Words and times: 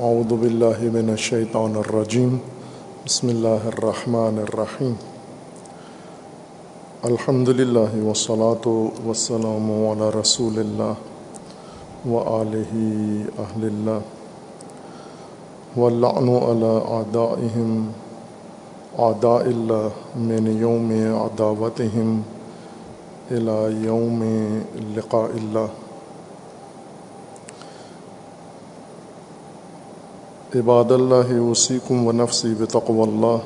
اعوذ 0.00 0.32
باللہ 0.32 0.82
من 0.92 1.08
الشیطان 1.10 1.74
الرجیم 1.76 2.36
بسم 3.04 3.28
اللہ 3.28 3.64
الرحمن 3.66 4.38
الرحیم 4.38 4.92
الحمد 7.02 7.48
للہ 7.50 7.96
وسلاۃ 8.04 8.68
وسلم 9.06 9.68
علی 9.88 10.08
رسول 10.14 10.58
اللہ 10.58 12.06
و 12.08 12.22
علیہ 12.30 13.26
اہل 13.38 13.64
اللہ 13.64 14.08
ولعن 15.76 16.28
علی 16.38 16.72
اعدائہم 16.92 17.76
اعداء 19.00 19.36
اللہ 19.44 20.16
من 20.22 20.50
یوم 20.56 20.90
عداوتہم 21.18 22.20
الى 23.30 23.60
یوم 23.84 24.24
لقاء 24.96 25.26
اللہ 25.34 25.79
عباد 30.54 30.90
اللہ 30.90 31.40
وسیکم 31.40 32.06
و 32.06 32.12
نفسی 32.12 32.48
بتقو 32.58 33.02
اللہ. 33.02 33.36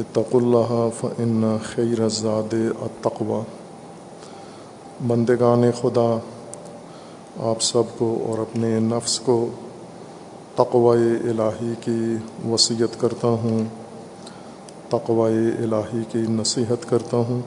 اتق 0.00 0.36
اللہ 0.36 0.88
فن 1.00 1.56
خیر 1.64 2.08
زاد 2.08 2.52
التقوی. 2.52 3.40
بندگان 5.06 5.64
خدا، 5.80 6.18
آپ 7.40 7.62
سب 7.62 7.82
کو 7.98 8.24
اور 8.28 8.38
اپنے 8.38 8.80
نفس 8.80 9.20
کو 9.20 9.46
تقوی 10.54 11.30
الہی 11.30 11.74
کی 11.80 12.16
وصیت 12.48 13.00
کرتا 13.00 13.28
ہوں، 13.28 13.64
تقوی 14.88 15.48
الہی 15.62 16.02
کی 16.12 16.18
نصیحت 16.18 16.90
کرتا 16.90 17.16
ہوں، 17.16 17.40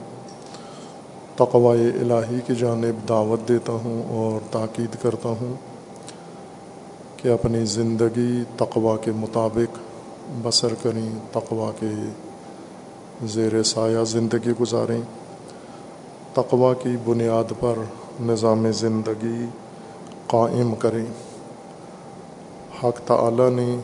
تقوی 1.36 1.90
الہی 2.02 2.40
کی 2.48 2.56
جانب 2.56 3.10
دعوت 3.10 3.48
دیتا 3.48 3.74
ہوں 3.74 4.04
اور 4.18 4.40
تاکید 4.52 4.96
کرتا 5.02 5.30
ہوں۔ 5.30 5.67
کہ 7.28 7.32
اپنی 7.32 7.66
زندگی 7.66 8.44
تقوا 8.58 8.98
کے 8.98 9.12
مطابق 9.12 9.78
بسر 10.44 10.74
کریں 10.84 11.10
تقوا 11.32 11.72
کے 11.80 11.90
زیر 13.24 13.64
سایہ 13.64 14.04
زندگی 14.04 14.52
گزاریں۔ 14.62 15.02
تقوا 16.34 16.74
کی 16.74 16.90
بنیاد 17.06 17.54
پر 17.60 17.74
نظام 18.22 18.72
زندگی 18.72 19.46
قائم 20.28 20.76
کریں۔ 20.76 21.06
حق 22.84 23.08
تعلیٰ 23.08 23.50
نے 23.50 23.80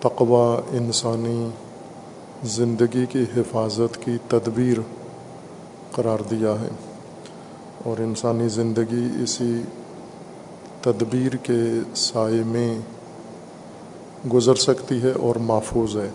تقوا 0.00 0.60
انسانی 0.70 1.48
زندگی 2.44 3.06
کی 3.06 3.22
حفاظت 3.36 4.02
کی 4.02 4.16
تدبیر 4.28 4.76
قرار 5.92 6.22
دیا 6.30 6.54
ہے 6.60 6.70
اور 7.84 8.00
انسانی 8.00 8.48
زندگی 8.48 9.08
اسی 9.22 9.62
تدبیر 10.92 11.36
کے 11.36 11.62
سائے 11.94 12.42
میں 12.46 12.78
گزر 14.32 14.54
سکتی 14.54 15.02
ہے 15.02 15.12
اور 15.12 15.36
محفوظ 15.36 15.96
ہے۔ 15.96 16.08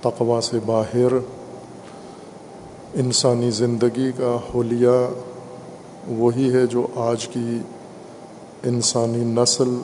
تقوا 0.00 0.40
سے 0.40 0.58
باہر 0.66 1.12
انسانی 2.94 3.50
زندگی 3.50 4.10
کا 4.16 4.36
حلیہ 4.54 5.08
وہی 6.08 6.52
ہے 6.54 6.66
جو 6.66 6.86
آج 6.96 7.28
کی 7.28 7.58
انسانی 8.64 9.24
نسل 9.24 9.76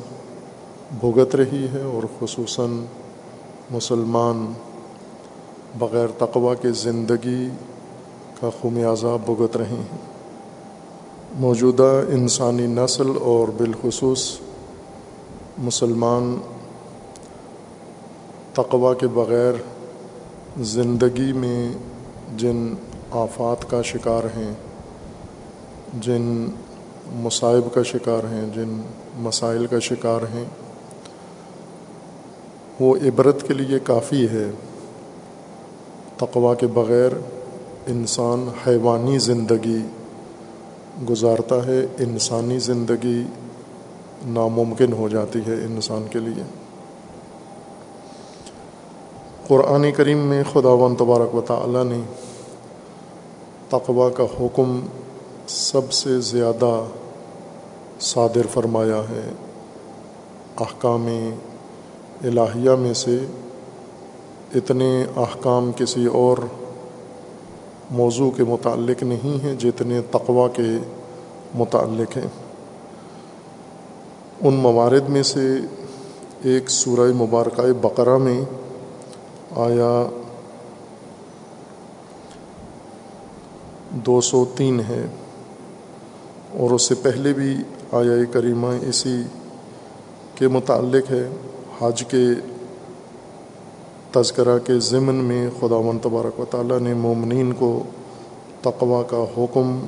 بھگت 1.00 1.36
رہی 1.36 1.66
ہے 1.72 1.82
اور 1.82 2.02
خصوصاً 2.20 2.84
مسلمان 3.70 4.52
بغیر 5.78 6.06
تقوا 6.18 6.54
کے 6.54 6.70
زندگی 6.70 7.48
کا 8.40 8.50
خمیازہ 8.62 9.18
بھگت 9.26 9.56
رہے 9.56 9.66
ہیں۔ 9.66 10.11
موجودہ 11.34 12.00
انسانی 12.08 12.66
نسل 12.66 13.10
اور 13.20 13.48
بالخصوص 13.48 14.38
مسلمان 15.58 16.36
تقوا 18.52 18.94
کے 18.94 19.06
بغیر 19.06 19.52
زندگی 20.60 21.32
میں 21.32 21.72
جن 22.36 22.74
آفات 23.10 23.70
کا 23.70 23.82
شکار 23.82 24.24
ہیں، 24.24 24.54
جن 26.00 26.46
مصائب 27.12 27.74
کا 27.74 27.82
شکار 27.82 28.24
ہیں، 28.24 28.50
جن 28.54 28.82
مسائل 29.16 29.66
کا 29.66 29.78
شکار 29.78 30.22
ہیں، 30.34 30.44
وہ 32.80 32.96
عبرت 32.96 33.48
کے 33.48 33.54
لیے 33.54 33.78
کافی 33.78 34.28
ہے۔ 34.28 34.50
تقوا 36.16 36.54
کے 36.54 36.66
بغیر 36.66 37.10
انسان 37.86 38.48
حیوانی 38.66 39.18
زندگی 39.18 39.80
گزارتا 41.10 41.66
ہے، 41.66 41.86
انسانی 41.98 42.58
زندگی 42.58 43.22
ناممکن 44.26 44.92
ہو 44.92 45.08
جاتی 45.08 45.38
ہے 45.46 45.54
انسان 45.54 46.04
کے 46.10 46.18
لیے۔ 46.18 46.42
قرآن 49.46 49.92
کریم 49.96 50.18
میں 50.18 50.42
خدا 50.52 50.68
و 50.68 50.94
تبارک 50.98 51.34
و 51.34 51.40
تعالی 51.40 51.88
نے 51.88 52.00
تقوا 53.68 54.08
کا 54.08 54.24
حکم 54.40 54.80
سب 55.46 55.92
سے 55.92 56.20
زیادہ 56.20 56.84
صادر 58.00 58.46
فرمایا 58.46 58.96
ہے۔ 58.96 59.32
احکام 60.60 61.06
الہیہ 62.24 62.70
میں 62.70 62.94
سے 62.94 63.18
اتنے 64.54 65.04
احکام 65.16 65.70
کسی 65.76 66.06
اور 66.06 66.36
موضوع 67.92 68.30
کے 68.30 68.44
متعلق 68.44 69.02
نہیں 69.02 69.44
ہیں 69.44 69.54
جتنے 69.54 70.00
تقوا 70.10 70.48
کے 70.48 70.78
متعلق 71.54 72.16
ہیں۔ 72.16 72.28
ان 74.40 74.54
موارد 74.54 75.08
میں 75.08 75.22
سے 75.22 75.58
ایک 76.42 76.70
سورہ 76.70 77.12
مبارکہ 77.12 77.72
بقرہ 77.72 78.18
میں 78.18 78.40
آیا 79.56 80.10
دو 83.90 84.20
سو 84.20 84.44
تین 84.56 84.80
ہے 84.80 85.06
اور 86.52 86.70
اس 86.70 86.82
سے 86.82 86.94
پہلے 86.94 87.32
بھی 87.32 87.56
آیا 87.92 88.24
کریمہ 88.32 88.66
اسی 88.88 89.22
کے 90.34 90.48
متعلق 90.48 91.10
ہے۔ 91.10 91.28
حج 91.80 92.04
کے 92.08 92.26
تذکرہ 94.12 94.58
کے 94.58 94.78
ضمن 94.78 95.14
میں 95.14 95.50
خدا 95.60 95.76
و 95.76 95.92
تبارک 96.02 96.40
و 96.40 96.44
تعالیٰ 96.50 96.78
نے 96.78 96.94
مومنین 96.94 97.52
کو 97.52 97.82
تقوا 98.62 99.02
کا 99.02 99.24
حکم 99.36 99.78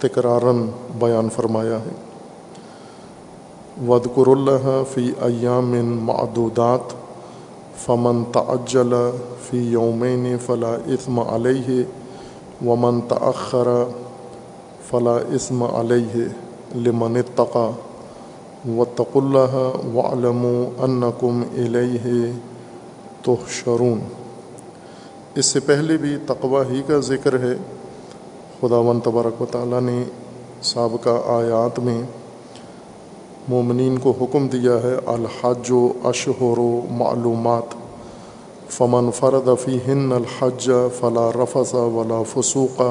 تکرارن 0.00 0.66
بیان 0.98 1.28
فرمایا 1.30 1.78
ہے۔ 1.78 1.92
ودقر 3.86 4.26
اللہ 4.26 4.82
فی 4.94 5.12
ایام 5.20 5.70
معدودات 6.04 6.92
فمن 7.84 8.24
تعجل 8.32 8.94
فی 9.50 9.58
یومین 9.58 10.36
فلا 10.46 10.74
اسم 10.86 11.20
علیہ 11.20 11.82
ومن 12.66 13.00
تأخر 13.00 13.68
فلا 14.90 15.16
اسم 15.16 15.62
علیہ 15.62 16.24
لمن 16.74 17.16
اتقا 17.16 17.70
واتقوا 18.68 19.22
اللہ 19.22 19.56
وعلموا 19.94 20.84
انکم 20.84 21.42
الیہ 21.52 22.32
تو 23.24 23.36
شرون 23.48 24.00
اس 25.34 25.46
سے 25.46 25.60
پہلے 25.60 25.96
بھی 25.96 26.16
تقوا 26.26 26.62
ہی 26.70 26.82
کا 26.86 26.98
ذکر 26.98 27.38
ہے۔ 27.40 27.54
خدا 28.60 28.76
و 28.76 28.92
تبارک 29.04 29.42
و 29.42 29.46
تعالیٰ 29.50 29.80
نے 29.80 30.04
سابقہ 30.62 31.10
آیات 31.26 31.78
میں 31.78 32.02
مومنین 33.48 33.98
کو 33.98 34.12
حکم 34.20 34.48
دیا 34.48 34.72
ہے، 34.72 34.96
الحج 35.06 35.70
و 35.70 35.92
اشہر 36.04 36.58
و 36.58 36.80
معلومات۔ 36.90 37.74
فمن 38.68 39.10
فرد 39.10 39.48
فی 39.60 39.78
ہن 39.86 40.12
الحج 40.12 40.70
فلا 41.00 41.30
رفض 41.42 41.74
ولا 41.74 42.22
فسوق 42.22 42.82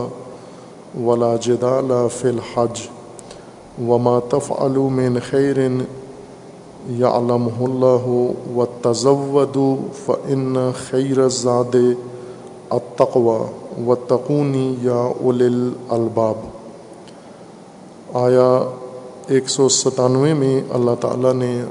ولا 1.00 1.36
جدال 1.42 2.08
فی 2.18 2.28
الحج۔ 2.28 2.82
وما 3.88 4.20
تفعلوا 4.30 4.90
من 4.90 5.18
خیر 5.30 5.58
یعلم 6.90 7.48
اللہ 7.62 8.08
و 8.58 8.66
تضود 8.82 9.58
فن 10.06 10.72
خیر 10.90 11.28
زاد 11.28 11.76
التقوی 12.70 13.84
و 13.86 13.96
تقونی 13.96 14.76
یا 14.82 15.12
الباب 15.90 16.36
آیا 18.14 18.72
ایک 19.28 19.50
سو 19.50 19.70
ستانوے 19.70 20.34
میں 20.34 20.62
اللہ 20.70 20.92
تعالیٰ 21.00 21.34
نے 21.34 21.64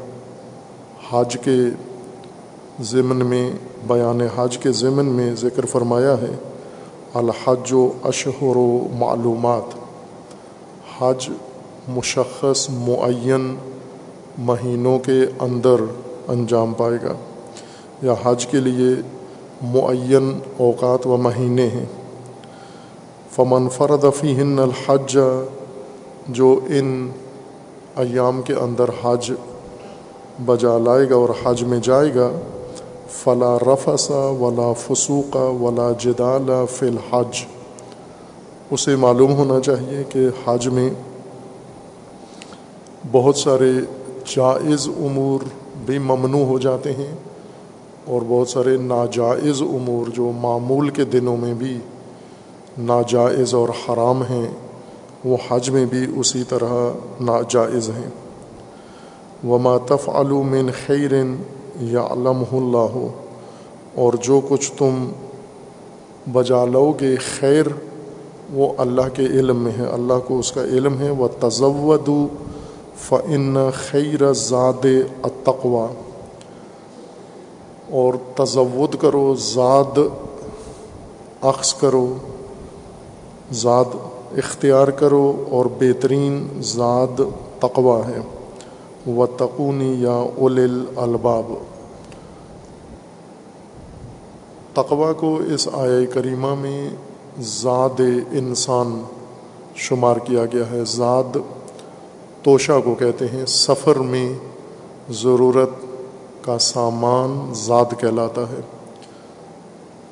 حج 1.10 1.36
کے 1.44 1.56
ضمن 2.80 3.26
میں، 3.26 3.50
بیان 3.86 4.20
حج 4.36 4.58
کے 4.58 4.72
ضمن 4.72 5.04
میں 5.04 5.34
ذکر 5.34 5.66
فرمایا 5.66 6.14
ہے، 6.22 6.36
الحج 7.14 7.72
و 7.72 7.88
اشہر 8.04 8.56
و 8.56 8.88
معلومات۔ 8.98 9.74
حج 10.98 11.30
مشخص، 11.88 12.70
معین 12.70 13.56
مہینوں 14.38 14.98
کے 14.98 15.20
اندر 15.38 15.74
انجام 16.28 16.74
پائے 16.74 16.98
گا۔ 17.02 17.12
یا 18.02 18.14
حج 18.24 18.46
کے 18.46 18.60
لیے 18.60 19.02
معین 19.62 20.38
اوقات 20.56 21.06
و 21.06 21.16
مہینے 21.16 21.68
ہیں۔ 21.68 21.86
فمن 23.30 23.68
فرد 23.68 24.04
فی 24.16 24.34
ہن 24.34 24.58
الحج، 24.58 25.18
جو 26.28 26.60
ان 26.66 27.10
ایام 27.96 28.42
کے 28.42 28.52
اندر 28.52 28.84
حج 29.04 29.32
بجا 30.46 30.78
لائے 30.78 31.10
گا 31.10 31.14
اور 31.14 31.28
حج 31.44 31.62
میں 31.62 31.80
جائے 31.82 32.14
گا، 32.14 32.30
فلا 33.10 33.56
رفسا 33.58 34.16
ولا 34.16 34.72
فسوقہ 34.72 35.38
ولا 35.38 35.90
جدال 35.98 36.50
فی 36.70 36.86
الحج۔ 36.86 37.44
اسے 38.70 38.96
معلوم 38.96 39.32
ہونا 39.32 39.60
چاہیے 39.60 40.04
کہ 40.08 40.28
حج 40.46 40.68
میں 40.68 40.90
بہت 43.12 43.36
سارے 43.36 43.72
جائز 44.26 44.88
امور 44.88 45.44
بھی 45.86 45.98
ممنوع 45.98 46.44
ہو 46.46 46.58
جاتے 46.58 46.92
ہیں 46.92 47.14
اور 48.06 48.22
بہت 48.28 48.48
سارے 48.48 48.76
ناجائز 48.76 49.62
امور 49.62 50.10
جو 50.10 50.30
معمول 50.40 50.88
کے 50.88 51.04
دنوں 51.04 51.36
میں 51.36 51.54
بھی 51.54 51.78
ناجائز 52.78 53.54
اور 53.54 53.68
حرام 53.68 54.22
ہیں، 54.22 54.48
وہ 55.24 55.36
حج 55.48 55.70
میں 55.70 55.86
بھی 55.86 56.06
اسی 56.16 56.42
طرح 56.48 56.92
ناجائز 57.20 57.90
ہیں۔ 57.90 58.10
وما 59.46 59.76
من 60.30 60.70
خیر 60.86 61.12
یا 61.80 62.02
علم 62.10 62.42
اللہ 62.52 63.06
اور 63.94 64.12
جو 64.12 64.40
کچھ 64.48 64.72
تم 64.78 65.10
بجا 66.32 66.64
لو 66.64 66.92
گے 67.00 67.16
خیر، 67.16 67.64
وہ 68.52 68.72
اللہ 68.78 69.08
کے 69.14 69.22
علم 69.22 69.56
میں 69.56 69.72
ہے۔ 69.78 69.84
اللہ 69.84 70.18
کو 70.26 70.38
اس 70.38 70.52
کا 70.52 70.62
علم 70.64 71.00
ہے۔ 71.00 71.10
وہ 71.10 71.28
تزود 71.40 72.08
فن 73.08 73.70
خیر 73.74 74.32
زاد 74.32 74.86
اتقوا 75.22 75.86
اور 77.90 78.14
تزود 78.34 78.94
کرو، 79.00 79.34
زاد 79.34 79.98
عکس 81.42 81.74
کرو، 81.74 82.14
زاد 83.52 83.94
اختیار 84.36 84.88
کرو 84.88 85.44
اور 85.50 85.66
بہترین 85.78 86.46
زاد 86.60 87.20
تقوا 87.58 88.00
ہے۔ 88.08 88.20
و 89.06 89.26
تقونی 89.26 89.94
یا 89.98 90.16
اول 90.38 90.86
الباب 90.96 91.52
تقوا 94.74 95.12
کو 95.12 95.36
اس 95.36 95.68
آیا 95.72 96.04
کریمہ 96.14 96.54
میں 96.54 96.90
زاد 97.40 98.00
انسان 98.32 99.02
شمار 99.74 100.16
کیا 100.16 100.44
گیا 100.46 100.70
ہے، 100.70 100.84
زاد 100.84 101.36
توشہ 102.42 102.72
کو 102.84 102.94
کہتے 102.94 103.24
ہیں، 103.24 103.46
سفر 103.46 103.96
میں 103.96 104.32
ضرورت 105.10 105.70
کا 106.44 106.58
سامان 106.58 107.54
زاد 107.54 108.00
کہلاتا 108.00 108.42
ہے۔ 108.42 108.60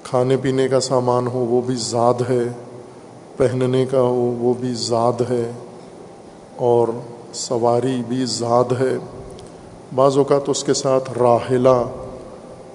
کھانے 0.03 0.37
پینے 0.37 0.69
کا 0.69 0.81
سامان 0.81 1.27
ہو، 1.27 1.39
وہ 1.39 1.61
بھی 1.61 1.75
زاد 1.75 2.15
ہے۔ 2.29 2.43
پہننے 3.37 3.87
کا 3.87 4.01
ہو، 4.01 4.15
وہ 4.15 4.55
بھی 4.61 4.75
زاد 4.75 5.31
ہے۔ 5.31 5.53
اور 6.57 6.89
سواری 7.33 8.03
بھی 8.09 8.25
زاد 8.25 8.73
ہے۔ 8.81 8.97
بعض 9.95 10.19
اوقات 10.19 10.49
اس 10.49 10.65
کے 10.65 10.75
ساتھ 10.75 11.19
راحلہ 11.19 11.85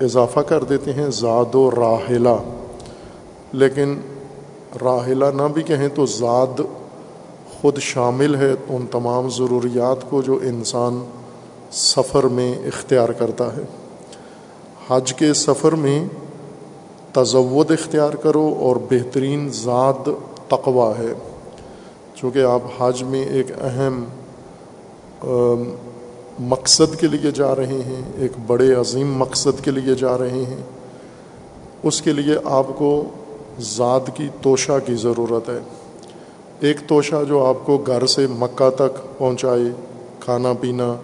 اضافہ 0.02 0.40
کر 0.40 0.64
دیتے 0.64 0.94
ہیں، 0.94 1.10
زاد 1.10 1.56
و 1.56 1.72
راحلہ 1.72 2.44
لیکن 3.52 4.00
راحلہ 4.82 5.26
نہ 5.36 5.44
بھی 5.54 5.64
کہیں 5.64 5.88
تو 5.96 6.06
زاد 6.06 6.62
خود 7.66 7.80
شامل 7.80 8.36
ہے 8.36 8.54
ان 8.70 8.86
تمام 8.92 9.30
ضروریات 9.30 10.10
کو 10.10 10.22
جو 10.22 10.40
انسان 10.42 11.06
سفر 11.72 12.24
میں 12.24 12.56
اختیار 12.68 13.10
کرتا 13.10 13.56
ہے۔ 13.56 13.62
حج 14.88 15.14
کے 15.14 15.34
سفر 15.34 15.72
میں 15.72 16.06
تزود 17.12 17.72
اختیار 17.72 18.14
کرو 18.14 18.56
اور 18.60 18.76
بہترین 18.76 19.50
ذات 19.52 20.10
تقوا 20.48 20.94
ہے۔ 20.98 21.14
چونکہ 22.16 22.40
آپ 22.40 22.62
حج 22.80 23.04
میں 23.04 23.26
ایک 23.26 23.48
اہم 23.62 24.04
مقصد 26.40 27.00
کے 27.00 27.08
لیے 27.08 27.32
جا 27.32 27.56
رہے 27.56 27.82
ہیں، 27.86 28.02
ایک 28.18 28.32
بڑے 28.48 28.74
عظیم 28.74 29.18
مقصد 29.18 29.64
کے 29.64 29.72
لیے 29.72 29.96
جا 29.96 30.18
رہے 30.18 30.44
ہیں۔ 30.44 30.64
اس 31.84 32.02
کے 32.02 32.14
لیے 32.14 32.36
آپ 32.44 32.68
کو 32.78 33.04
ذات 33.60 34.16
کی 34.16 34.28
توشہ 34.42 34.80
کی 34.86 34.96
ضرورت 34.96 35.50
ہے۔ 35.50 35.60
ایک 36.60 36.80
توشہ 36.88 37.24
جو 37.28 37.46
آپ 37.46 37.66
کو 37.66 37.78
گھر 37.78 38.06
سے 38.06 38.26
مکہ 38.30 38.70
تک 38.70 39.18
پہنچائے 39.18 39.72
کھانا 40.20 40.54
پینا، 40.54 40.96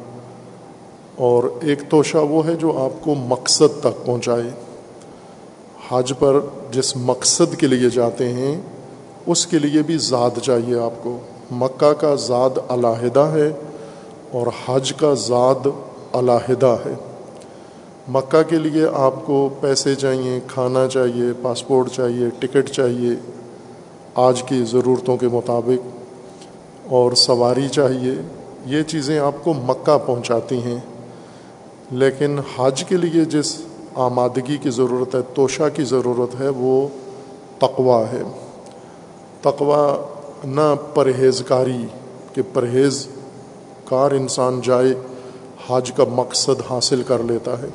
اور 1.16 1.44
ایک 1.62 1.80
توشہ 1.90 2.18
وہ 2.18 2.46
ہے 2.48 2.54
جو 2.56 2.72
آپ 2.78 3.04
کو 3.04 3.16
مقصد 3.16 3.80
تک 3.80 4.06
پہنچائے 4.06 4.50
حج 5.90 6.14
پر 6.20 6.40
جس 6.72 6.96
مقصد 6.98 7.56
کے 7.56 7.68
لیے 7.68 7.90
جاتے 7.90 8.30
ہیں، 8.30 8.62
اس 9.26 9.46
کے 9.48 9.60
لیے 9.60 9.82
بھی 9.82 9.98
زاد 9.98 10.40
چاہیے 10.40 10.80
آپ 10.80 11.04
کو۔ 11.04 11.18
مکہ 11.52 11.92
کا 11.94 12.16
زاد 12.16 12.58
علیحدہ 12.70 13.28
ہے 13.34 13.50
اور 14.32 14.48
حج 14.66 14.94
کا 14.94 15.14
زاد 15.14 15.68
علیحدہ 16.14 16.76
ہے۔ 16.86 16.94
مکہ 18.08 18.42
کے 18.50 18.58
لیے 18.58 18.86
آپ 18.94 19.26
کو 19.26 19.50
پیسے 19.60 19.96
چاہیے، 19.96 20.40
کھانا 20.48 20.88
چاہیے، 20.88 21.32
پاسپورٹ 21.42 21.92
چاہیے، 21.92 22.30
ٹکٹ 22.40 22.70
چاہیے۔ 22.70 23.16
آج 24.16 24.44
کی 24.44 24.64
ضرورتوں 24.64 25.18
کے 25.18 25.28
مطابق 25.28 25.88
اور 26.90 27.12
سواری 27.12 27.70
چاہیے، 27.70 28.12
یہ 28.66 28.84
چیزیں 28.84 29.20
آپ 29.20 29.44
کو 29.44 29.54
مکہ 29.54 29.98
پہنچاتی 30.06 30.64
ہیں۔ 30.64 30.78
لیکن 31.92 32.40
حج 32.58 32.84
کے 32.84 32.98
لیے 32.98 33.26
جس 33.26 33.62
آمادگی 33.96 34.58
کی 34.58 34.70
ضرورت 34.70 35.16
ہے، 35.16 35.20
توشہ 35.34 35.64
کی 35.74 35.84
ضرورت 35.84 36.42
ہے، 36.42 36.50
وہ 36.50 36.88
تقوا 37.58 38.04
ہے۔ 38.14 38.22
تقوا 39.42 40.08
نہ 40.44 40.76
پرہیز 40.94 41.44
کاری 41.48 41.86
کہ 42.34 42.42
پرہیز 42.54 43.08
کار 43.86 44.12
انسان 44.12 44.62
جائے، 44.64 44.94
حج 45.70 45.92
کا 45.92 46.04
مقصد 46.12 46.62
حاصل 46.70 47.04
کر 47.08 47.24
لیتا 47.24 47.60
ہے، 47.60 47.68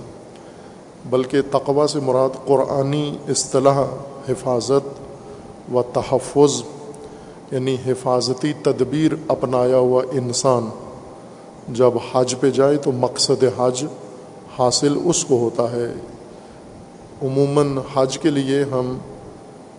بلکہ 1.10 1.40
تقوا 1.50 1.86
سے 1.86 2.00
مراد 2.00 2.46
قرآنی 2.46 3.16
اصطلاح، 3.28 3.82
حفاظت 4.28 5.06
و 5.74 5.82
تحفظ 5.82 6.62
یعنی 7.52 7.76
حفاظتی 7.86 8.52
تدبیر 8.62 9.12
اپنایا 9.28 9.76
ہوا 9.76 10.02
انسان۔ 10.12 10.68
جب 11.68 11.90
حج 12.12 12.34
پہ 12.40 12.50
جائے 12.50 12.76
تو 12.76 12.92
مقصد 12.92 13.44
حج 13.58 13.84
حاصل 14.58 14.98
اس 15.04 15.24
کو 15.24 15.38
ہوتا 15.38 15.72
ہے۔ 15.72 15.92
عموماً 17.22 17.78
حج 17.94 18.18
کے 18.18 18.30
لیے 18.30 18.62
ہم 18.62 18.98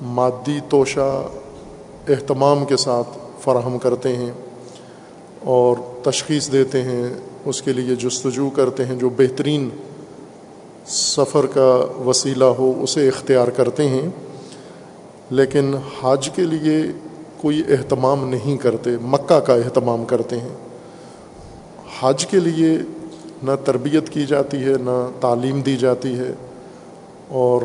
مادی 0.02 0.60
توشہ 0.70 1.28
اہتمام 2.08 2.66
کے 2.66 2.78
ساتھ 2.78 3.08
فراہم 3.40 3.78
کرتے 3.78 4.16
ہیں 4.16 4.32
اور 5.44 5.76
تشخیص 6.04 6.52
دیتے 6.52 6.82
ہیں۔ 6.82 7.14
اس 7.46 7.62
کے 7.62 7.74
لیے 7.74 7.96
جستجو 7.96 8.50
کرتے 8.50 8.86
ہیں۔ 8.86 8.96
جو 8.96 9.10
بہترین 9.10 9.70
سفر 10.88 11.46
کا 11.46 11.86
وسیلہ 12.06 12.46
ہو، 12.46 12.84
اسے 12.84 13.08
اختیار 13.08 13.48
کرتے 13.48 13.88
ہیں۔ 13.90 14.10
لیکن 15.30 15.76
حج 16.02 16.30
کے 16.30 16.42
لیے 16.42 16.92
کوئی 17.42 17.62
اہتمام 17.70 18.30
نہیں 18.30 18.58
کرتے، 18.58 18.90
مکہ 19.02 19.40
کا 19.40 19.54
اہتمام 19.54 20.06
کرتے 20.06 20.40
ہیں۔ 20.40 20.56
حج 22.00 22.26
کے 22.26 22.40
لیے 22.40 22.78
نہ 23.44 23.52
تربیت 23.66 24.10
کی 24.10 24.26
جاتی 24.26 24.58
ہے، 24.58 24.74
نہ 24.82 25.10
تعلیم 25.22 25.62
دی 25.62 25.78
جاتی 25.78 26.20
ہے۔ 26.20 26.32
اور 27.28 27.62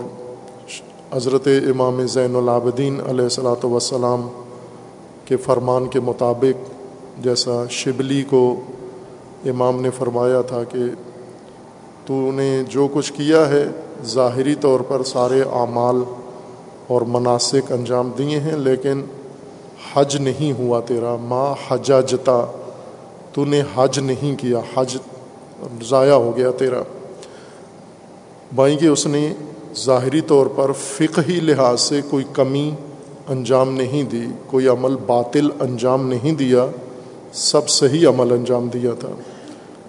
حضرت 1.13 1.47
امام 1.47 2.07
زین 2.07 2.37
العابدین 2.37 3.01
علیہ 3.09 3.23
السلاۃ 3.23 3.65
وسلام 3.65 4.29
کے 5.25 5.37
فرمان 5.37 5.87
کے 5.87 6.01
مطابق 6.01 6.71
جیسا 7.25 7.65
شبلی 7.71 8.23
کو 8.23 8.61
امام 9.45 9.83
نے 9.83 9.91
فرمایا 9.91 10.41
تھا 10.41 10.65
کہ 10.65 10.79
تو 12.07 12.33
نے 12.33 12.63
جو 12.69 12.89
کچھ 12.93 13.13
کیا 13.13 13.49
ہے، 13.49 13.65
ظاہری 14.05 14.55
طور 14.55 14.81
پر 14.81 15.03
سارے 15.03 15.43
اعمال 15.43 15.97
اور 16.93 17.03
مناسب 17.03 17.59
انجام 17.71 18.11
دیے 18.19 18.41
ہیں، 18.41 18.57
لیکن 18.57 19.03
حج 19.95 20.17
نہیں 20.17 20.59
ہوا 20.59 20.81
تیرا۔ 20.81 21.17
ماں 21.17 21.55
حجا 21.69 22.01
جتا 22.01 22.47
تو 23.33 23.45
نے 23.45 23.63
حج 23.75 23.99
نہیں 23.99 24.41
کیا۔ 24.41 24.61
حج 24.77 24.97
ضائع 25.83 26.13
ہو 26.13 26.37
گیا 26.37 26.51
تیرا۔ 26.51 26.83
بائیں 28.55 28.79
کہ 28.79 28.87
اس 28.87 29.07
نے 29.07 29.33
ظاہری 29.77 30.21
طور 30.21 30.47
پر 30.47 30.73
فقہی 30.73 31.41
لحاظ 31.41 31.81
سے 31.81 32.01
کوئی 32.11 32.25
کمی 32.33 32.75
انجام 33.29 33.75
نہیں 33.75 34.03
دی، 34.03 34.27
کوئی 34.47 34.69
عمل 34.69 34.97
باطل 34.97 35.49
انجام 35.61 36.09
نہیں 36.09 36.33
دیا، 36.33 36.67
سب 37.33 37.69
صحیح 37.69 38.09
عمل 38.09 38.33
انجام 38.33 38.69
دیا 38.69 38.91
تھا۔ 39.01 39.09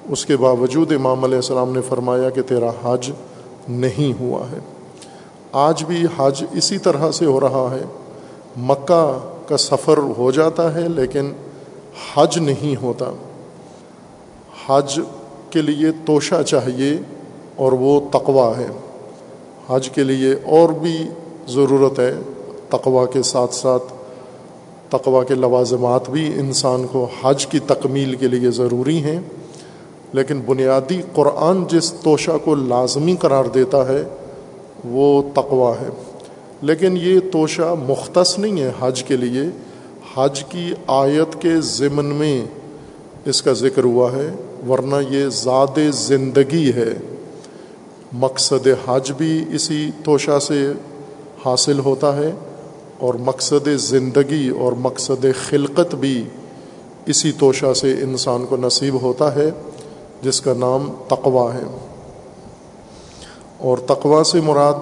اس 0.09 0.25
کے 0.25 0.37
باوجود 0.37 0.91
امام 0.91 1.23
علیہ 1.23 1.35
السلام 1.35 1.73
نے 1.73 1.81
فرمایا 1.81 2.29
کہ 2.29 2.41
تیرا 2.41 2.71
حج 2.83 3.11
نہیں 3.69 4.21
ہوا 4.21 4.45
ہے۔ 4.51 4.59
آج 5.53 5.83
بھی 5.83 6.05
حج 6.17 6.43
اسی 6.51 6.77
طرح 6.77 7.11
سے 7.11 7.25
ہو 7.25 7.39
رہا 7.39 7.75
ہے۔ 7.75 7.85
مکہ 8.57 9.19
کا 9.47 9.57
سفر 9.57 9.97
ہو 10.17 10.31
جاتا 10.31 10.73
ہے 10.73 10.89
لیکن 10.89 11.31
حج 12.15 12.37
نہیں 12.37 12.81
ہوتا۔ 12.81 13.05
حج 14.67 14.99
کے 15.49 15.61
لیے 15.61 15.87
توشہ 16.05 16.43
چاہیے 16.43 16.97
اور 17.55 17.71
وہ 17.71 18.01
تقوا 18.11 18.57
ہے۔ 18.57 18.67
حج 19.69 19.89
کے 19.89 20.03
لیے 20.03 20.33
اور 20.33 20.69
بھی 20.69 21.09
ضرورت 21.47 21.99
ہے۔ 21.99 22.13
تقوا 22.69 23.05
کے 23.05 23.23
ساتھ 23.23 23.55
ساتھ 23.55 23.83
تقوا 24.89 25.23
کے 25.23 25.35
لوازمات 25.35 26.09
بھی 26.09 26.33
انسان 26.39 26.87
کو 26.91 27.07
حج 27.23 27.47
کی 27.47 27.59
تکمیل 27.59 28.15
کے 28.15 28.27
لیے 28.27 28.51
ضروری 28.51 29.03
ہیں۔ 29.03 29.19
لیکن 30.13 30.41
بنیادی 30.45 31.01
قرآن 31.13 31.63
جس 31.67 31.93
توشہ 31.93 32.37
کو 32.43 32.55
لازمی 32.55 33.15
قرار 33.15 33.45
دیتا 33.45 33.87
ہے 33.87 34.03
وہ 34.85 35.23
تقوا 35.33 35.73
ہے۔ 35.81 35.89
لیکن 36.61 36.97
یہ 36.97 37.19
توشہ 37.31 37.75
مختص 37.87 38.39
نہیں 38.39 38.61
ہے 38.61 38.71
حج 38.79 39.03
کے 39.03 39.17
لیے۔ 39.17 39.41
حج 40.15 40.43
کی 40.43 40.73
آیت 40.87 41.41
کے 41.41 41.61
ضمن 41.61 42.05
میں 42.05 42.45
اس 43.25 43.41
کا 43.41 43.53
ذکر 43.53 43.83
ہوا 43.83 44.11
ہے، 44.11 44.29
ورنہ 44.69 44.95
یہ 45.09 45.25
زاد 45.29 45.79
زندگی 45.89 46.71
ہے۔ 46.75 46.93
مقصد 48.13 48.67
حج 48.87 49.11
بھی 49.11 49.45
اسی 49.53 49.91
توشہ 50.03 50.39
سے 50.39 50.71
حاصل 51.45 51.79
ہوتا 51.79 52.15
ہے 52.15 52.31
اور 52.97 53.13
مقصد 53.13 53.67
زندگی 53.75 54.49
اور 54.49 54.71
مقصد 54.71 55.25
خلقت 55.49 55.95
بھی 55.95 56.23
اسی 57.05 57.31
توشہ 57.31 57.73
سے 57.73 57.91
انسان 57.91 58.45
کو 58.45 58.57
نصیب 58.57 59.01
ہوتا 59.01 59.35
ہے، 59.35 59.51
جس 60.21 60.41
کا 60.41 60.53
نام 60.53 60.91
تقوا 61.07 61.53
ہے۔ 61.53 61.92
اور 63.63 63.77
تقوا 63.77 64.23
سے 64.23 64.41
مراد 64.41 64.73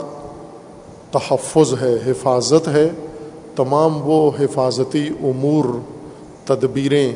تحفظ 1.12 1.74
ہے، 1.82 2.12
حفاظت 2.12 2.68
ہے، 2.68 2.90
تمام 3.56 4.02
وہ 4.04 4.32
حفاظتی 4.40 5.08
امور، 5.24 5.66
تدبیریں 6.46 7.14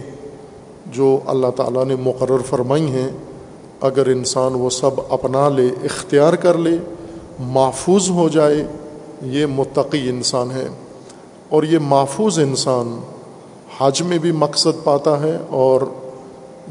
جو 0.92 1.20
اللہ 1.26 1.48
تعالیٰ 1.56 1.86
نے 1.86 1.96
مقرر 1.96 2.42
فرمائی 2.46 2.92
ہیں۔ 2.92 3.10
اگر 3.82 4.08
انسان 4.08 4.54
وہ 4.54 4.70
سب 4.70 4.92
اپنا 5.10 5.50
لے، 5.50 5.68
اختیار 5.84 6.34
کر 6.34 6.58
لے، 6.58 6.78
محفوظ 7.40 8.10
ہو 8.10 8.30
جائے، 8.30 8.66
یہ 9.22 9.46
متقی 9.46 10.10
انسان 10.10 10.52
ہے۔ 10.52 10.68
اور 11.50 11.64
یہ 11.64 11.80
محفوظ 11.82 12.40
انسان 12.40 13.00
حج 13.78 14.02
میں 14.02 14.18
بھی 14.18 14.32
مقصد 14.32 14.84
پاتا 14.84 15.22
ہے 15.22 15.38
اور 15.50 15.82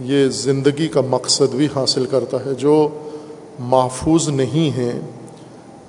یہ 0.00 0.28
زندگی 0.28 0.88
کا 0.88 1.00
مقصد 1.10 1.54
بھی 1.54 1.68
حاصل 1.76 2.06
کرتا 2.06 2.36
ہے۔ 2.46 2.54
جو 2.54 2.88
محفوظ 3.58 4.28
نہیں 4.28 4.76
ہے 4.76 5.00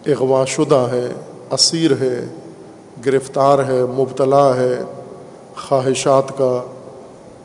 اغوا 0.06 0.46
شدہ 0.46 0.88
ہے، 0.92 1.08
اسیر 1.52 1.92
ہے، 2.02 2.26
گرفتار 3.06 3.60
ہے، 3.60 3.82
مبتلا 3.84 4.56
ہے، 4.56 4.76
خواہشات 5.56 6.38
کا 6.38 6.62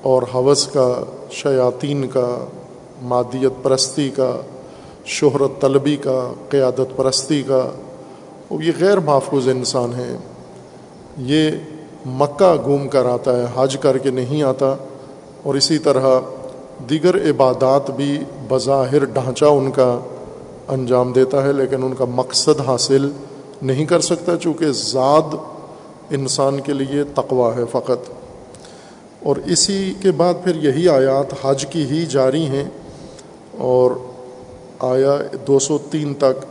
اور 0.02 0.22
حوث 0.34 0.66
کا، 0.66 1.02
شیاطین 1.30 2.08
کا، 2.08 2.44
مادیت 3.02 3.62
پرستی 3.62 4.10
کا، 4.10 4.40
شہرت 5.04 5.60
طلبی 5.60 5.96
کا، 5.96 6.32
قیادت 6.48 6.96
پرستی 6.96 7.42
کا۔ 7.42 7.70
وہ 8.50 8.64
یہ 8.64 8.72
غیر 8.80 8.98
محفوظ 8.98 9.48
انسان 9.48 9.94
ہے 9.94 10.16
یہ 11.16 11.50
مکہ 12.06 12.56
گھوم 12.64 12.88
کر 12.88 13.06
آتا 13.06 13.36
ہے، 13.36 13.46
حج 13.56 13.76
کر 13.80 13.98
کے 13.98 14.10
نہیں 14.10 14.42
آتا، 14.42 14.74
اور 15.42 15.54
اسی 15.54 15.78
طرح 15.78 16.20
دیگر 16.90 17.30
عبادات 17.30 17.90
بھی 17.90 18.18
بظاہر 18.50 19.04
ڈھانچہ 19.04 19.44
ان 19.44 19.70
کا 19.70 19.98
انجام 20.68 21.12
دیتا 21.12 21.42
ہے، 21.42 21.52
لیکن 21.52 21.82
ان 21.82 21.94
کا 21.94 22.04
مقصد 22.04 22.60
حاصل 22.66 23.10
نہیں 23.62 23.86
کر 23.86 24.00
سکتا، 24.00 24.36
چونکہ 24.36 24.66
ذات 24.72 25.34
انسان 26.10 26.60
کے 26.60 26.72
لیے 26.72 27.04
تقوا 27.04 27.56
ہے 27.56 27.64
فقط۔ 27.70 28.10
اور 29.22 29.36
اسی 29.36 29.94
کے 30.02 30.10
بعد 30.12 30.34
پھر 30.44 30.56
یہی 30.56 30.88
آیات 30.88 31.34
حج 31.42 31.66
کی 31.66 31.82
ہی 31.82 32.06
جاری 32.06 32.46
ہیں، 32.46 32.64
اور 33.58 33.90
آیا 34.80 35.16
دو 35.46 35.58
سو 35.58 35.78
تین 35.90 36.14
تک 36.14 36.44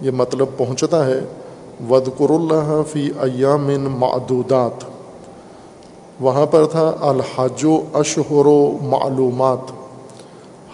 یہ 0.00 0.10
مطلب 0.10 0.46
پہنچتا 0.56 1.06
ہے۔ 1.06 1.20
ودقر 1.90 2.30
اللہ 2.30 2.82
فی 2.92 3.10
ایام 3.20 3.70
معدودات۔ 3.98 4.84
وہاں 6.20 6.46
پر 6.46 6.64
تھا، 6.66 6.92
الحج 7.00 7.64
و 7.64 7.80
اشہر 7.92 8.46
و 8.46 8.78
معلومات۔ 8.82 9.81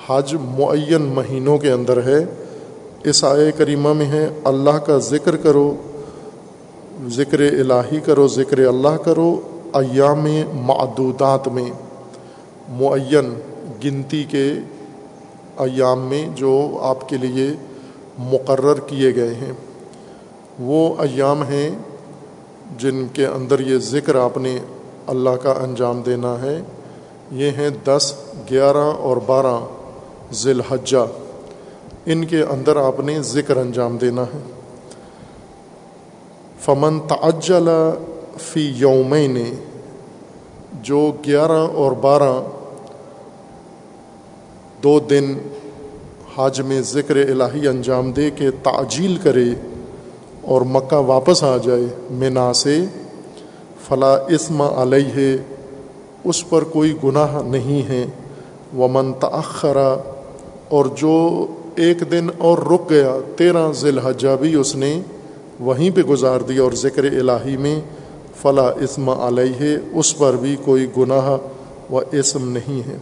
حج 0.09 0.37
معین 0.41 1.03
مہینوں 1.03 1.59
کے 1.59 1.71
اندر 1.71 2.03
ہے۔ 2.03 2.25
اس 3.05 3.25
آئے 3.25 3.53
کریمہ 3.53 3.93
میں 3.93 4.07
ہے، 4.07 4.29
اللہ 4.45 4.79
کا 4.79 4.99
ذکر 4.99 5.37
کرو، 5.37 5.75
ذکر 7.07 7.41
الہی 7.41 8.01
کرو، 8.01 8.29
ذکر 8.29 8.59
اللہ 8.59 8.97
کرو 9.05 9.41
ایام 9.75 10.27
معدودات 10.55 11.49
میں۔ 11.49 11.71
معین، 12.69 13.35
گنتی 13.85 14.25
کے 14.25 14.53
ایام 15.59 16.01
میں 16.01 16.29
جو 16.35 16.79
آپ 16.81 17.09
کے 17.09 17.17
لیے 17.17 17.51
مقرر 18.19 18.75
کیے 18.87 19.15
گئے 19.15 19.35
ہیں۔ 19.35 19.53
وہ 20.59 20.95
ایام 20.99 21.43
ہیں 21.43 21.71
جن 22.79 23.07
کے 23.13 23.27
اندر 23.27 23.61
یہ 23.61 23.79
ذکر 23.79 24.15
آپ 24.15 24.39
نے 24.39 24.59
اللہ 25.07 25.31
کا 25.31 25.51
انجام 25.51 26.03
دینا 26.07 26.41
ہے۔ 26.43 26.61
یہ 27.33 27.51
ہیں 27.51 27.71
دس، 27.85 28.15
گیارہ 28.51 28.93
اور 29.01 29.17
بارہ۔ 29.27 29.78
ذی 30.33 30.51
الحجہ 30.51 31.07
ان 32.07 32.25
کے 32.25 32.43
اندر 32.43 32.77
آپ 32.77 33.01
نے 33.01 33.23
ذکر 33.23 33.57
انجام 33.57 33.97
دینا 33.97 34.23
ہے۔ 34.23 34.39
فمن 36.61 37.01
تعجل 37.01 37.69
فی 38.41 38.73
یومین، 38.77 39.55
جو 40.83 41.13
گیارہ 41.27 41.67
اور 41.75 41.93
بارہ 41.93 42.43
دو 44.83 45.01
دن 45.01 45.35
حج 46.37 46.61
میں 46.61 46.81
ذکر 46.83 47.17
الہی 47.17 47.69
انجام 47.69 48.13
دے 48.13 48.31
کے 48.31 48.51
تعجیل 48.51 49.17
کرے 49.23 49.49
اور 50.43 50.61
مکہ 50.61 50.97
واپس 50.97 51.45
آ 51.45 51.57
جائے 51.57 51.87
منا 52.11 52.53
سے، 52.53 52.85
فلا 53.89 54.15
اسم 54.15 54.63
علیہ، 54.63 55.37
اس 56.25 56.49
پر 56.49 56.65
کوئی 56.65 56.97
گناہ 57.05 57.43
نہیں 57.43 57.89
ہے۔ 57.89 58.07
ومن 58.79 59.13
تأخرا 59.13 59.97
اور 60.69 60.85
جو 60.85 61.47
ایک 61.75 62.03
دن 62.11 62.29
اور 62.39 62.59
رک 62.59 62.91
گیا، 62.91 63.17
تیرہ 63.37 63.73
ذی 63.73 63.89
الحجہ 63.89 64.37
بھی 64.41 64.55
اس 64.55 64.77
نے 64.77 65.01
وہیں 65.61 65.91
پہ 65.91 66.01
گزار 66.01 66.41
دیا 66.41 66.63
اور 66.63 66.73
ذکر 66.73 67.05
الہی 67.05 67.57
میں 67.57 67.81
فلا 68.43 68.69
اسم 68.69 69.09
علیہ، 69.09 69.77
اس 69.93 70.19
پر 70.19 70.37
بھی 70.37 70.57
کوئی 70.65 70.87
گناہ 70.97 71.37
و 71.93 72.01
اسم 72.13 72.49
نہیں 72.49 72.89
ہے۔ 72.89 72.97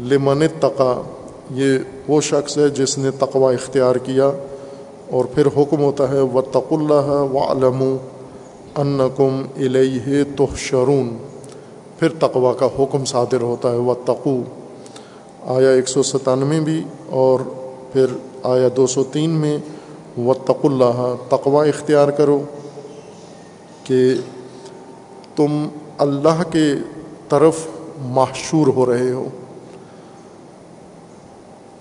لمن 0.00 0.42
تقا 0.60 1.02
یہ 1.50 1.78
وہ 2.08 2.20
شخص 2.20 2.58
ہے 2.58 2.68
جس 2.68 2.98
نے 2.98 3.10
تقوا 3.10 3.52
اختیار 3.52 3.96
کیا 3.96 4.30
اور 5.10 5.24
پھر 5.24 5.46
حکم 5.46 5.80
ہوتا 5.80 6.08
ہے 6.08 6.20
و 6.20 6.40
تق 6.40 6.72
اللہ 6.72 7.10
و 7.32 7.38
علم 7.38 7.96
انکم 8.76 9.42
الیہ 9.56 10.24
تحشرون۔ 10.36 11.16
پھر 11.98 12.08
تقوا 12.18 12.52
کا 12.52 12.66
حکم 12.78 13.04
صادر 13.04 13.40
ہوتا 13.40 13.72
ہے 13.72 13.76
و 13.76 13.94
تقو 13.94 14.42
آیا 15.46 15.70
ایک 15.70 15.88
سو 15.88 16.02
ستانوے 16.02 16.60
بھی 16.60 16.84
اور 17.08 17.40
پھر 17.92 18.06
آیا 18.42 18.68
دو 18.76 18.86
سو 18.86 19.04
تین 19.04 19.30
میں 19.30 19.58
و 20.18 20.34
تق 20.34 20.64
اللہ 20.64 21.14
تقوا 21.28 21.64
اختیار 21.64 22.08
کرو 22.08 22.42
کہ 23.84 24.14
تم 25.36 25.68
اللہ 25.98 26.42
کے 26.52 26.74
طرف 27.28 27.66
محشور 27.98 28.66
ہو 28.66 28.86
رہے 28.86 29.12
ہو۔ 29.12 29.28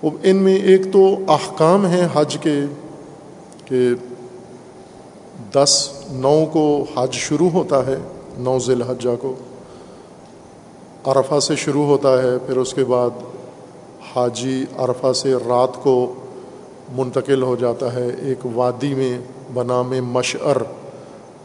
اب 0.03 0.09
ان 0.23 0.35
میں 0.35 0.55
ایک 0.55 0.81
تو 0.93 1.17
احکام 1.27 1.85
ہیں 1.85 2.07
حج 2.13 2.37
کے 2.41 2.59
کہ 3.65 3.89
دس 5.53 5.89
نو 6.11 6.45
کو 6.51 6.85
حج 6.95 7.13
شروع 7.13 7.49
ہوتا 7.49 7.85
ہے، 7.85 7.97
نو 8.37 8.59
ذی 8.59 8.73
الحجہ 8.73 9.15
کو، 9.21 9.33
عرفہ 11.05 11.39
سے 11.39 11.55
شروع 11.55 11.85
ہوتا 11.85 12.21
ہے، 12.23 12.37
پھر 12.47 12.57
اس 12.57 12.73
کے 12.73 12.83
بعد 12.83 13.09
حاجی 14.15 14.65
عرفہ 14.77 15.13
سے 15.13 15.33
رات 15.33 15.83
کو 15.83 16.13
منتقل 16.95 17.43
ہو 17.43 17.55
جاتا 17.55 17.93
ہے 17.93 18.09
ایک 18.21 18.45
وادی 18.53 18.95
میں، 18.95 19.19
بنا 19.53 19.81
میں 19.81 20.01
مشعر 20.01 20.57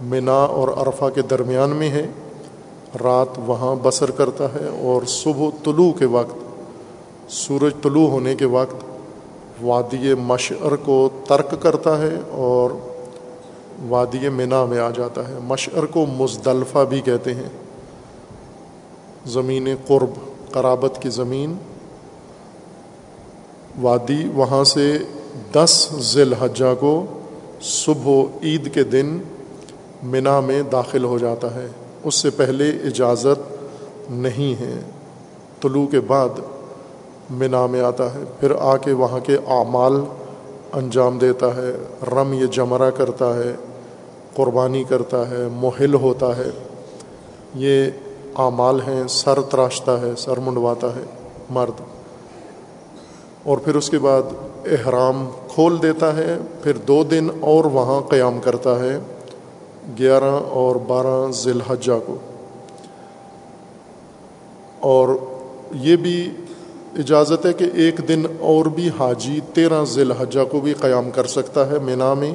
منا 0.01 0.45
اور 0.45 0.69
عرفہ 0.69 1.05
کے 1.15 1.23
درمیان 1.23 1.71
میں 1.71 1.91
ہے۔ 1.91 2.07
رات 3.03 3.29
وہاں 3.47 3.77
بسر 3.83 4.11
کرتا 4.11 4.45
ہے 4.45 4.83
اور 4.83 5.03
صبح 5.07 5.49
طلوع 5.65 5.93
کے 5.93 6.05
وقت، 6.05 6.37
سورج 7.29 7.73
طلوع 7.83 8.09
ہونے 8.09 8.35
کے 8.35 8.45
وقت 8.45 8.85
وادی 9.63 10.15
مشعر 10.15 10.77
کو 10.77 11.09
ترک 11.29 11.63
کرتا 11.63 12.03
ہے 12.03 12.21
اور 12.31 12.71
وادی 13.89 14.29
منا 14.29 14.65
میں 14.65 14.79
آ 14.79 14.91
جاتا 14.91 15.29
ہے۔ 15.29 15.35
مشعر 15.45 15.87
کو 15.87 16.07
مزدلفہ 16.07 16.79
بھی 16.89 17.01
کہتے 17.01 17.35
ہیں۔ 17.35 17.49
زمین 19.27 19.69
قرب، 19.87 20.11
قرابت 20.53 21.03
کی 21.03 21.09
زمین 21.09 21.55
وادی 23.83 24.29
وہاں 24.35 24.65
سے 24.65 24.99
دس 25.53 25.89
ذی 25.99 26.21
الحجہ 26.21 26.75
کو 26.81 27.07
صبح 27.61 28.23
عید 28.43 28.75
کے 28.75 28.85
دن 28.85 29.19
منا 30.03 30.41
میں 30.41 30.63
داخل 30.63 31.05
ہو 31.05 31.19
جاتا 31.19 31.55
ہے۔ 31.55 31.67
اس 32.05 32.15
سے 32.15 32.31
پہلے 32.31 32.69
اجازت 32.69 33.65
نہیں 34.11 34.61
ہے۔ 34.61 34.81
طلوع 35.63 35.87
کے 35.87 36.01
بعد 36.01 36.29
منا 37.31 37.67
میں 37.67 37.81
آتا 37.81 38.15
ہے۔ 38.15 38.21
پھر 38.41 38.53
آ 38.61 38.77
کے 38.77 38.93
وہاں 38.93 39.21
کے 39.21 39.35
اعمال 39.35 40.05
انجام 40.73 41.19
دیتا 41.19 41.57
ہے۔ 41.57 41.73
رم 42.11 42.33
یہ 42.33 42.47
جمرہ 42.47 42.91
کرتا 42.91 43.37
ہے۔ 43.37 43.55
قربانی 44.35 44.85
کرتا 44.85 45.31
ہے۔ 45.31 45.49
محل 45.53 45.95
ہوتا 45.95 46.37
ہے۔ 46.37 46.51
یہ 47.55 47.85
اعمال 48.37 48.81
ہیں۔ 48.81 49.09
سر 49.09 49.41
تراشتا 49.41 50.01
ہے۔ 50.01 50.11
سر 50.19 50.37
منڈواتا 50.37 50.87
ہے۔ 50.97 51.05
مرد 51.51 51.96
اور 53.47 53.59
پھر 53.59 53.75
اس 53.75 53.91
کے 53.91 53.99
بعد 53.99 54.23
احرام 54.67 55.31
کھول 55.49 55.83
دیتا 55.83 56.17
ہے، 56.17 56.37
پھر 56.63 56.73
دو 56.73 57.05
دن 57.05 57.29
اور 57.41 57.65
وہاں 57.65 58.01
قیام 58.01 58.39
کرتا 58.41 58.79
ہے، 58.79 58.99
گیارہ 59.99 60.41
اور 60.49 60.77
بارہ 60.77 61.33
ذی 61.33 61.51
الحجہ 61.51 61.93
کو۔ 62.07 62.17
اور 64.81 65.09
یہ 65.75 65.97
بھی 65.97 66.31
اجازت 66.99 67.47
ہے 67.47 67.53
کہ 67.53 67.67
ایک 67.75 68.01
دن 68.09 68.23
اور 68.41 68.67
بھی 68.67 68.91
حاجی 68.99 69.41
تیرہ 69.55 69.85
ذی 69.85 70.01
الحجہ 70.01 70.45
کو 70.51 70.61
بھی 70.61 70.75
قیام 70.75 71.11
کر 71.11 71.27
سکتا 71.27 71.71
ہے 71.71 71.79
مینا 71.83 72.15
میں۔ 72.15 72.35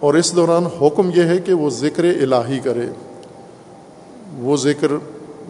اور 0.00 0.14
اس 0.14 0.36
دوران 0.36 0.66
حکم 0.66 1.10
یہ 1.14 1.22
ہے 1.22 1.38
کہ 1.38 1.52
وہ 1.52 1.70
ذکر 1.70 2.04
الہی 2.04 2.58
کرے۔ 2.58 2.86
وہ 4.38 4.56
ذکر 4.56 4.88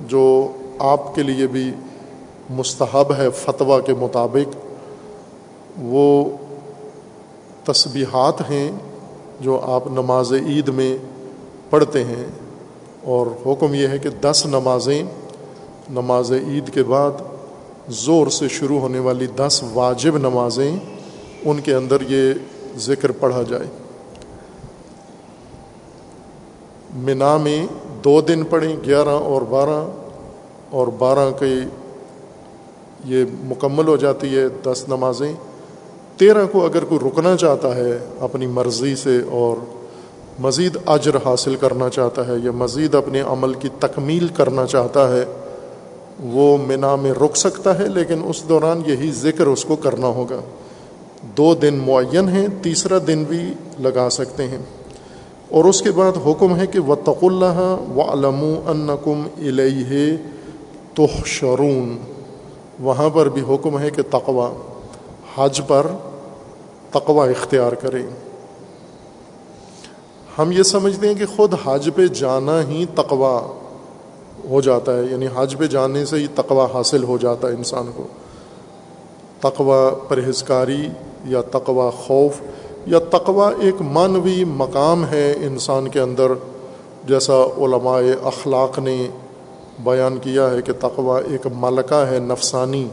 جو 0.08 0.52
آپ 0.78 1.14
کے 1.14 1.22
لیے 1.22 1.46
بھی 1.46 1.70
مستحب 2.50 3.12
ہے 3.19 3.28
فتویٰ 3.37 3.78
کے 3.87 3.95
مطابق، 3.95 4.57
وہ 5.85 6.25
تسبیحات 7.64 8.40
ہیں 8.50 8.71
جو 9.40 9.59
آپ 9.67 9.87
نماز 9.87 10.33
عید 10.33 10.69
میں 10.69 10.97
پڑھتے 11.71 12.05
ہیں، 12.05 12.25
اور 13.05 13.26
حکم 13.47 13.75
یہ 13.75 13.88
ہے 13.88 13.99
کہ 13.99 14.11
دس 14.21 14.45
نمازیں، 14.47 15.02
نماز 15.90 16.33
عید 16.33 16.73
کے 16.75 16.83
بعد 16.83 17.21
زور 17.97 18.26
سے 18.28 18.49
شروع 18.49 18.78
ہونے 18.81 18.99
والی 18.99 19.26
دس 19.37 19.62
واجب 19.75 20.17
نمازیں 20.19 20.71
ان 20.71 21.61
کے 21.61 21.75
اندر 21.75 22.02
یہ 22.09 22.33
ذکر 22.78 23.12
پڑھا 23.21 23.43
جائے۔ 23.43 23.67
منا 27.05 27.37
میں 27.37 27.67
دو 28.05 28.21
دن 28.21 28.45
پڑھیں، 28.45 28.76
گیارہ 28.85 29.09
اور 29.09 29.43
بارہ 29.50 29.81
اور 30.71 30.87
بارہ 30.99 31.31
کے 31.31 31.55
یہ 33.05 33.25
مکمل 33.45 33.88
ہو 33.88 33.97
جاتی 33.97 34.38
ہے 34.38 34.49
دس 34.49 34.85
نمازیں۔ 34.88 35.33
تیرہ 36.17 36.47
کو 36.52 36.64
اگر 36.64 36.85
کوئی 36.85 37.09
رکنا 37.09 37.37
چاہتا 37.37 37.76
ہے، 37.76 37.99
اپنی 38.21 38.47
مرضی 38.47 38.97
سے 38.97 39.21
اور 39.31 39.57
مزید 40.40 40.76
اجر 40.87 41.17
حاصل 41.25 41.57
کرنا 41.57 41.88
چاہتا 41.88 42.26
ہے 42.26 42.33
یا 42.45 42.50
مزید 42.50 42.95
اپنے 42.95 43.21
عمل 43.21 43.55
کی 43.55 43.69
تکمیل 43.81 44.28
کرنا 44.28 44.67
چاہتا 44.67 45.17
ہے، 45.17 45.25
وہ 46.21 46.57
منا 46.67 46.97
میں 46.97 47.12
رک 47.12 47.37
سکتا 47.37 47.78
ہے، 47.78 47.88
لیکن 47.88 48.21
اس 48.25 48.43
دوران 48.49 48.83
یہی 48.87 49.11
ذکر 49.11 49.47
اس 49.47 49.64
کو 49.64 49.76
کرنا 49.76 50.07
ہوگا۔ 50.07 50.40
دو 51.37 51.55
دن 51.55 51.75
معین 51.75 52.28
ہیں، 52.28 52.47
تیسرا 52.62 52.99
دن 53.07 53.25
بھی 53.28 53.55
لگا 53.78 54.09
سکتے 54.11 54.47
ہیں۔ 54.47 54.59
اور 55.49 55.64
اس 55.64 55.83
کے 55.83 55.90
بعد 55.90 56.12
حکم 56.26 56.57
ہے 56.57 56.67
کہ 56.67 56.81
و 56.81 56.93
اللہ 56.93 57.76
و 57.97 58.02
علم 58.02 58.61
انکم 58.67 59.23
الہ 59.38 60.17
وہاں 62.80 63.11
پر 63.11 63.28
بھی 63.28 63.42
حکم 63.49 63.78
ہے 63.78 63.90
کہ 63.90 64.02
تقوا 64.11 64.50
حج 65.37 65.61
پر 65.66 65.87
تقوا 66.90 67.26
اختیار 67.26 67.73
کریں۔ 67.73 68.06
ہم 70.38 70.52
یہ 70.52 70.62
سمجھتے 70.62 71.08
ہیں 71.08 71.14
کہ 71.14 71.26
خود 71.37 71.54
حج 71.64 71.88
پہ 71.94 72.06
جانا 72.06 72.62
ہی 72.68 72.85
تقوا 72.94 73.40
ہو 74.50 74.61
جاتا 74.61 74.97
ہے 74.97 75.02
یعنی 75.11 75.26
حج 75.35 75.56
پہ 75.58 75.66
جانے 75.66 76.04
سے 76.04 76.16
ہی 76.16 76.26
تقوا 76.35 76.66
حاصل 76.75 77.04
ہو 77.04 77.16
جاتا 77.16 77.49
ہے 77.49 77.52
انسان 77.52 77.90
کو۔ 77.97 78.06
تقوا 79.40 79.90
پرہیزکاری 80.08 80.88
یا 81.25 81.40
تقوا 81.40 81.90
خوف 81.90 82.40
یا 82.87 82.99
تقوا 82.99 83.50
ایک 83.61 83.82
معنوی 83.82 84.44
مقام 84.44 85.04
ہے 85.04 85.32
انسان 85.32 85.88
کے 85.88 86.00
اندر، 86.00 86.32
جیسا 87.08 87.44
علماء 87.56 88.00
اخلاق 88.23 88.78
نے 88.78 89.08
بیان 89.85 90.18
کیا 90.18 90.50
ہے 90.50 90.62
کہ 90.62 90.73
تقوا 90.80 91.20
ایک 91.20 91.47
ملکہ 91.54 92.04
ہے، 92.11 92.18
نفسانی۔ 92.18 92.88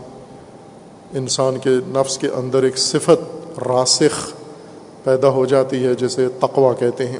انسان 1.14 1.58
کے 1.58 1.70
نفس 1.88 2.18
کے 2.18 2.28
اندر 2.28 2.64
ایک 2.64 2.78
صفت 2.78 3.60
راسخ 3.68 4.32
پیدا 5.04 5.30
ہو 5.30 5.46
جاتی 5.46 5.86
ہے، 5.86 5.94
جسے 5.94 6.28
تقوا 6.40 6.74
کہتے 6.74 7.08
ہیں، 7.08 7.20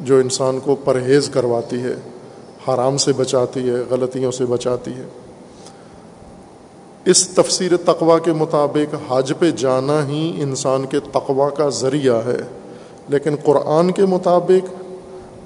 جو 0.00 0.16
انسان 0.16 0.58
کو 0.64 0.74
پرہیز 0.74 1.28
کرواتی 1.28 1.82
ہے، 1.82 1.94
حرام 2.68 2.96
سے 2.96 3.12
بچاتی 3.12 3.68
ہے، 3.68 3.74
غلطیوں 3.90 4.32
سے 4.32 4.44
بچاتی 4.44 4.90
ہے۔ 4.90 5.04
اس 7.04 7.28
تفسیر 7.28 7.76
تقوا 7.76 8.18
کے 8.18 8.32
مطابق 8.32 8.94
حج 9.08 9.32
پہ 9.38 9.50
جانا 9.50 10.06
ہی 10.08 10.42
انسان 10.42 10.86
کے 10.86 11.00
تقوا 11.12 11.50
کا 11.50 11.68
ذریعہ 11.68 12.20
ہے، 12.26 12.40
لیکن 13.08 13.36
قرآن 13.44 13.90
کے 13.90 14.06
مطابق 14.06 14.83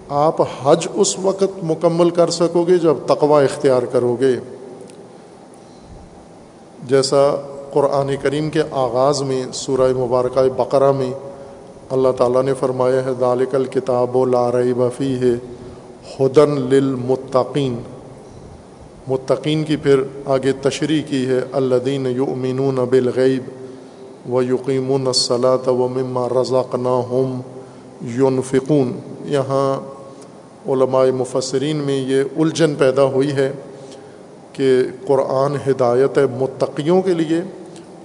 آپ 0.09 0.37
حج 0.40 0.88
اس 0.94 1.18
وقت 1.18 1.64
مکمل 1.64 2.11
کر 2.11 2.31
سکو 2.31 2.64
گے 2.64 2.79
جب 2.79 2.94
تقوا 3.07 3.42
اختیار 3.42 3.83
کرو 3.83 4.16
گے۔ 4.21 4.37
جیسا 6.88 7.37
قرآن 7.73 8.11
کریم 8.23 8.51
کے 8.51 8.62
آغاز 8.71 9.23
میں، 9.23 9.44
سورہ 9.53 9.92
مبارکہ 9.99 10.49
بقرہ 10.57 10.92
میں 10.92 11.11
اللہ 11.90 12.09
تعالیٰ 12.16 12.42
نے 12.42 12.55
فرمایا 12.55 13.05
ہے 13.05 13.11
دالک 13.21 13.55
الکتاب 13.55 14.16
و 14.16 14.25
لارئی 14.25 14.73
بفی 14.73 15.14
ہے 15.14 15.35
ہدن 16.21 16.61
للمتقین۔ 16.61 17.79
متقین 19.09 19.64
کی 19.64 19.77
پھر 19.77 20.03
آگے 20.27 20.53
تشریح 20.53 21.03
کی 21.03 21.27
ہے 21.27 21.40
اللہ 21.53 21.88
یؤمنون 21.88 22.75
بالغیب 22.75 23.42
و 24.33 24.42
یقیمون 24.42 25.07
الصلاۃ 25.07 25.68
و 25.68 25.88
مما 25.88 26.29
رزقناہم 26.29 27.40
ينفقون 28.05 28.92
یہاں 29.25 29.98
علماء 30.68 31.04
مفسرین 31.14 31.76
میں 31.76 32.00
یہ 32.00 32.22
الجھن 32.37 32.74
پیدا 32.74 33.04
ہوئی 33.04 33.33
ہے 33.33 33.52
کہ 34.52 34.83
قرآن 35.07 35.57
ہدایت 35.70 36.18
ہے 36.18 36.26
متقیوں 36.26 37.02
کے 37.02 37.14
لیے 37.14 37.40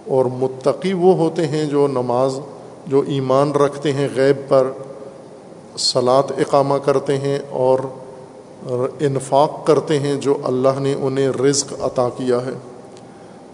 اور 0.07 0.25
متقی 0.25 0.93
وہ 0.93 1.15
ہوتے 1.15 1.47
ہیں 1.47 1.65
جو 1.65 1.87
نماز، 1.87 2.39
جو 2.87 3.03
ایمان 3.07 3.51
رکھتے 3.51 3.93
ہیں، 3.93 4.07
غیب 4.15 4.49
پر 4.49 4.71
سلاد 5.77 6.31
اقامہ 6.37 6.75
کرتے 6.85 7.17
ہیں 7.17 7.39
اور 7.49 7.79
انفاق 8.99 9.65
کرتے 9.65 9.99
ہیں 9.99 10.15
جو 10.15 10.37
اللہ 10.43 10.79
نے 10.79 10.95
انہیں 11.01 11.29
رزق 11.29 11.73
عطا 11.81 12.09
کیا 12.09 12.45
ہے۔ 12.45 12.51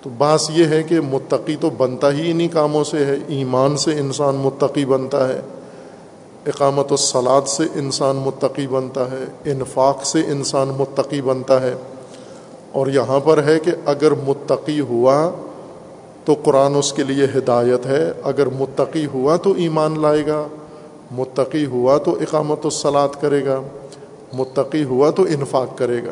تو 0.03 0.09
بات 0.17 0.39
یہ 0.49 0.65
ہے 0.65 0.83
کہ 0.83 1.01
متقی 1.01 1.55
تو 1.55 1.69
بنتا 1.69 2.11
ہی 2.11 2.31
انہیں 2.31 2.47
کاموں 2.47 2.83
سے 2.83 3.05
ہے، 3.05 3.15
ایمان 3.27 3.77
سے 3.77 3.91
انسان 3.91 4.35
متقی 4.35 4.85
بنتا 4.85 5.29
ہے۔ 5.29 5.41
اقامت 6.47 6.91
الصلاط 6.91 7.47
سے 7.47 7.63
انسان 7.75 8.15
متقی 8.15 8.67
بنتا 8.67 9.11
ہے، 9.11 9.51
انفاق 9.51 10.05
سے 10.05 10.19
انسان 10.19 10.67
متقی 10.67 11.21
بنتا 11.21 11.61
ہے۔ 11.61 11.75
اور 12.71 12.87
یہاں 12.87 13.19
پر 13.19 13.43
ہے 13.43 13.59
کہ 13.59 13.71
اگر 13.85 14.11
متقی 14.11 14.79
ہوا 14.79 15.31
تو 16.25 16.35
قرآن 16.43 16.75
اس 16.75 16.93
کے 16.93 17.03
لیے 17.03 17.25
ہدایت 17.37 17.85
ہے، 17.85 18.11
اگر 18.23 18.47
متقی 18.47 19.05
ہوا 19.05 19.37
تو 19.37 19.51
ایمان 19.51 19.99
لائے 19.99 20.27
گا، 20.27 20.47
متقی 21.11 21.65
ہوا 21.65 21.97
تو 21.97 22.11
اقامت 22.11 22.59
الصلاط 22.63 23.21
کرے 23.21 23.45
گا، 23.45 23.61
متقی 24.33 24.83
ہوا 24.83 25.09
تو 25.09 25.23
انفاق 25.23 25.77
کرے 25.77 26.03
گا۔ 26.05 26.11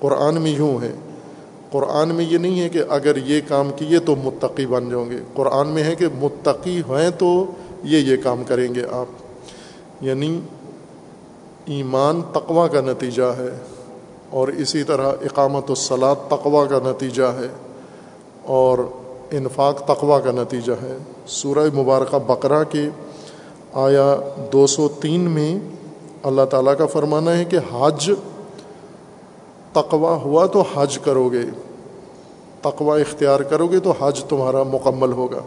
قرآن 0.00 0.42
میں 0.42 0.50
یوں 0.50 0.82
ہے۔ 0.82 0.92
قرآن 1.70 2.08
میں 2.08 2.24
یہ 2.24 2.38
نہیں 2.38 2.60
ہے 2.60 2.68
کہ 2.68 2.82
اگر 2.88 3.16
یہ 3.16 3.40
کام 3.48 3.70
کیے 3.76 3.98
تو 3.98 4.16
متقی 4.16 4.66
بن 4.66 4.90
جاؤں 4.90 5.10
گے۔ 5.10 5.16
قرآن 5.34 5.68
میں 5.68 5.84
ہے 5.84 5.94
کہ 5.94 6.06
متقی 6.18 6.80
ہیں 6.80 7.10
تو 7.10 7.44
یہ 7.84 7.98
یہ 7.98 8.16
کام 8.22 8.42
کریں 8.44 8.74
گے 8.74 8.82
آپ۔ 8.90 9.21
یعنی 10.02 10.40
ایمان 11.66 12.20
تقوا 12.32 12.68
کا 12.68 12.80
نتیجہ 12.80 13.22
ہے 13.22 13.58
اور 14.30 14.48
اسی 14.48 14.82
طرح 14.82 15.12
اقامت 15.20 15.64
الصلاط 15.68 16.18
تقوا 16.28 16.64
کا 16.66 16.78
نتیجہ 16.84 17.22
ہے 17.22 17.48
اور 18.42 18.78
انفاق 19.30 19.84
تقوا 19.84 20.20
کا 20.20 20.30
نتیجہ 20.30 20.72
ہے۔ 20.72 20.96
سورہ 21.26 21.66
مبارکہ 21.74 22.18
بقرہ 22.18 22.64
کے 22.64 22.88
آیا 23.72 24.16
دو 24.52 24.66
سو 24.66 24.88
تین 24.88 25.20
میں 25.20 25.58
اللہ 26.22 26.42
تعالیٰ 26.50 26.76
کا 26.78 26.86
فرمانا 26.86 27.36
ہے 27.38 27.44
کہ 27.44 27.58
حج 27.72 28.10
تقوا 29.72 30.14
ہوا 30.14 30.46
تو 30.46 30.62
حج 30.74 30.98
کرو 30.98 31.28
گے 31.28 31.42
تقوا 32.60 32.96
اختیار 32.96 33.40
کرو 33.40 33.66
گے 33.66 33.78
تو 33.78 33.92
حج 34.00 34.24
تمہارا 34.24 34.62
مکمل 34.62 35.12
ہوگا۔ 35.12 35.40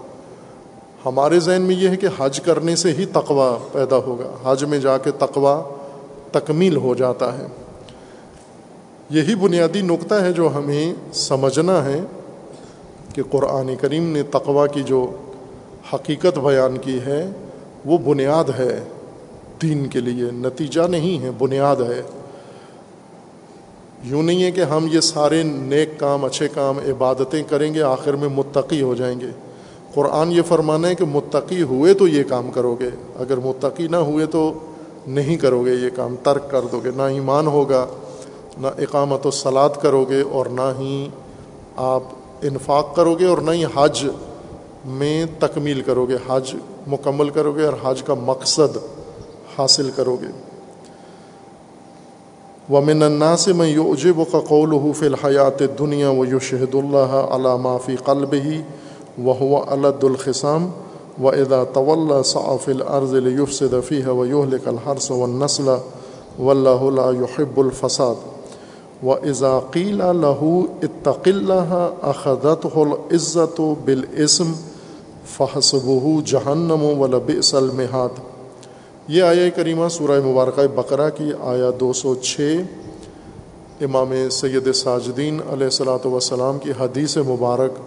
ہمارے 1.06 1.40
ذہن 1.40 1.62
میں 1.62 1.76
یہ 1.76 1.90
ہے 1.90 1.96
کہ 1.96 2.08
حج 2.18 2.40
کرنے 2.40 2.76
سے 2.76 2.92
ہی 2.92 3.06
تقوا 3.06 3.58
پیدا 3.72 3.96
ہوگا۔ 3.96 4.52
حج 4.52 4.64
میں 4.64 4.80
جا 4.80 4.98
کے 4.98 5.12
تقوا 5.12 5.64
تکمیل 6.32 6.78
ہو 6.78 6.96
جاتا 6.96 7.38
ہے۔ 7.38 7.48
یہی 9.10 9.36
بنیادی 9.36 9.82
نقطہ 9.82 10.16
ہے 10.16 10.34
جو 10.34 10.50
ہمیں 10.56 10.94
سمجھنا 11.14 11.86
ہے 11.86 12.00
کہ 13.14 13.22
قرآن 13.32 13.76
کریم 13.82 14.10
نے 14.10 14.24
تقوا 14.24 14.68
کی 14.68 14.84
جو 14.84 15.12
حقیقت 15.94 16.40
بیان 16.40 16.78
کی 16.78 17.00
ہے، 17.06 17.32
وہ 17.86 17.98
بنیاد 17.98 18.60
ہے 18.60 18.84
دین 19.62 19.88
کے 19.88 20.00
لیے۔ 20.00 20.32
نتیجہ 20.32 20.82
نہیں 20.82 21.24
ہے، 21.24 21.30
بنیاد 21.38 21.76
ہے۔ 21.76 22.02
یوں 24.04 24.24
نہیں 24.24 24.44
ہے 24.44 24.52
کہ 24.52 24.62
ہم 24.62 24.88
یہ 24.92 25.00
سارے 25.00 25.44
نیک 25.44 25.90
کام، 26.00 26.26
اچھے 26.26 26.48
کام، 26.48 26.78
عبادتیں 26.78 27.44
کریں 27.50 27.74
گے، 27.74 27.82
آخر 27.82 28.14
میں 28.14 28.30
متقی 28.30 28.82
ہو 28.82 28.96
جائیں 28.96 29.20
گے۔ 29.20 29.28
قرآن 29.96 30.32
یہ 30.32 30.42
فرمانا 30.48 30.88
ہے 30.88 30.96
کہ 30.96 31.06
متقی 31.06 31.62
ہوئے 31.64 31.94
تو 31.94 32.08
یہ 32.08 32.24
کام 32.30 32.50
کرو 32.52 32.76
گے 32.80 32.90
اگر 33.20 33.38
متقی 33.44 33.88
نہ 33.88 33.98
ہوئے 34.08 34.26
تو 34.32 34.52
نہیں 35.08 35.38
کرو 35.38 35.64
گے 35.66 35.74
یہ 35.74 35.90
کام، 35.96 36.16
ترک 36.24 36.50
کر 36.52 36.66
دو 36.72 36.80
گے 36.84 36.92
نہ 36.96 37.02
ایمان 37.16 37.48
ہوگا، 37.48 37.86
نہ 38.58 38.68
اقامت 38.84 39.26
و 39.26 39.32
سلاد 39.32 39.82
کرو 39.82 40.04
گے 40.10 40.22
اور 40.22 40.46
نہ 40.60 40.70
ہی 40.80 41.08
آپ 41.86 42.04
انفاق 42.50 42.96
کرو 42.96 43.14
گے 43.20 43.26
اور 43.26 43.38
نہ 43.38 43.52
ہی 43.52 43.66
حج 43.76 44.06
میں 45.00 45.26
تکمیل 45.40 45.82
کرو 45.82 46.06
گے 46.06 46.18
حج 46.28 46.56
مکمل 46.88 47.30
کرو 47.36 47.52
گے 47.52 47.66
اور 47.66 47.74
حج 47.84 48.04
کا 48.08 48.14
مقصد 48.26 48.78
حاصل 49.58 49.90
کرو 49.96 50.16
گے 50.22 50.32
ومن 52.70 53.04
الناس 53.04 53.48
من 53.50 53.68
يعجبك 53.68 54.36
قوله 54.46 54.92
في 54.92 55.08
الحياة 55.08 55.60
الدنيا 55.62 56.10
ويشهد 56.10 56.76
الله 56.76 57.20
على 57.34 57.58
ما 57.58 57.74
في 57.78 57.96
قلبه 58.08 58.64
وهو 59.24 59.64
ألد 59.74 60.04
الخصام، 60.04 60.72
وإذا 61.22 61.64
تولى 61.64 62.24
سعى 62.24 62.58
في 62.58 62.72
الأرض 62.72 63.14
ليفسد 63.16 63.80
فيها 63.80 64.12
ويهلك 64.12 64.68
الحرث 64.68 65.12
والنسل، 65.12 65.78
والله 66.40 66.92
لا 66.92 67.12
يحب 67.12 67.60
الفساد. 67.60 68.16
وإذا 69.04 69.60
قيل 69.74 69.98
له 70.22 70.68
اتق 70.84 71.28
الله 71.28 71.94
أخذته 72.04 72.84
العزة 72.84 73.76
بالاسم 73.86 74.56
فحسبه 75.26 76.22
جهنم 76.26 76.84
ولبئس 77.00 77.56
المهاد. 77.56 78.10
یہ 79.08 79.24
آیا 79.24 79.50
کریمہ 79.56 79.88
سورہ 79.92 80.20
مبارکہ 80.26 80.68
بقرہ 80.76 81.10
کی 81.16 81.32
آیا 81.44 81.70
دو 81.80 81.94
سو 81.94 82.16
چھ، 82.16 82.62
امام 83.82 84.14
سید 84.32 84.72
ساجدین 84.76 85.40
علیہ 85.50 85.66
السلاۃ 85.66 86.06
وسلام 86.06 86.60
کی 86.60 86.72
حدیث 86.80 87.18
مبارک 87.18 87.80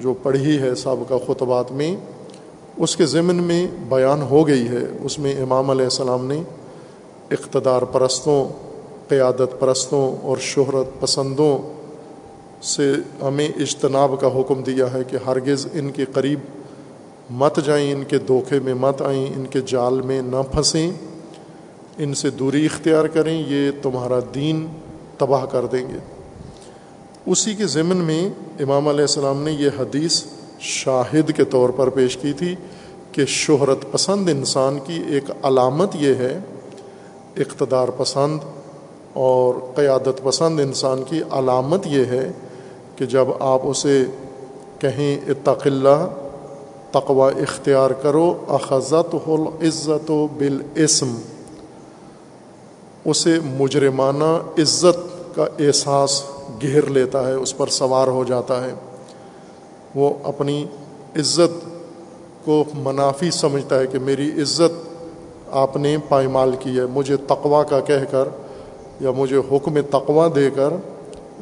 جو 0.00 0.14
پڑھی 0.22 0.58
ہے 0.58 0.74
سابقہ 0.74 1.14
خطبات 1.26 1.72
میں، 1.72 1.96
اس 2.76 2.96
کے 2.96 3.06
ضمن 3.06 3.34
میں 3.34 3.66
بیان 3.88 4.22
ہو 4.22 4.46
گئی 4.46 4.68
ہے۔ 4.68 4.84
اس 5.02 5.18
میں 5.18 5.42
امام 5.42 5.70
علیہ 5.70 5.84
السلام 5.84 6.26
نے 6.26 6.42
اقتدار 7.30 7.82
پرستوں، 7.82 8.48
قیادت 9.08 9.60
پرستوں 9.60 10.26
اور 10.26 10.36
شہرت 10.40 11.00
پسندوں 11.00 11.58
سے 12.62 12.92
ہمیں 13.22 13.48
اجتناب 13.48 14.20
کا 14.20 14.26
حکم 14.26 14.62
دیا 14.62 14.92
ہے 14.92 15.02
کہ 15.08 15.16
ہرگز 15.26 15.66
ان 15.72 15.90
کے 15.90 16.04
قریب 16.04 16.38
مت 17.30 17.60
جائیں، 17.64 17.92
ان 17.92 18.04
کے 18.08 18.18
دھوکے 18.18 18.60
میں 18.60 18.74
مت 18.74 19.02
آئیں، 19.02 19.26
ان 19.26 19.46
کے 19.46 19.60
جال 19.66 20.00
میں 20.00 20.22
نہ 20.22 20.42
پھنسیں۔ 20.52 20.90
ان 21.98 22.14
سے 22.14 22.30
دوری 22.30 22.66
اختیار 22.66 23.04
کریں، 23.04 23.44
یہ 23.48 23.70
تمہارا 23.82 24.18
دین 24.34 24.66
تباہ 25.18 25.44
کر 25.44 25.66
دیں 25.66 25.88
گے۔ 25.88 26.15
اسی 27.26 27.54
کے 27.54 27.66
ضمن 27.66 27.96
میں 27.96 28.28
امام 28.60 28.88
علیہ 28.88 29.00
السلام 29.00 29.42
نے 29.42 29.52
یہ 29.52 29.70
حدیث 29.78 30.22
شاہد 30.60 31.30
کے 31.36 31.44
طور 31.44 31.68
پر 31.68 31.88
پیش 31.88 32.16
کی 32.16 32.32
تھی 32.32 32.54
کہ 33.12 33.24
شہرت 33.26 33.84
پسند 33.92 34.28
انسان 34.28 34.78
کی 34.86 35.02
ایک 35.08 35.30
علامت 35.42 35.96
یہ 36.00 36.14
ہے، 36.14 36.38
اقتدار 37.36 37.88
پسند 37.96 38.38
اور 39.22 39.54
قیادت 39.74 40.22
پسند 40.22 40.60
انسان 40.60 41.02
کی 41.08 41.20
علامت 41.30 41.86
یہ 41.86 42.04
ہے 42.04 42.30
کہ 42.96 43.06
جب 43.06 43.32
آپ 43.40 43.66
اسے 43.68 44.04
کہیں 44.78 45.30
اللہ 45.64 46.06
تقوا 46.92 47.30
اختیار 47.42 47.90
کرو 48.02 48.26
اخذت 48.48 49.14
العزت 49.26 50.10
و 50.10 50.26
بالاسم، 50.38 51.16
اسے 53.04 53.38
مجرمانہ 53.58 54.32
عزت 54.58 55.04
کا 55.34 55.46
احساس 55.58 56.22
گھیر 56.62 56.86
لیتا 56.86 57.28
ہے، 57.28 57.32
اس 57.32 57.56
پر 57.56 57.66
سوار 57.66 58.08
ہو 58.08 58.24
جاتا 58.24 58.64
ہے۔ 58.64 58.74
وہ 59.94 60.14
اپنی 60.22 60.66
عزت 61.16 61.68
کو 62.44 62.64
منافی 62.74 63.30
سمجھتا 63.30 63.78
ہے 63.78 63.86
کہ 63.86 63.98
میری 63.98 64.42
عزت 64.42 64.88
آپ 65.50 65.76
نے 65.76 65.96
پائمال 66.08 66.56
کی 66.60 66.78
ہے۔ 66.78 66.86
مجھے 66.86 67.16
تقوا 67.16 67.62
کا 67.62 67.80
کہہ 67.80 68.04
کر 68.10 68.28
یا 69.00 69.10
مجھے 69.10 69.36
حکم 69.36 69.80
تقوا 69.80 70.28
دے 70.34 70.50
کر 70.50 70.70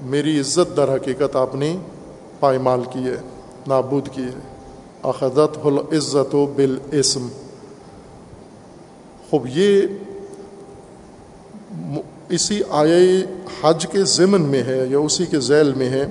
میری 0.02 0.40
عزت 0.40 0.76
در 0.76 0.94
حقیقت 0.94 1.36
آپ 1.36 1.54
نے 1.54 1.76
پائمال 2.40 2.80
کی 2.90 3.04
ہے، 3.04 3.16
نابود 3.66 4.08
کی 4.08 4.22
ہے۔ 4.22 4.54
اخذت 5.02 5.58
العزت 5.64 6.34
و 6.34 6.46
بالاسم۔ 6.46 7.28
خوب 9.30 9.46
یہ 9.54 9.82
اسی 12.30 12.60
آئے 12.70 13.22
حج 13.62 13.86
کے 13.86 14.04
ضمن 14.04 14.42
میں 14.42 14.62
ہے 14.62 14.84
یا 14.90 14.98
اسی 14.98 15.26
کے 15.26 15.40
ذیل 15.40 15.72
میں 15.72 15.88
ہے 15.90 16.04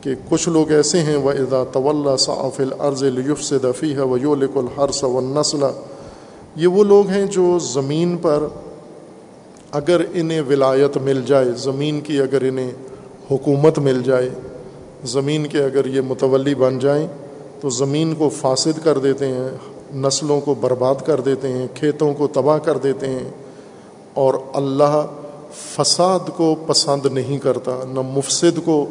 کہ 0.00 0.14
کچھ 0.28 0.48
لوگ 0.48 0.70
ایسے 0.72 1.02
ہیں 1.02 1.16
وہ 1.16 1.30
ادا 1.30 1.64
طول 1.72 2.06
صاف 2.18 2.60
العرض 2.60 3.02
لیف 3.02 3.42
سے 3.42 3.58
دفی 3.58 3.94
ہے 3.94 4.00
وہ 4.00 4.20
یولک 4.20 4.56
الحرس 4.56 5.04
و 5.04 5.20
نسل 5.20 5.64
یہ 6.56 6.66
وہ 6.66 6.84
لوگ 6.84 7.08
ہیں 7.08 7.26
جو 7.26 7.58
زمین 7.58 8.16
پر 8.16 8.46
اگر 9.70 10.00
انہیں 10.12 10.40
ولایت 10.40 10.96
مل 10.96 11.22
جائے، 11.26 11.50
زمین 11.56 12.00
کی 12.00 12.20
اگر 12.20 12.42
انہیں 12.42 12.70
حکومت 13.30 13.78
مل 13.78 14.02
جائے، 14.02 14.28
زمین 15.04 15.46
کے 15.46 15.64
اگر 15.64 15.86
یہ 15.86 16.00
متولی 16.00 16.54
بن 16.54 16.78
جائیں 16.78 17.06
تو 17.60 17.68
زمین 17.70 18.14
کو 18.14 18.28
فاسد 18.28 18.84
کر 18.84 18.98
دیتے 18.98 19.28
ہیں، 19.28 19.48
نسلوں 19.94 20.40
کو 20.40 20.54
برباد 20.54 20.94
کر 21.06 21.20
دیتے 21.20 21.48
ہیں، 21.48 21.66
کھیتوں 21.74 22.14
کو 22.14 22.26
تباہ 22.26 22.58
کر 22.58 22.78
دیتے 22.78 23.08
ہیں 23.08 23.30
اور 24.14 24.34
اللہ 24.52 25.06
فساد 25.54 26.30
کو 26.36 26.54
پسند 26.66 27.06
نہیں 27.06 27.38
کرتا، 27.38 27.72
نہ 27.88 28.00
مفسد 28.00 28.58
کو، 28.64 28.86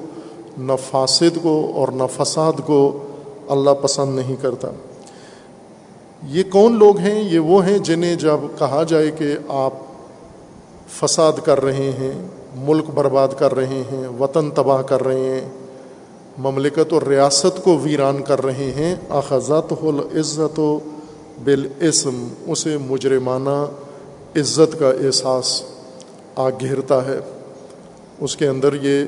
نہ 0.57 0.73
فاسد 0.89 1.37
کو 1.41 1.71
اور 1.75 1.87
نہ 1.87 2.03
فساد 2.17 2.53
کو 2.65 3.03
اللہ 3.47 3.69
پسند 3.81 4.15
نہیں 4.15 4.35
کرتا۔ 4.41 4.67
یہ 6.27 6.43
کون 6.51 6.73
لوگ 6.73 6.97
ہیں؟ 6.97 7.21
یہ 7.21 7.39
وہ 7.39 7.65
ہیں 7.65 7.77
جنہیں 7.77 8.15
جب 8.15 8.37
کہا 8.59 8.83
جائے 8.83 9.11
کہ 9.11 9.35
آپ 9.47 9.73
فساد 10.89 11.33
کر 11.43 11.63
رہے 11.63 11.91
ہیں، 11.99 12.27
ملک 12.55 12.85
برباد 12.93 13.27
کر 13.37 13.55
رہے 13.55 13.83
ہیں، 13.91 14.07
وطن 14.19 14.51
تباہ 14.51 14.81
کر 14.81 15.03
رہے 15.03 15.39
ہیں، 15.39 15.49
مملکت 16.37 16.93
و 16.93 16.99
ریاست 17.09 17.63
کو 17.63 17.77
ویران 17.77 18.21
کر 18.21 18.45
رہے 18.45 18.71
ہیں 18.75 18.95
اخذت 19.09 19.73
العزت 19.83 20.59
و 20.59 20.79
بالاسم، 21.43 22.27
اسے 22.47 22.77
مجرمانہ 22.77 23.65
عزت 24.35 24.79
کا 24.79 24.89
احساس 24.89 25.61
آ 26.35 26.49
گھیرتا 26.49 27.05
ہے۔ 27.05 27.19
اس 28.19 28.35
کے 28.35 28.47
اندر 28.47 28.73
یہ 28.81 29.05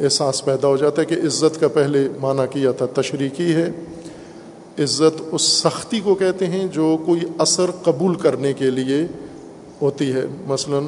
احساس 0.00 0.44
پیدا 0.44 0.68
ہو 0.68 0.76
جاتا 0.76 1.02
ہے 1.02 1.06
کہ 1.06 1.14
عزت 1.14 1.60
کا 1.60 1.68
پہلے 1.68 2.08
معنی 2.20 2.42
کیا 2.50 2.72
تھا 2.72 2.86
تشریکی 2.94 3.54
ہے۔ 3.54 3.70
عزت 4.78 5.22
اس 5.32 5.42
سختی 5.42 6.00
کو 6.00 6.14
کہتے 6.14 6.46
ہیں 6.46 6.66
جو 6.66 6.96
کوئی 7.06 7.20
اثر 7.38 7.70
قبول 7.82 8.14
کرنے 8.14 8.52
کے 8.52 8.70
لیے 8.70 9.06
ہوتی 9.82 10.12
ہے۔ 10.12 10.26
مثلا 10.46 10.78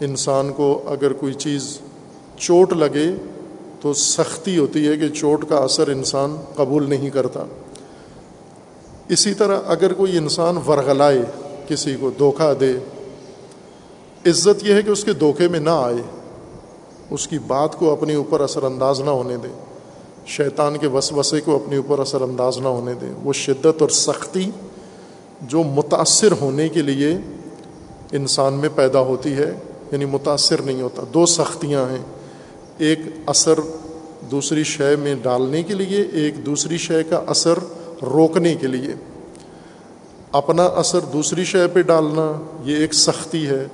انسان 0.00 0.52
کو 0.52 0.82
اگر 0.86 1.12
کوئی 1.12 1.32
چیز 1.32 1.78
چوٹ 2.36 2.72
لگے 2.72 3.14
تو 3.80 3.92
سختی 3.92 4.58
ہوتی 4.58 4.88
ہے 4.88 4.96
کہ 4.96 5.08
چوٹ 5.08 5.48
کا 5.48 5.56
اثر 5.56 5.88
انسان 5.88 6.36
قبول 6.54 6.90
نہیں 6.90 7.10
کرتا۔ 7.10 7.44
اسی 9.08 9.34
طرح 9.34 9.60
اگر 9.66 9.92
کوئی 9.92 10.16
انسان 10.16 10.56
ورغلائے، 10.56 11.22
کسی 11.68 11.96
کو 12.00 12.10
دھوکہ 12.18 12.54
دے 12.60 12.72
عزت 14.26 14.64
یہ 14.64 14.74
ہے 14.74 14.82
کہ 14.82 14.90
اس 14.90 15.04
کے 15.04 15.12
دھوکے 15.12 15.48
میں 15.48 15.60
نہ 15.60 15.70
آئے، 15.70 16.02
اس 17.10 17.28
کی 17.28 17.38
بات 17.38 17.78
کو 17.78 17.92
اپنے 17.92 18.14
اوپر 18.14 18.40
اثر 18.40 18.62
انداز 18.62 19.00
نہ 19.00 19.10
ہونے 19.10 19.36
دیں 19.36 19.52
شیطان 20.26 20.76
کے 20.76 20.86
وسوسے 20.86 21.40
کو 21.40 21.56
اپنے 21.56 21.76
اوپر 21.76 21.98
اثر 21.98 22.20
انداز 22.20 22.58
نہ 22.58 22.68
ہونے 22.68 22.94
دیں 22.94 23.12
وہ 23.22 23.32
شدت 23.32 23.82
اور 23.82 23.88
سختی 23.88 24.50
جو 25.42 25.62
متاثر 25.62 26.32
ہونے 26.40 26.68
کے 26.68 26.82
لیے 26.82 27.18
انسان 28.12 28.52
میں 28.52 28.68
پیدا 28.74 29.00
ہوتی 29.00 29.32
ہے 29.32 29.54
یعنی 29.92 30.04
متاثر 30.04 30.62
نہیں 30.62 30.82
ہوتا۔ 30.82 31.02
دو 31.14 31.26
سختیاں 31.26 31.90
ہیں۔ 31.90 32.04
ایک 32.78 32.98
اثر 33.26 33.58
دوسری 34.30 34.64
شے 34.64 34.96
میں 34.96 35.14
ڈالنے 35.14 35.62
کے 35.62 35.74
لیے، 35.74 36.02
ایک 36.12 36.46
دوسری 36.46 36.78
شے 36.78 37.04
کا 37.04 37.22
اثر 37.26 37.54
روکنے 38.02 38.54
کے 38.54 38.66
لیے۔ 38.66 38.94
اپنا 40.32 40.64
اثر 40.64 41.00
دوسری 41.00 41.44
شے 41.44 41.66
پہ 41.66 41.82
ڈالنا، 41.82 42.32
یہ 42.64 42.76
ایک 42.76 42.94
سختی 42.94 43.46
ہے۔ 43.46 43.66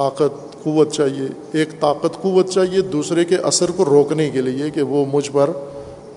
طاقت، 0.00 0.64
قوت 0.64 0.92
چاہیے۔ 0.92 1.28
ایک 1.52 1.80
طاقت، 1.80 2.22
قوت 2.22 2.50
چاہیے، 2.50 2.80
دوسرے 2.80 3.24
کے 3.24 3.36
اثر 3.36 3.70
کو 3.70 3.84
روکنے 3.84 4.30
کے 4.30 4.40
لیے 4.40 4.70
کہ 4.70 4.82
وہ 4.82 5.04
مجھ 5.12 5.30
پر 5.32 5.50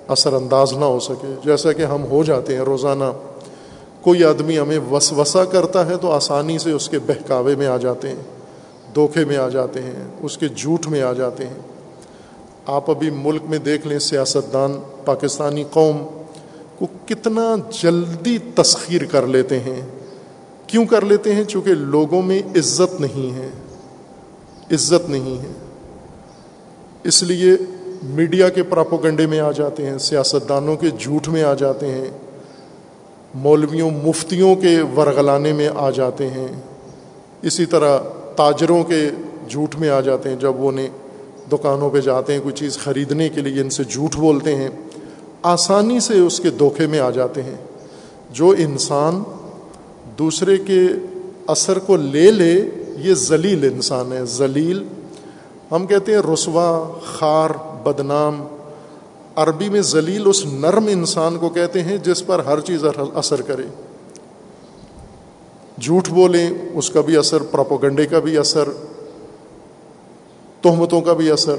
اثر 0.07 0.33
انداز 0.33 0.73
نہ 0.73 0.85
ہو 0.85 0.99
سکے۔ 0.99 1.33
جیسا 1.45 1.71
کہ 1.71 1.81
ہم 1.81 2.03
ہو 2.03 2.23
جاتے 2.23 2.53
ہیں 2.53 2.61
روزانہ۔ 2.61 3.03
کوئی 4.01 4.23
آدمی 4.23 4.59
ہمیں 4.59 4.79
وسوسہ 4.91 5.37
کرتا 5.51 5.85
ہے 5.85 5.97
تو 5.97 6.11
آسانی 6.11 6.57
سے 6.57 6.71
اس 6.71 6.89
کے 6.89 6.99
بہکاوے 6.99 7.55
میں 7.55 7.67
آ 7.67 7.77
جاتے 7.77 8.09
ہیں، 8.09 8.23
دھوکے 8.95 9.25
میں 9.25 9.37
آ 9.37 9.49
جاتے 9.49 9.81
ہیں، 9.81 10.07
اس 10.21 10.37
کے 10.37 10.47
جھوٹ 10.47 10.87
میں 10.87 11.01
آ 11.01 11.13
جاتے 11.13 11.47
ہیں۔ 11.47 11.59
آپ 12.65 12.89
ابھی 12.89 13.09
ملک 13.09 13.41
میں 13.49 13.57
دیکھ 13.57 13.87
لیں، 13.87 13.99
سیاستدان، 13.99 14.79
پاکستانی 15.05 15.63
قوم 15.71 15.97
کو 16.79 16.87
کتنا 17.05 17.55
جلدی 17.81 18.37
تسخیر 18.55 19.05
کر 19.05 19.27
لیتے 19.27 19.59
ہیں۔ 19.59 19.81
کیوں 20.67 20.85
کر 20.85 21.05
لیتے 21.05 21.35
ہیں؟ 21.35 21.43
چونکہ 21.43 21.73
لوگوں 21.73 22.21
میں 22.21 22.39
عزت 22.55 23.01
نہیں 23.01 23.35
ہے۔ 23.35 23.49
عزت 24.71 25.09
نہیں 25.09 25.39
ہے۔ 25.39 25.53
اس 27.03 27.23
لیے 27.23 27.51
میڈیا 28.03 28.49
کے 28.49 28.63
پراپوگنڈے 28.63 29.27
میں 29.27 29.39
آ 29.39 29.51
جاتے 29.51 29.85
ہیں، 29.85 29.97
سیاستدانوں 29.97 30.75
کے 30.75 30.87
جھوٹ 30.99 31.27
میں 31.27 31.43
آ 31.43 31.53
جاتے 31.53 31.85
ہیں، 31.85 32.05
مولویوں، 33.35 33.91
مفتیوں 33.91 34.55
کے 34.55 34.81
ورغلانے 34.97 35.53
میں 35.53 35.69
آ 35.75 35.89
جاتے 35.89 36.27
ہیں۔ 36.27 36.47
اسی 37.41 37.65
طرح 37.65 37.99
تاجروں 38.35 38.83
کے 38.83 39.09
جھوٹ 39.49 39.75
میں 39.75 39.89
آ 39.89 40.01
جاتے 40.01 40.29
ہیں، 40.29 40.35
جب 40.35 40.55
وہ 40.55 40.71
نے 40.71 40.87
دکانوں 41.51 41.89
پہ 41.89 42.01
جاتے 42.01 42.33
ہیں، 42.33 42.39
کوئی 42.41 42.55
چیز 42.55 42.77
خریدنے 42.77 43.29
کے 43.29 43.41
لیے 43.41 43.61
ان 43.61 43.69
سے 43.69 43.83
جھوٹ 43.83 44.15
بولتے 44.15 44.55
ہیں، 44.55 44.69
آسانی 45.43 45.99
سے 45.99 46.19
اس 46.19 46.39
کے 46.39 46.49
دھوکے 46.49 46.87
میں 46.87 46.99
آ 46.99 47.09
جاتے 47.09 47.43
ہیں۔ 47.43 47.55
جو 48.31 48.49
انسان 48.57 49.23
دوسرے 50.19 50.57
کے 50.57 50.81
اثر 51.47 51.79
کو 51.79 51.95
لے 51.95 52.31
لے 52.31 52.69
یہ 52.97 53.13
ذلیل 53.13 53.69
انسان 53.73 54.13
ہے، 54.13 54.25
ذلیل۔ 54.25 54.83
ہم 55.71 55.87
کہتے 55.87 56.13
ہیں 56.13 56.21
رسوا، 56.33 56.99
خار، 57.05 57.49
بدنام۔ 57.83 58.43
عربی 59.35 59.69
میں 59.69 59.81
ذلیل 59.81 60.23
اس 60.25 60.45
نرم 60.45 60.87
انسان 60.87 61.37
کو 61.37 61.49
کہتے 61.49 61.83
ہیں 61.83 61.97
جس 61.97 62.25
پر 62.25 62.39
ہر 62.39 62.59
چیز 62.59 62.85
اثر 63.15 63.41
کرے۔ 63.41 63.63
جھوٹ 65.81 66.09
بولیں، 66.09 66.49
اس 66.73 66.89
کا 66.89 67.01
بھی 67.01 67.17
اثر 67.17 67.41
پراپوگنڈے 67.41 68.05
کا 68.05 68.19
بھی 68.19 68.37
اثر، 68.37 68.69
تہمتوں 70.61 71.01
کا 71.01 71.13
بھی 71.13 71.31
اثر۔ 71.31 71.55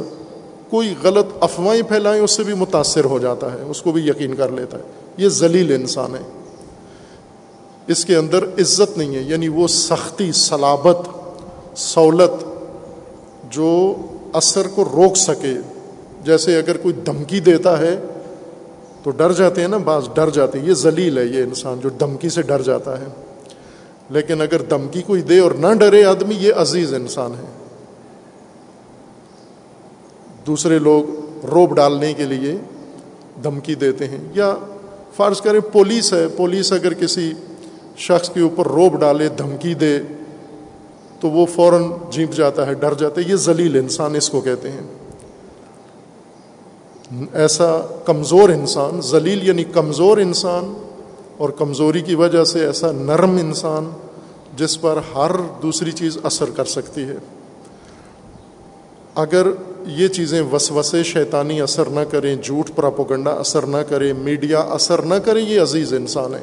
کوئی 0.71 0.95
غلط 1.03 1.27
افواہیں 1.41 1.83
پھیلائیں، 1.83 2.23
اس 2.23 2.31
سے 2.31 2.43
بھی 2.43 2.55
متاثر 2.55 3.05
ہو 3.05 3.19
جاتا 3.19 3.53
ہے، 3.53 3.63
اس 3.63 3.83
کو 3.83 3.93
بھی 3.93 4.09
یقین 4.09 4.35
کر 4.35 4.49
لیتا 4.49 4.79
ہے۔ 4.79 4.83
یہ 5.17 5.29
ذلیل 5.29 5.73
انسان 5.73 6.15
ہے۔ 6.15 6.41
اس 7.87 8.05
کے 8.05 8.17
اندر 8.17 8.45
عزت 8.45 8.99
نہیں 8.99 9.15
ہے 9.15 9.23
یعنی 9.23 9.49
وہ 9.49 9.67
سختی 9.67 10.33
سلابت 10.33 11.09
سہولت 11.77 12.45
جو 13.51 13.95
اثر 14.33 14.69
کو 14.75 14.85
روک 14.85 15.17
سکے، 15.17 15.55
جیسے 16.25 16.59
اگر 16.59 16.77
کوئی 16.77 16.95
دھمکی 16.95 17.41
دیتا 17.41 17.79
ہے 17.79 18.01
تو 19.03 19.11
ڈر 19.11 19.33
جاتے 19.33 19.61
ہیں 19.61 19.69
نا، 19.69 19.77
بعض 19.77 20.09
ڈر 20.15 20.31
جاتے 20.31 20.61
ہیں، 20.61 20.69
یہ 20.69 20.75
ذلیل 20.75 21.19
ہے، 21.19 21.25
یہ 21.25 21.43
انسان 21.43 21.81
جو 21.83 21.89
دھمکی 21.89 22.29
سے 22.29 22.43
ڈر 22.43 22.63
جاتا 22.63 23.01
ہے۔ 23.01 23.05
لیکن 24.11 24.41
اگر 24.41 24.63
دھمکی 24.63 25.03
کوئی 25.03 25.23
دے 25.23 25.39
اور 25.39 25.51
نہ 25.51 25.67
ڈرے 25.75 26.05
آدمی، 26.05 26.35
یہ 26.35 26.53
عزیز 26.55 26.95
انسان 26.95 27.33
ہے۔ 27.33 27.53
دوسرے 30.47 30.79
لوگ 30.79 31.05
روب 31.45 31.77
ڈالنے 31.77 32.15
کے 32.15 32.25
لیے 32.25 32.57
دھمکی 33.43 33.75
دیتے 33.75 34.09
ہیں، 34.09 34.29
یا 34.35 34.55
فرض 35.17 35.41
کریں 35.41 35.61
پولیس 35.61 36.13
ہے، 36.13 36.29
پولیس 36.37 36.73
اگر 36.73 36.95
کسی 36.95 37.33
شخص 37.97 38.31
کے 38.31 38.41
اوپر 38.41 38.67
روب 38.67 39.01
ڈالے، 39.01 39.29
دھمکی 39.29 39.75
دے 39.75 39.99
تو 41.25 41.31
وہ 41.31 41.47
فوراً 41.47 41.85
جھینپ 42.11 42.33
جاتا 42.33 42.67
ہے، 42.67 42.75
ڈر 42.75 42.95
جاتا 42.95 43.21
ہے۔ 43.21 43.31
یہ 43.31 43.37
ذلیل 43.37 43.77
انسان 43.77 44.15
اس 44.15 44.31
کو 44.31 44.41
کہتے 44.41 44.71
ہیں۔ 44.71 44.81
ایسا 47.33 47.81
کمزور 48.05 48.49
انسان، 48.49 49.01
ذلیل 49.01 49.49
یعنی 49.49 49.65
کمزور 49.65 50.19
انسان 50.19 50.75
اور 51.39 51.49
کمزوری 51.49 52.01
کی 52.01 52.15
وجہ 52.15 52.45
سے 52.45 52.67
ایسا 52.67 52.93
نرم 52.93 53.37
انسان 53.37 53.91
جس 54.57 54.81
پر 54.81 54.99
ہر 55.15 55.31
دوسری 55.63 55.93
چیز 55.93 56.19
اثر 56.25 56.51
کر 56.57 56.65
سکتی 56.65 57.03
ہے۔ 57.03 57.17
اگر 59.15 59.47
یہ 59.87 60.09
چیزیں 60.09 60.43
وسوسے، 60.53 61.03
شیطانی 61.03 61.61
اثر 61.61 61.85
نہ 61.85 62.01
کریں، 62.11 62.37
جھوٹ 62.37 62.71
پراپوگنڈا 62.77 63.31
اثر 63.31 63.67
نہ 63.67 63.83
کرے 63.89 64.13
میڈیا 64.13 64.61
اثر 64.61 65.03
نہ 65.03 65.15
کرے 65.15 65.41
یہ 65.41 65.61
عزیز 65.61 65.93
انسان 65.93 66.35
ہے 66.35 66.43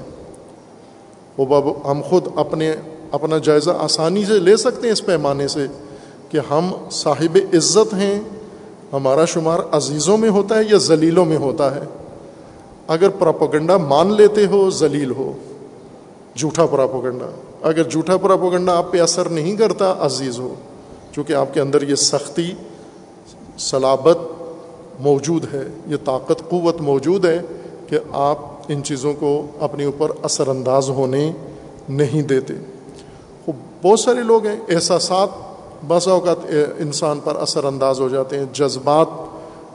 وہ 1.38 1.46
باب 1.46 1.92
ہم 1.92 2.02
خود 2.02 2.28
اپنے 2.36 2.74
اپنا 3.12 3.38
جائزہ 3.38 3.72
آسانی 3.80 4.26
سے 4.26 4.40
لے 4.40 4.58
سکتے 4.58 4.88
ہیں 4.88 4.94
اس 4.94 5.06
پیمانے 5.06 5.48
سے 5.48 5.68
کہ 6.30 6.40
ہم 6.50 6.72
صاحب 6.92 7.38
عزت 7.54 7.94
ہیں، 7.94 8.20
ہمارا 8.94 9.26
شمار 9.26 9.60
عزیزوں 9.72 10.18
میں 10.18 10.30
ہوتا 10.30 10.58
ہے 10.58 10.62
یا 10.72 10.78
ذلیلوں 10.78 11.26
میں 11.26 11.38
ہوتا 11.38 11.76
ہے۔ 11.76 11.82
اگر 12.88 13.10
پراپوگنڈا 13.10 13.78
مان 13.78 14.14
لیتے 14.14 14.46
ہو، 14.46 14.70
ذلیل 14.70 15.12
ہو۔ 15.12 15.34
جھوٹا 16.36 16.66
پراپوگنڈا۔ 16.66 17.26
اگر 17.62 17.84
جھوٹا 17.84 18.18
پراپوگنڈا 18.18 18.78
آپ 18.78 18.92
پہ 18.92 19.02
اثر 19.02 19.30
نہیں 19.30 19.56
کرتا، 19.56 19.96
عزیز 20.00 20.40
ہو۔ 20.40 20.56
چونکہ 21.12 21.34
آپ 21.34 21.54
کے 21.54 21.60
اندر 21.60 21.82
یہ 21.82 21.96
سختی، 21.96 22.54
صلابت 23.58 24.18
موجود 25.00 25.46
ہے، 25.54 25.64
یہ 25.88 25.96
طاقت، 26.06 26.50
قوت 26.50 26.82
موجود 26.82 27.26
ہے 27.26 27.42
کہ 27.88 28.00
آپ 28.12 28.38
ان 28.68 28.84
چیزوں 28.84 29.14
کو 29.14 29.46
اپنے 29.60 29.86
اوپر 29.86 30.12
اثر 30.24 30.48
انداز 30.48 30.90
ہونے 30.90 31.32
نہیں 31.90 32.22
دیتے۔ 32.22 32.54
بہت 33.84 34.00
سارے 34.00 34.24
لوگ 34.24 34.46
ہیں، 34.46 34.58
احساسات 34.70 35.30
بس 35.88 36.08
اوقات 36.08 36.46
انسان 36.80 37.20
پر 37.24 37.36
اثر 37.36 37.64
انداز 37.64 38.00
ہو 38.00 38.10
جاتے 38.10 38.40
ہیں، 38.40 38.46
جذبات 38.54 39.08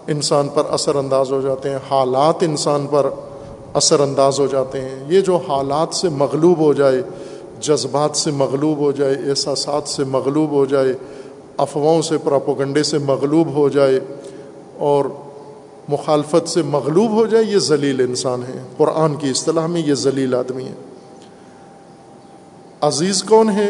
انسان 0.07 0.49
پر 0.49 0.63
اثر 0.71 0.95
انداز 0.95 1.33
ہو 1.33 1.41
جاتے 1.41 1.71
ہیں، 1.71 1.79
حالات 1.91 2.43
انسان 2.43 2.87
پر 2.91 3.07
اثر 3.75 4.01
انداز 4.01 4.41
ہو 4.41 4.47
جاتے 4.47 4.81
ہیں۔ 4.81 5.05
یہ 5.09 5.21
جو 5.21 5.37
حالات 5.49 5.95
سے 5.95 6.09
مغلوب 6.09 6.59
ہو 6.59 6.73
جائے، 6.73 7.03
جذبات 7.61 8.17
سے 8.17 8.31
مغلوب 8.31 8.79
ہو 8.79 8.93
جائے، 8.93 9.15
احساسات 9.31 9.89
سے 9.89 10.05
مغلوب 10.05 10.51
ہو 10.51 10.65
جائے، 10.65 10.95
افواہوں 11.57 12.03
سے، 12.03 12.19
پراپوگنڈے 12.19 12.83
سے 12.83 12.99
مغلوب 12.99 13.55
ہو 13.55 13.69
جائے 13.69 14.01
اور 14.79 15.05
مخالفت 15.89 16.49
سے 16.49 16.63
مغلوب 16.63 17.11
ہو 17.11 17.27
جائے، 17.27 17.45
یہ 17.45 17.59
ذلیل 17.59 18.01
انسان 18.01 18.43
ہے 18.43 18.59
قرآن 18.77 19.15
کی 19.15 19.31
اصطلاح 19.31 19.67
میں 19.67 19.81
یہ 19.81 19.95
ذلیل 19.95 20.35
آدمی 20.35 20.65
ہے 20.65 20.75
عزیز 22.81 23.23
کون 23.23 23.51
ہے 23.51 23.69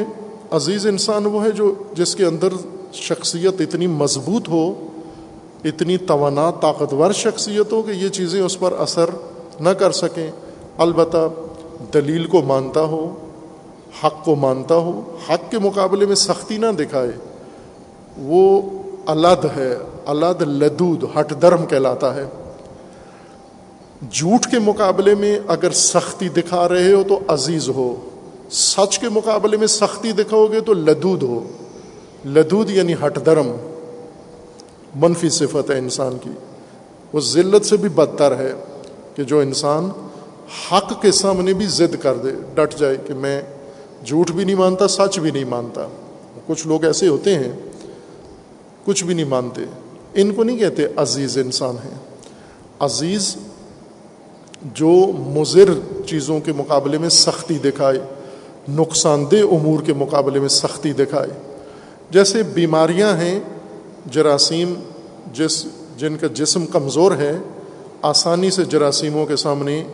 عزیز 0.51 0.87
انسان 0.87 1.27
وہ 1.27 1.45
ہے 1.45 1.51
جو 1.51 1.75
جس 1.95 2.17
کے 2.17 2.25
اندر 2.25 2.49
شخصیت 2.93 3.61
اتنی 3.61 3.87
مضبوط 3.87 4.49
ہو، 4.49 4.89
اتنی 5.65 5.97
توانا، 5.97 6.51
طاقتور 6.51 7.13
شخصیت 7.13 7.73
ہو 7.73 7.83
کہ 7.83 7.91
یہ 7.91 8.09
چیزیں 8.09 8.43
اس 8.43 8.59
پر 8.59 8.73
اثر 8.79 9.11
نہ 9.61 9.69
کر 9.69 9.93
سکیں۔ 9.93 10.31
البتہ 10.79 11.29
دلیل 11.95 12.27
کو 12.27 12.43
مانتا 12.43 12.81
ہو، 12.81 13.15
حق 14.05 14.25
کو 14.25 14.35
مانتا 14.35 14.75
ہو، 14.75 15.17
حق 15.29 15.51
کے 15.51 15.59
مقابلے 15.59 16.07
میں 16.07 16.15
سختی 16.15 16.57
نہ 16.57 16.67
دکھائے، 16.79 17.11
وہ 18.19 18.61
الد 19.07 19.45
ہے، 19.57 19.77
الد 20.07 20.43
لدود، 20.43 21.05
ہٹ 21.19 21.43
درم 21.43 21.67
کہلاتا 21.67 22.15
ہے۔ 22.15 22.27
جھوٹ 24.11 24.47
کے 24.47 24.59
مقابلے 24.59 25.15
میں 25.15 25.39
اگر 25.47 25.71
سختی 25.71 26.29
دکھا 26.29 26.69
رہے 26.69 26.93
ہو 26.93 27.03
تو 27.09 27.21
عزیز 27.29 27.69
ہو۔ 27.69 27.95
سچ 28.51 28.99
کے 28.99 29.09
مقابلے 29.09 29.57
میں 29.57 29.67
سختی 29.67 30.13
دکھاؤ 30.13 30.47
گے 30.47 30.61
تو 30.61 30.75
لدود 30.75 31.23
ہو۔ 31.23 31.49
لدود 32.25 32.71
یعنی 32.71 32.95
ہٹ 32.95 33.27
درم 33.27 33.53
منفی 34.95 35.29
صفت 35.29 35.71
ہے 35.71 35.79
انسان 35.79 36.17
کی۔ 36.23 36.31
وہ 37.13 37.21
ذلت 37.21 37.67
سے 37.67 37.77
بھی 37.77 37.89
بدتر 37.89 38.37
ہے 38.39 38.53
کہ 39.15 39.23
جو 39.23 39.41
انسان 39.41 39.89
حق 40.73 41.03
کے 41.03 41.13
سامنے 41.13 41.53
بھی 41.53 41.67
ضد 41.67 42.03
کر 42.03 42.15
دے، 42.15 42.29
ڈٹ 42.55 42.79
جائے 42.79 42.97
کہ 43.07 43.15
میں 43.15 43.43
جھوٹ 44.05 44.31
بھی 44.31 44.45
نہیں 44.45 44.57
مانتا، 44.57 44.89
سچ 44.89 45.19
بھی 45.19 45.31
نہیں 45.31 45.45
مانتا۔ 45.45 45.87
کچھ 46.47 46.67
لوگ 46.67 46.85
ایسے 46.85 47.09
ہوتے 47.09 47.35
ہیں، 47.35 47.53
کچھ 48.85 49.05
بھی 49.05 49.15
نہیں 49.15 49.27
مانتے۔ 49.27 49.63
ان 50.15 50.35
کو 50.35 50.45
نہیں 50.45 50.59
کہتے 50.59 50.83
عزیز 50.97 51.39
انسان 51.39 51.77
ہیں۔ 51.85 51.99
عزیز 52.79 53.37
جو 54.63 54.91
مضر 55.19 55.71
چیزوں 56.07 56.41
کے 56.41 56.53
مقابلے 56.53 56.99
میں 56.99 57.09
سختی 57.09 57.55
دکھائے۔ 57.55 57.99
نقصان 58.69 59.25
دہ 59.33 59.37
امور 59.37 59.83
کے 59.83 59.93
مقابلے 59.93 60.41
میں 60.41 60.49
سختی 60.49 60.93
دکھائے 60.93 61.31
جیسے 62.11 62.43
بیماریاں 62.43 63.17
ہیں، 63.17 63.41
جراثیم 64.11 64.75
جس، 65.33 65.67
جن 65.97 66.17
کا 66.17 66.27
جسم 66.27 66.67
کمزور 66.67 67.13
ہے، 67.13 67.39
آسانی 68.03 68.51
سے 68.51 68.65
جراثیموں 68.65 69.27
کے 69.27 69.37
سامنے 69.37 69.85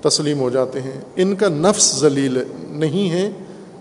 تسلیم 0.00 0.40
ہو 0.40 0.50
جاتے 0.50 0.82
ہیں۔ 0.82 1.00
ان 1.16 1.36
کا 1.36 1.48
نفس 1.48 2.00
ذلیل 2.00 2.38
نہیں 2.68 3.10
ہے، 3.10 3.30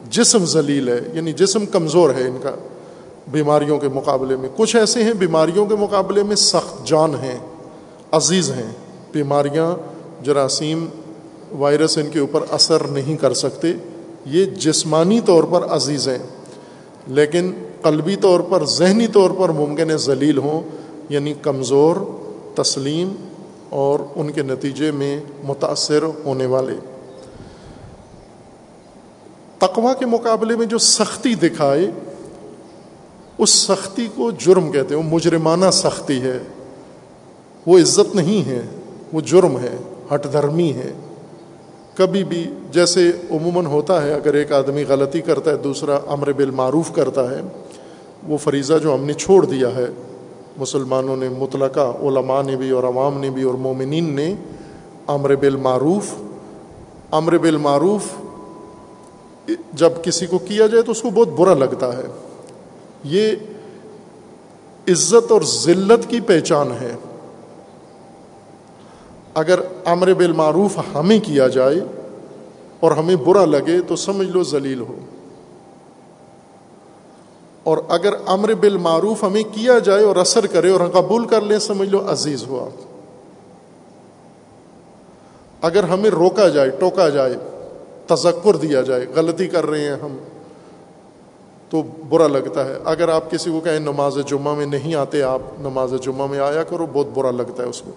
جسم 0.09 0.45
ذلیل 0.45 0.89
ہے 0.89 0.99
یعنی 1.13 1.33
جسم 1.33 1.65
کمزور 1.65 2.09
ہے 2.09 2.21
ان 2.21 2.37
کا 2.43 2.51
بیماریوں 3.27 3.79
کے 3.79 3.87
مقابلے 3.87 4.35
میں۔ 4.35 4.49
کچھ 4.55 4.75
ایسے 4.75 5.03
ہیں 5.03 5.13
بیماریوں 5.13 5.65
کے 5.65 5.75
مقابلے 5.75 6.23
میں 6.23 6.35
سخت 6.35 6.87
جان 6.87 7.15
ہیں، 7.15 7.39
عزیز 8.11 8.51
ہیں۔ 8.51 8.71
بیماریاں، 9.11 9.75
جراثیم، 10.23 10.85
وائرس 11.51 11.97
ان 11.97 12.09
کے 12.09 12.19
اوپر 12.19 12.39
اثر 12.51 12.83
نہیں 12.83 13.17
کر 13.17 13.33
سکتے۔ 13.33 13.73
یہ 14.25 14.45
جسمانی 14.45 15.21
طور 15.21 15.43
پر 15.43 15.65
عزیز 15.65 16.07
ہیں، 16.07 16.17
لیکن 17.07 17.53
قلبی 17.81 18.15
طور 18.15 18.39
پر، 18.39 18.65
ذہنی 18.65 19.07
طور 19.07 19.29
پر 19.29 19.49
ممکن 19.49 19.91
ہے 19.91 19.97
ذلیل 19.97 20.38
ہوں 20.38 20.62
یعنی 21.09 21.33
کمزور، 21.41 21.95
تسلیم 22.55 23.13
اور 23.69 23.99
ان 24.15 24.31
کے 24.31 24.41
نتیجے 24.41 24.91
میں 24.91 25.21
متاثر 25.43 26.03
ہونے 26.25 26.45
والے۔ 26.45 26.73
تقوا 29.57 29.93
کے 29.93 30.05
مقابلے 30.05 30.55
میں 30.55 30.65
جو 30.65 30.77
سختی 30.77 31.36
دکھائے، 31.36 31.91
اس 33.38 33.49
سختی 33.49 34.07
کو 34.15 34.31
جرم 34.31 34.71
کہتے 34.71 34.95
ہیں، 34.95 35.03
وہ 35.03 35.09
مجرمانہ 35.09 35.71
سختی 35.73 36.21
ہے۔ 36.21 36.39
وہ 37.65 37.79
عزت 37.79 38.15
نہیں 38.15 38.47
ہے، 38.47 38.62
وہ 39.13 39.21
جرم 39.21 39.57
ہے 39.57 39.77
ہٹ 40.13 40.27
دھرمی 40.31 40.73
ہے۔ 40.73 40.93
کبھی 41.95 42.23
بھی 42.23 42.51
جیسے 42.71 43.12
عموماً 43.32 43.65
ہوتا 43.65 44.03
ہے، 44.03 44.13
اگر 44.13 44.34
ایک 44.34 44.51
آدمی 44.51 44.84
غلطی 44.84 45.21
کرتا 45.21 45.51
ہے، 45.51 45.58
دوسرا 45.58 45.99
امر 46.08 46.32
بالمعروف 46.32 46.91
کرتا 46.95 47.29
ہے، 47.32 47.41
وہ 48.27 48.38
فریضہ 48.38 48.73
جو 48.84 48.95
ہم 48.95 49.03
نے 49.03 49.13
چھوڑ 49.13 49.45
دیا 49.45 49.75
ہے، 49.75 49.86
مسلمانوں 50.58 51.17
نے، 51.17 51.29
مطلقہ 51.29 51.93
علماء 52.01 52.41
نے 52.41 52.56
بھی 52.56 52.69
اور 52.69 52.84
عوام 52.84 53.19
نے 53.19 53.29
بھی 53.29 53.43
اور 53.43 53.53
مومنین 53.53 54.13
نے 54.13 54.36
امر 55.08 55.36
بالمعروف 55.36 56.13
امر 57.12 57.38
بالمعروف 57.38 58.01
جب 59.73 59.89
کسی 60.03 60.25
کو 60.25 60.38
کیا 60.38 60.67
جائے 60.67 60.84
تو 60.84 60.91
اس 60.91 61.01
کو 61.01 61.10
بہت 61.10 61.27
برا 61.27 61.53
لگتا 61.53 61.97
ہے۔ 61.97 62.03
یہ 63.03 63.32
عزت 64.88 65.32
اور 65.32 65.41
ذلت 65.41 66.10
کی 66.10 66.19
پہچان 66.19 66.71
ہے۔ 66.82 66.95
اگر 69.33 69.59
امر 69.85 70.13
بالمعروف 70.13 70.79
ہمیں 70.95 71.19
کیا 71.19 71.47
جائے 71.47 71.79
اور 72.79 72.91
ہمیں 72.91 73.15
برا 73.15 73.45
لگے 73.45 73.81
تو 73.87 73.95
سمجھ 73.95 74.27
لو 74.27 74.43
ذلیل 74.43 74.79
ہو۔ 74.79 74.97
اور 77.63 77.77
اگر 77.87 78.13
امر 78.25 78.53
بالمعروف 78.53 79.23
ہمیں 79.23 79.43
کیا 79.51 79.79
جائے 79.79 80.03
اور 80.03 80.15
اثر 80.15 80.47
کرے 80.47 80.69
اور 80.69 80.79
ہم 80.79 80.89
قبول 80.89 81.25
کر 81.25 81.41
لیں، 81.41 81.59
سمجھ 81.59 81.89
لو 81.89 82.11
عزیز 82.11 82.43
ہو 82.47 82.65
آپ۔ 82.65 82.81
اگر 85.61 85.83
ہمیں 85.83 86.09
روکا 86.09 86.47
جائے، 86.47 86.69
ٹوکا 86.69 87.09
جائے، 87.09 87.35
تذکر 88.07 88.55
دیا 88.55 88.81
جائے، 88.81 89.05
غلطی 89.15 89.47
کر 89.47 89.65
رہے 89.65 89.81
ہیں 89.81 89.95
ہم، 90.01 90.17
تو 91.69 91.83
برا 92.09 92.27
لگتا 92.27 92.65
ہے۔ 92.65 92.73
اگر 92.85 93.09
آپ 93.09 93.31
کسی 93.31 93.51
کو 93.51 93.59
کہیں 93.59 93.79
نماز 93.79 94.17
جمعہ 94.27 94.55
میں 94.55 94.65
نہیں 94.65 94.95
آتے، 94.95 95.23
آپ 95.23 95.41
نماز 95.59 95.93
جمعہ 96.01 96.27
میں 96.27 96.39
آیا 96.39 96.63
کرو، 96.63 96.87
بہت 96.93 97.07
برا 97.13 97.31
لگتا 97.31 97.63
ہے 97.63 97.67
اس 97.67 97.81
کو۔ 97.81 97.91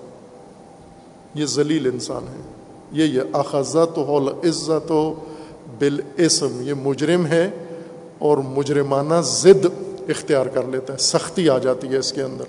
یہ 1.38 1.46
ذلیل 1.46 1.86
انسان 1.86 2.22
ہے۔ 2.28 2.40
یہ 2.92 3.04
یہ 3.04 3.20
اخذت 3.32 3.98
و 3.98 4.28
عزت 4.28 4.92
و 4.92 5.14
بالاسم، 5.78 6.60
یہ 6.60 6.74
مجرم 6.74 7.26
ہے 7.26 7.50
اور 8.18 8.38
مجرمانہ 8.38 9.14
ضد 9.22 9.66
اختیار 10.08 10.46
کر 10.46 10.62
لیتا 10.62 10.92
ہے، 10.92 10.98
سختی 10.98 11.48
آ 11.48 11.58
جاتی 11.58 11.88
ہے 11.88 11.96
اس 11.96 12.12
کے 12.12 12.22
اندر۔ 12.22 12.44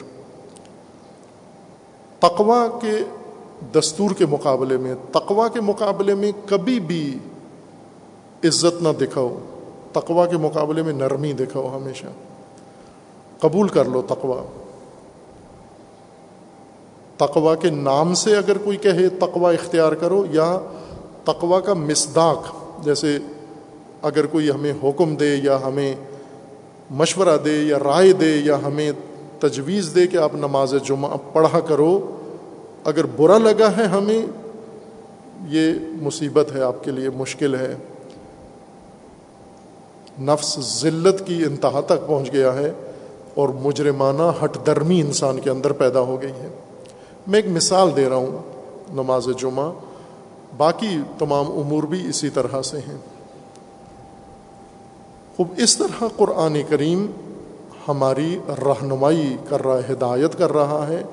تقوا 2.20 2.68
کے 2.82 2.98
دستور 3.80 4.12
کے 4.18 4.26
مقابلے 4.26 4.78
میں 4.78 4.96
تقوا 5.12 5.48
کے 5.48 5.62
مقابلے 5.62 6.16
میں 6.16 6.32
کبھی 6.46 6.80
بھی 6.80 7.18
عزت 8.44 8.84
نہ 8.84 8.90
دکھاؤ۔ 9.02 9.38
تقوا 9.94 10.26
کے 10.26 10.38
مقابلے 10.38 10.82
میں 10.82 10.94
نرمی 10.94 11.34
دکھاؤ 11.34 11.78
ہمیشہ۔ 11.78 12.06
قبول 13.40 13.68
کر 13.68 13.86
لو 13.86 14.02
تقوا 14.02 14.67
تقوا 17.18 17.56
کے 17.56 17.70
نام 17.70 18.14
سے 18.14 18.38
اگر 18.38 18.58
کوئی 18.58 18.78
کہے 18.78 19.10
تقوا 19.10 19.52
اختیار 19.52 19.92
کرو 19.92 20.26
یا 20.32 20.60
تقوا 21.24 21.60
کا 21.60 21.74
مصداق، 21.74 22.44
جیسے 22.86 23.20
اگر 24.02 24.26
کوئی 24.26 24.50
ہمیں 24.50 24.74
حکم 24.84 25.16
دے 25.16 25.36
یا 25.36 25.60
ہمیں 25.64 25.96
مشورہ 26.92 27.38
دے 27.46 27.62
یا 27.62 27.80
رائے 27.80 28.14
دے 28.14 28.36
یا 28.36 28.58
ہمیں 28.64 28.92
تجویز 29.40 29.92
دے 29.96 30.08
کہ 30.08 30.18
آپ 30.18 30.36
نماز 30.36 30.76
جمعہ 30.86 31.18
پڑھا 31.34 31.60
کرو، 31.60 32.18
اگر 32.84 33.06
برا 33.06 33.38
لگا 33.38 33.78
ہے 33.78 33.84
ہمیں، 33.84 34.22
یہ 35.50 35.74
مصیبت 36.02 36.56
ہے، 36.56 36.62
آپ 36.62 36.84
کے 36.84 36.92
لیے 36.92 37.10
مشکل 37.10 37.56
ہے۔ 37.56 37.76
نفس 40.20 40.82
ذلت 40.82 41.28
کی 41.28 41.44
انتہا 41.46 41.82
تک 41.86 42.08
پہنچ 42.08 42.34
گیا 42.34 42.54
ہے 42.54 42.72
اور 43.36 43.50
مجرمانہ 43.50 44.44
ہٹ 44.44 44.58
درمی 44.66 45.02
انسان 45.02 45.40
کے 45.40 45.50
اندر 45.50 45.72
پیدا 45.72 46.00
ہو 46.00 46.22
گئی 46.22 46.32
ہے۔ 46.32 46.50
میں 47.28 47.42
ایک 47.42 47.52
مثال 47.52 47.90
دے 47.96 48.10
رہا 48.10 48.16
ہوں 48.16 48.38
نماز 48.94 49.28
جمعہ۔ 49.38 49.72
باقی 50.58 50.98
تمام 51.20 51.46
امور 51.52 51.84
بھی 51.84 52.10
اسی 52.10 52.30
طرح 52.30 52.62
سے 52.62 52.78
ہیں۔ 52.78 52.98
خوب، 55.38 55.48
اس 55.58 55.78
طرح 55.78 56.04
قرآن 56.18 56.58
کریم 56.70 57.06
ہماری 57.88 58.40
رہنمائی 58.48 59.38
کر 59.50 59.66
رہا 59.66 59.78
ہے، 59.78 59.94
ہدایت 59.94 60.38
کر 60.38 60.54
رہا 60.54 60.88
ہے۔ 60.88 61.04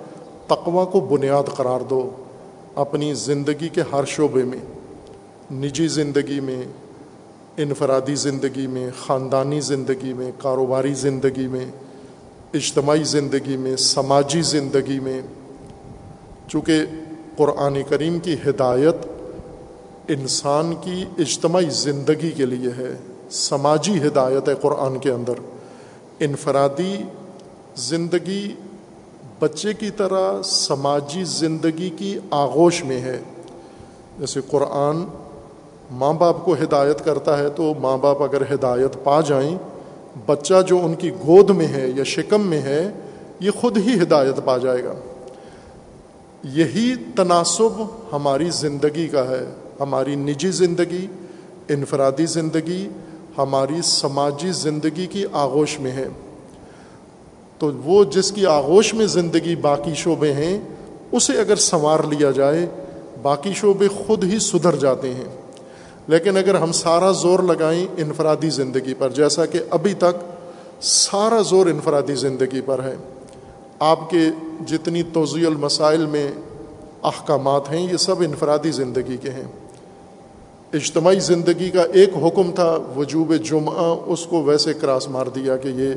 تقوا 0.46 0.84
کو 0.84 1.00
بنیاد 1.00 1.56
قرار 1.56 1.80
دو 1.80 2.10
اپنی 2.74 3.14
زندگی 3.14 3.68
کے 3.68 3.82
ہر 3.92 4.04
شعبے 4.04 4.44
میں۔ 4.44 4.58
نجی 5.52 5.88
زندگی 5.88 6.40
میں، 6.40 6.62
انفرادی 7.56 8.14
زندگی 8.14 8.66
میں، 8.66 8.90
خاندانی 9.06 9.60
زندگی 9.60 10.12
میں، 10.12 10.32
کاروباری 10.38 10.94
زندگی 10.94 11.46
میں، 11.46 11.66
اجتماعی 12.54 13.04
زندگی 13.04 13.56
میں، 13.56 13.76
سماجی 13.76 14.42
زندگی 14.42 15.00
میں۔ 15.00 15.20
چونکہ 16.54 16.82
قرآن 17.36 17.82
کریم 17.88 18.18
کی 18.18 18.34
ہدایت 18.46 18.94
انسان 20.08 20.74
کی 20.80 21.04
اجتماعی 21.18 21.70
زندگی 21.70 22.30
کے 22.30 22.46
لیے 22.46 22.70
ہے، 22.78 22.96
سماجی 23.30 24.06
ہدایت 24.06 24.48
ہے 24.48 24.54
قرآن 24.54 24.98
کے 24.98 25.10
اندر۔ 25.10 25.32
انفرادی 26.20 26.96
زندگی 27.76 28.54
بچے 29.38 29.72
کی 29.72 29.90
طرح 29.90 30.42
سماجی 30.42 31.24
زندگی 31.24 31.90
کی 31.90 32.18
آغوش 32.30 32.84
میں 32.84 33.00
ہے۔ 33.00 33.20
جیسے 34.18 34.40
قرآن 34.50 35.04
ماں 35.90 36.12
باپ 36.12 36.44
کو 36.44 36.54
ہدایت 36.54 37.04
کرتا 37.04 37.38
ہے 37.38 37.48
تو 37.48 37.74
ماں 37.80 37.98
باپ 37.98 38.22
اگر 38.22 38.54
ہدایت 38.54 39.04
پا 39.04 39.20
جائیں، 39.20 39.58
بچہ 40.26 40.62
جو 40.66 40.84
ان 40.84 40.94
کی 40.94 41.10
گود 41.10 41.50
میں 41.50 41.66
ہے 41.66 41.88
یا 41.88 42.04
شکم 42.04 42.46
میں 42.46 42.60
ہے، 42.60 42.90
یہ 43.40 43.50
خود 43.50 43.76
ہی 43.76 44.02
ہدایت 44.02 44.44
پا 44.44 44.58
جائے 44.58 44.84
گا۔ 44.84 44.94
یہی 46.44 46.94
تناسب 47.16 47.86
ہماری 48.12 48.50
زندگی 48.50 49.08
کا 49.08 49.28
ہے، 49.30 49.44
ہماری 49.80 50.14
نجی 50.14 50.50
زندگی، 50.50 51.06
انفرادی 51.68 52.26
زندگی، 52.26 52.88
ہماری 53.38 53.82
سماجی 53.84 54.52
زندگی 54.52 55.06
کی 55.06 55.24
آغوش 55.32 55.80
میں 55.80 55.90
ہے۔ 55.90 56.08
تو 57.58 57.70
وہ 57.84 58.04
جس 58.04 58.32
کی 58.32 58.46
آغوش 58.46 58.94
میں 58.94 59.06
زندگی 59.06 59.56
باقی 59.56 59.94
شعبے 59.94 60.32
ہیں، 60.32 60.60
اسے 61.12 61.32
اگر 61.32 61.56
سنوار 61.56 62.00
لیا 62.00 62.30
جائے، 62.30 62.66
باقی 63.22 63.52
شعبے 63.52 63.88
خود 63.88 64.24
ہی 64.24 64.38
سدھر 64.38 64.76
جاتے 64.76 65.14
ہیں۔ 65.14 65.36
لیکن 66.08 66.36
اگر 66.36 66.54
ہم 66.54 66.72
سارا 66.72 67.10
زور 67.10 67.38
لگائیں 67.38 67.86
انفرادی 67.96 68.50
زندگی 68.50 68.94
پر، 68.94 69.10
جیسا 69.10 69.46
کہ 69.46 69.58
ابھی 69.70 69.94
تک 69.94 70.32
سارا 70.82 71.42
زور 71.42 71.66
انفرادی 71.66 72.14
زندگی 72.14 72.60
پر 72.60 72.82
ہے۔ 72.82 72.96
آپ 73.78 74.10
کے 74.10 74.28
جتنی 74.66 75.02
توضیع 75.02 75.46
المسائل 75.46 76.06
میں 76.06 76.32
احکامات 77.02 77.70
ہیں، 77.70 77.92
یہ 77.92 77.96
سب 77.96 78.20
انفرادی 78.20 78.70
زندگی 78.70 79.16
کے 79.16 79.30
ہیں۔ 79.30 79.44
اجتماعی 80.72 81.20
زندگی 81.20 81.70
کا 81.70 81.82
ایک 81.82 82.10
حکم 82.22 82.52
تھا، 82.54 82.78
وجوب 82.96 83.34
جمعہ، 83.44 83.96
اس 84.06 84.26
کو 84.26 84.42
ویسے 84.42 84.74
کراس 84.74 85.08
مار 85.08 85.26
دیا 85.26 85.56
کہ 85.56 85.68
یہ 85.68 85.94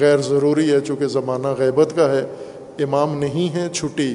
غیر 0.00 0.16
ضروری 0.16 0.70
ہے، 0.70 0.80
چونکہ 0.80 1.06
زمانہ 1.06 1.48
غیبت 1.58 1.92
کا 1.96 2.10
ہے۔ 2.10 2.26
امام 2.78 3.18
نہیں 3.18 3.54
ہے 3.54 3.68
چھٹی، 3.72 4.14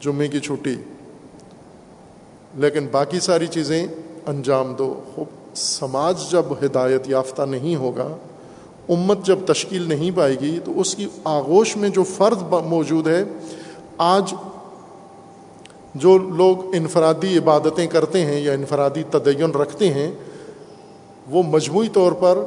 جمعے 0.00 0.28
کی 0.28 0.40
چھٹی۔ 0.40 0.74
لیکن 2.54 2.86
باقی 2.90 3.20
ساری 3.20 3.46
چیزیں 3.46 3.86
انجام 4.26 4.74
دو۔ 4.78 5.00
سماج 5.54 6.30
جب 6.30 6.42
ہدایت 6.64 7.08
یافتہ 7.08 7.42
نہیں 7.42 7.76
ہوگا 7.76 8.16
امت 8.88 9.26
جب 9.26 9.38
تشکیل 9.46 9.82
نہیں 9.82 10.10
پائے 10.16 10.40
گی 10.40 10.58
تو 10.64 10.80
اس 10.80 10.94
کی 10.94 11.06
آغوش 11.24 11.76
میں 11.76 11.88
جو 11.88 12.04
فرد 12.04 12.42
موجود 12.66 13.08
ہے، 13.08 13.24
آج 13.98 14.34
جو 15.94 16.18
لوگ 16.18 16.74
انفرادی 16.74 17.38
عبادتیں 17.38 17.86
کرتے 17.86 18.26
ہیں 18.26 18.40
یا 18.40 18.52
انفرادی 18.52 19.02
تدین 19.02 19.50
رکھتے 19.50 19.92
ہیں، 19.92 20.12
وہ 21.30 21.42
مجموعی 21.42 21.88
طور 21.88 22.12
پر 22.12 22.38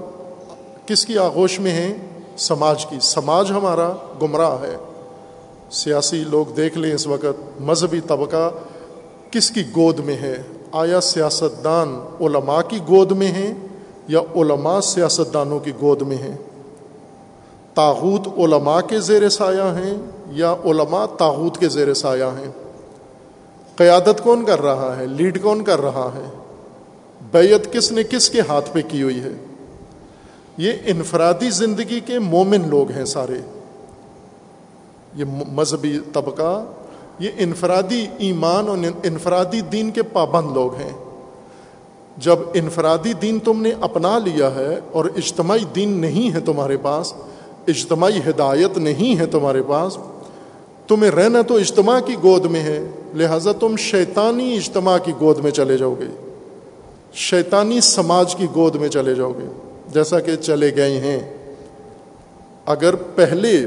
کس 0.85 1.05
کی 1.05 1.17
آغوش 1.17 1.59
میں 1.59 1.71
ہیں؟ 1.71 1.93
سماج 2.37 2.85
کی۔ 2.85 2.97
سماج 3.01 3.51
ہمارا 3.51 3.93
گمراہ 4.21 4.61
ہے۔ 4.61 4.75
سیاسی 5.71 6.23
لوگ 6.27 6.45
دیکھ 6.45 6.77
لیں 6.77 6.93
اس 6.93 7.07
وقت، 7.07 7.61
مذہبی 7.61 7.99
طبقہ 7.99 8.51
کس 9.31 9.51
کی 9.51 9.61
گود 9.61 9.99
میں 9.99 10.15
ہے؟ 10.15 10.43
آیا 10.71 11.01
سیاستدان 11.01 11.99
علماء 12.21 12.61
کی 12.67 12.79
گود 12.87 13.11
میں 13.11 13.27
ہیں؟ 13.27 13.53
یا 14.11 14.19
علماء 14.35 14.79
سیاستدانوں 14.79 15.59
کی 15.59 15.71
گود 15.81 16.01
میں 16.01 16.17
ہیں؟ 16.17 16.37
تاغوت 17.73 18.27
علماء 18.37 18.81
کے 18.81 18.99
زیر 18.99 19.29
سایہ 19.29 19.61
ہیں 19.61 19.97
یا 20.31 20.55
علماء 20.65 21.05
تاغوت 21.05 21.57
کے 21.57 21.69
زیر 21.69 21.93
سایہ 21.93 22.23
ہیں؟ 22.23 22.51
قیادت 23.75 24.23
کون 24.23 24.45
کر 24.45 24.61
رہا 24.61 24.95
ہے؟ 24.97 25.05
لیڈ 25.05 25.41
کون 25.41 25.63
کر 25.63 25.81
رہا 25.81 26.09
ہے؟ 26.15 26.29
بیت 27.31 27.73
کس 27.73 27.91
نے 27.91 28.03
کس 28.03 28.29
کے 28.29 28.41
ہاتھ 28.49 28.69
پہ 28.73 28.81
کی 28.87 29.03
ہوئی 29.03 29.19
ہے؟ 29.19 29.31
یہ 30.57 30.71
انفرادی 30.85 31.49
زندگی 31.49 31.99
کے 31.99 32.19
مومن 32.19 32.69
لوگ 32.69 32.91
ہیں 32.91 33.05
سارے۔ 33.05 33.41
یہ 35.15 35.25
مذہبی 35.47 35.99
طبقہ، 36.13 36.65
یہ 37.19 37.29
انفرادی 37.37 38.07
ایمان 38.17 38.67
اور 38.67 38.77
انفرادی 39.03 39.61
دین 39.61 39.91
کے 39.91 40.03
پابند 40.03 40.51
لوگ 40.53 40.75
ہیں۔ 40.75 41.10
جب 42.17 42.39
انفرادی 42.53 43.13
دین 43.13 43.39
تم 43.39 43.61
نے 43.61 43.71
اپنا 43.81 44.17
لیا 44.17 44.55
ہے 44.55 44.79
اور 44.91 45.05
اجتماعی 45.05 45.65
دین 45.75 45.89
نہیں 45.89 46.33
ہے 46.33 46.39
تمہارے 46.39 46.77
پاس، 46.77 47.13
اجتماعی 47.67 48.19
ہدایت 48.29 48.77
نہیں 48.77 49.19
ہے 49.19 49.25
تمہارے 49.25 49.61
پاس، 49.67 49.97
تمہیں 50.87 51.11
رہنا 51.11 51.41
تو 51.41 51.55
اجتماع 51.55 51.99
کی 51.99 52.15
گود 52.23 52.45
میں 52.45 52.59
ہے، 52.59 52.87
لہٰذا 53.13 53.51
تم 53.51 53.75
شیطانی 53.75 54.55
اجتماع 54.55 54.97
کی 54.97 55.11
گود 55.19 55.39
میں 55.39 55.51
چلے 55.51 55.77
جاؤ 55.77 55.95
گے۔ 55.99 56.05
شیطانی 57.13 57.81
سماج 57.81 58.35
کی 58.35 58.47
گود 58.55 58.75
میں 58.75 58.89
چلے 58.89 59.15
جاؤ 59.15 59.31
گے، 59.31 59.45
جیسا 59.93 60.19
کہ 60.19 60.35
چلے 60.35 60.75
گئے 60.75 60.97
ہیں۔ 60.99 61.19
اگر 62.65 62.95
پہلے 62.95 63.65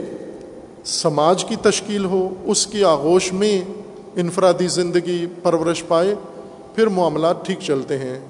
سماج 0.84 1.44
کی 1.44 1.56
تشکیل 1.56 2.04
ہو، 2.04 2.28
اس 2.44 2.66
کی 2.66 2.84
آغوش 2.84 3.32
میں 3.32 3.62
انفرادی 4.16 4.66
زندگی 4.66 5.26
پرورش 5.42 5.82
پائے، 5.88 6.14
پھر 6.74 6.86
معاملات 6.86 7.46
ٹھیک 7.46 7.58
چلتے 7.66 7.98
ہیں۔ 7.98 8.20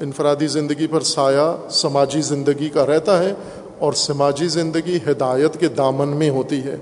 انفرادی 0.00 0.46
زندگی 0.46 0.86
پر 0.86 1.00
سایہ 1.00 1.70
سماجی 1.70 2.20
زندگی 2.20 2.68
کا 2.68 2.86
رہتا 2.86 3.18
ہے 3.18 3.34
اور 3.78 3.92
سماجی 3.92 4.48
زندگی 4.48 4.98
ہدایت 5.10 5.60
کے 5.60 5.68
دامن 5.68 6.08
میں 6.08 6.30
ہوتی 6.30 6.62
ہے، 6.62 6.76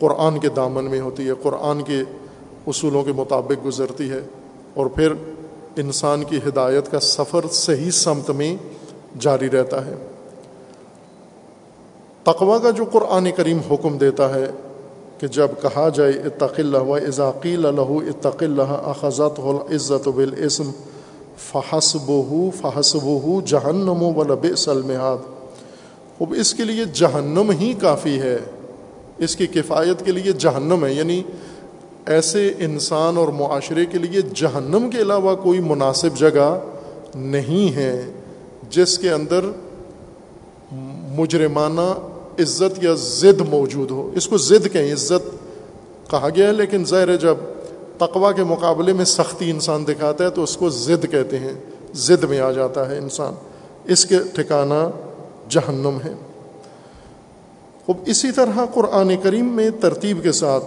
قرآن 0.00 0.38
کے 0.38 0.48
دامن 0.48 0.84
میں 0.84 1.00
ہوتی 1.00 1.28
ہے، 1.28 1.32
قرآن 1.42 1.82
کے 1.82 2.02
اصولوں 2.66 3.02
کے 3.02 3.12
مطابق 3.12 3.66
گزرتی 3.66 4.10
ہے 4.10 4.20
اور 4.74 4.86
پھر 4.86 5.12
انسان 5.76 6.24
کی 6.24 6.38
ہدایت 6.48 6.90
کا 6.90 7.00
سفر 7.00 7.44
صحیح 7.52 7.90
سمت 7.90 8.30
میں 8.30 8.56
جاری 9.20 9.50
رہتا 9.50 9.86
ہے۔ 9.86 9.94
تقوا 12.22 12.58
کا 12.58 12.70
جو 12.70 12.84
قرآن 12.92 13.30
کریم 13.36 13.58
حکم 13.70 13.98
دیتا 13.98 14.34
ہے 14.34 14.50
کہ 15.18 15.26
جب 15.26 15.48
کہا 15.62 15.88
جائے 15.88 16.12
اتق 16.12 16.58
اللہ 16.58 16.78
و 16.78 16.94
اضاقیل 16.94 17.66
الہ 17.66 17.90
اتق 17.90 18.42
اللہ 18.42 18.62
اخذت 18.62 19.40
العزت 19.44 20.08
بالاسم 20.08 20.70
فحسب 21.38 22.08
ہو 22.08 22.50
فحسب 22.60 23.02
ہو 23.02 23.40
جہنم 23.40 24.02
و 24.02 24.24
لب 24.24 24.56
سلمحاد 24.56 25.16
اب 26.20 26.34
اس 26.36 26.54
کے 26.54 26.64
لیے 26.64 26.84
جہنم 26.84 27.50
ہی 27.50 27.74
کافی 27.80 28.20
ہے۔ 28.20 28.38
اس 29.18 29.36
کی 29.36 29.46
کفایت 29.46 30.04
کے 30.04 30.12
لیے 30.12 30.32
جہنم 30.32 30.84
ہے۔ 30.84 30.92
یعنی 30.92 31.22
ایسے 32.06 32.54
انسان 32.58 33.16
اور 33.16 33.28
معاشرے 33.28 33.86
کے 33.86 33.98
لیے 33.98 34.22
جہنم 34.34 34.90
کے 34.90 34.98
علاوہ 34.98 35.34
کوئی 35.34 35.60
مناسب 35.60 36.08
جگہ 36.16 36.60
نہیں 37.14 37.76
ہے 37.76 38.02
جس 38.70 38.98
کے 38.98 39.10
اندر 39.10 39.40
مجرمانہ 41.16 41.94
عزت 42.40 42.84
یا 42.84 42.94
ضد 42.94 43.40
موجود 43.48 43.90
ہو۔ 43.90 44.10
اس 44.14 44.28
کو 44.28 44.38
ضد 44.38 44.72
کہیں، 44.72 44.92
عزت 44.92 45.30
کہا 46.10 46.28
گیا 46.36 46.48
ہے، 46.48 46.52
لیکن 46.52 46.84
ظاہر 46.84 47.08
ہے 47.08 47.16
جب 47.16 47.36
تقوا 47.98 48.32
کے 48.32 48.44
مقابلے 48.44 48.92
میں 48.92 49.04
سختی 49.04 49.50
انسان 49.50 49.86
دکھاتا 49.86 50.24
ہے 50.24 50.30
تو 50.30 50.42
اس 50.42 50.56
کو 50.56 50.70
ضد 50.70 51.06
کہتے 51.10 51.38
ہیں، 51.38 51.52
ضد 51.94 52.24
میں 52.24 52.40
آ 52.40 52.50
جاتا 52.50 52.90
ہے 52.90 52.98
انسان۔ 52.98 53.34
اس 53.84 54.06
کے 54.06 54.16
ٹھکانہ 54.34 54.90
جہنم 55.48 55.98
ہے۔ 56.04 56.12
اب 57.88 57.94
اسی 58.06 58.32
طرح 58.32 58.58
قرآن 58.74 59.16
کریم 59.22 59.56
میں 59.56 59.70
ترتیب 59.80 60.22
کے 60.22 60.32
ساتھ، 60.32 60.64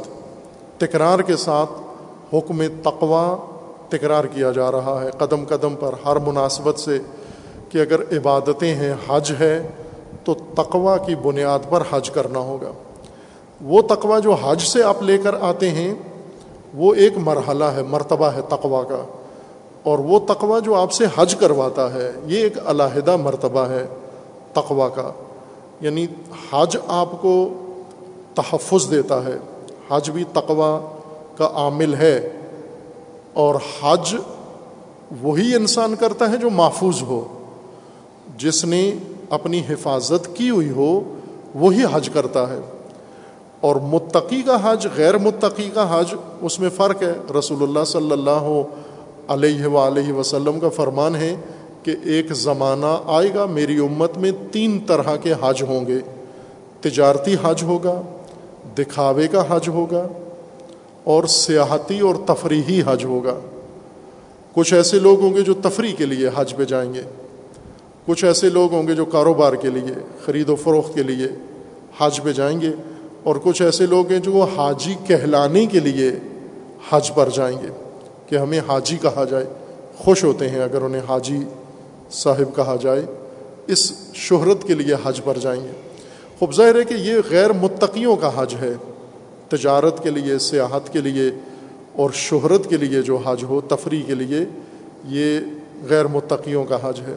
تکرار 0.78 1.20
کے 1.20 1.36
ساتھ 1.36 1.70
حکم 2.34 2.64
تقوا 2.84 3.38
تکرار 3.90 4.24
کیا 4.24 4.52
جا 4.52 4.72
رہا 4.72 5.04
ہے۔ 5.04 5.10
قدم 5.18 5.44
قدم 5.46 5.76
پر 5.76 5.94
ہر 6.06 6.16
مناسبت 6.16 6.80
سے 6.80 7.00
کہ 7.70 7.78
اگر 7.78 8.02
عبادتیں 8.02 8.76
ہیں، 8.76 8.94
حج 9.10 9.34
ہے، 9.40 9.68
تو 10.24 10.34
تقوا 10.34 10.98
کی 10.98 11.16
بنیاد 11.16 11.60
پر 11.70 11.84
حج 11.92 12.10
کرنا 12.10 12.40
ہوگا۔ 12.40 12.72
وہ 13.62 13.82
تقوا 13.82 14.20
جو 14.20 14.34
حج 14.34 14.62
سے 14.62 14.84
آپ 14.84 15.04
لے 15.04 15.18
کر 15.18 15.36
آتے 15.42 15.70
ہیں 15.70 15.96
وہ 16.74 16.94
ایک 16.94 17.14
مرحلہ 17.18 17.64
ہے، 17.64 17.84
مرتبہ 17.84 18.26
ہے 18.26 18.42
تقوا 18.50 18.84
کا۔ 18.84 19.04
اور 19.84 20.00
وہ 20.00 20.20
تقوا 20.20 20.60
جو 20.60 20.76
آپ 20.76 20.92
سے 20.92 21.06
حج 21.16 21.36
کرواتا 21.36 21.94
ہے، 21.94 22.12
یہ 22.26 22.44
ایک 22.44 22.54
علیحدہ 22.66 23.16
مرتبہ 23.16 23.60
ہے 23.60 23.88
تقوا 24.54 24.90
کا۔ 24.90 25.12
یعنی 25.82 26.08
حج 26.52 26.78
آپ 26.88 27.22
کو 27.22 27.50
تحفظ 28.36 28.92
دیتا 28.92 29.26
ہے۔ 29.26 29.38
حج 29.90 30.10
بھی 30.10 30.24
تقوا 30.24 30.96
کا 31.38 31.50
عامل 31.54 31.94
ہے۔ 31.94 32.30
اور 33.34 33.56
حج 33.84 34.16
وہی 35.22 35.56
انسان 35.56 35.96
کرتا 35.96 36.32
ہے 36.32 36.38
جو 36.38 36.50
محفوظ 36.50 37.02
ہو۔ 37.02 37.46
جس 38.38 38.66
نے 38.66 38.92
اپنی 39.30 39.62
حفاظت 39.70 40.30
کی 40.34 40.50
ہوئی 40.50 40.70
ہو، 40.70 41.02
وہی 41.56 41.84
حج 41.92 42.10
کرتا 42.14 42.50
ہے۔ 42.50 42.77
اور 43.62 43.76
متقی 43.76 44.42
کا 44.42 44.58
حج، 44.64 44.88
غیر 44.98 45.18
متقی 45.18 45.70
کا 45.74 46.00
حج، 46.00 46.14
اس 46.42 46.60
میں 46.60 46.70
فرق 46.70 47.04
ہے۔ 47.04 47.14
رسول 47.40 47.64
اللہ 47.64 47.84
صلی 47.84 48.12
اللہ 48.12 48.64
علیہ 49.28 49.68
و 49.68 50.18
وسلم 50.18 50.60
کا 50.60 50.70
فرمان 50.70 51.16
ہے 51.16 51.36
کہ 51.84 51.96
ایک 52.04 52.34
زمانہ 52.34 53.02
آئے 53.06 53.34
گا، 53.36 53.46
میری 53.46 53.78
امت 53.78 54.18
میں 54.18 54.32
تین 54.52 54.80
طرح 54.88 55.16
کے 55.16 55.34
حج 55.42 55.64
ہوں 55.64 55.88
گے۔ 55.88 56.00
تجارتی 56.82 57.36
حج 57.44 57.64
ہوگا، 57.64 58.02
دکھاوے 58.78 59.28
کا 59.28 59.44
حج 59.50 59.68
ہوگا، 59.68 60.08
اور 61.04 61.24
سیاحتی 61.24 62.00
اور 62.00 62.16
تفریحی 62.26 62.82
حج 62.86 63.06
ہوگا۔ 63.06 63.40
کچھ 64.54 64.74
ایسے 64.74 65.00
لوگ 65.00 65.20
ہوں 65.20 65.34
گے 65.34 65.42
جو 65.42 65.54
تفریح 65.54 65.96
کے 65.96 66.06
لیے 66.06 66.30
حج 66.36 66.56
پہ 66.56 66.66
جائیں 66.66 66.94
گے۔ 66.94 67.02
کچھ 68.06 68.26
ایسے 68.26 68.50
لوگ 68.50 68.74
ہوں 68.74 68.88
گے 68.88 68.94
جو 68.94 69.06
کاروبار 69.06 69.54
کے 69.54 69.70
لیے، 69.70 69.94
خرید 70.26 70.50
و 70.50 70.56
فروخت 70.56 70.96
کے 70.96 71.04
لیے 71.04 71.28
حج 72.00 72.22
پہ 72.24 72.32
جائیں 72.32 72.62
گے۔ 72.62 72.72
اور 73.28 73.36
کچھ 73.44 73.62
ایسے 73.62 73.86
لوگ 73.86 74.12
ہیں 74.12 74.20
جو 74.20 74.32
وہ 74.32 74.46
حاجی 74.58 74.94
کہلانے 75.08 75.66
کے 75.66 75.80
لیے 75.80 76.12
حج 76.90 77.14
پر 77.14 77.30
جائیں 77.30 77.58
گے 77.64 77.68
کہ 78.26 78.36
ہمیں 78.36 78.60
حاجی 78.68 78.98
کہا 79.02 79.24
جائے، 79.30 79.46
خوش 79.98 80.24
ہوتے 80.24 80.50
ہیں 80.50 80.62
اگر 80.62 80.82
انہیں 80.82 81.02
حاجی 81.10 81.38
صاحب 82.12 82.56
کہا 82.56 82.76
جائے، 82.82 83.02
اس 83.68 83.92
شہرت 84.14 84.64
کے 84.64 84.74
لیے 84.74 84.96
حج 85.04 85.22
پر 85.24 85.38
جائیں 85.38 85.64
گے۔ 85.64 85.72
خوب 86.40 86.54
ظاہر 86.54 86.76
ہے 86.76 86.84
کہ 86.84 86.94
یہ 86.94 87.14
غیر 87.30 87.54
متقیوں 87.54 88.16
کا 88.16 88.32
حج 88.36 88.56
ہے، 88.62 88.74
تجارت 89.50 90.04
کے 90.04 90.10
لیے، 90.10 90.38
سیاحت 90.40 90.94
کے 90.94 91.02
لیے 91.02 91.32
اور 91.94 92.10
شہرت 92.14 92.70
کے 92.70 92.78
لیے 92.78 93.02
جو 93.02 93.16
حج 93.16 93.44
ہو، 93.44 93.62
تفریح 93.62 94.04
کے 94.08 94.16
لیے 94.16 94.46
یہ 95.06 95.40
غیر 95.90 96.08
متقیوں 96.08 96.64
کا 96.64 96.78
حج 96.84 97.00
ہے۔ 97.00 97.16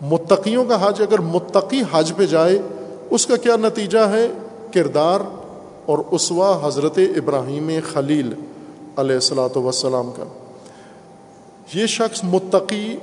متقیوں 0.00 0.64
کا 0.64 0.88
حج 0.88 1.02
اگر 1.02 1.18
متقی 1.18 1.82
حج 1.92 2.12
پہ 2.16 2.26
جائے، 2.26 2.58
اس 3.10 3.26
کا 3.26 3.36
کیا 3.36 3.56
نتیجہ 3.56 3.98
ہے؟ 3.98 4.28
کردار 4.74 5.20
اور 5.86 5.98
اسوا 6.10 6.66
حضرت 6.66 6.98
ابراہیم 7.16 7.70
خلیل 7.92 8.32
علیہ 8.96 9.14
السلاۃ 9.14 9.56
وسلام 9.56 10.10
کا۔ 10.16 10.24
یہ 11.74 11.86
شخص 11.86 12.24
متقی 12.24 12.96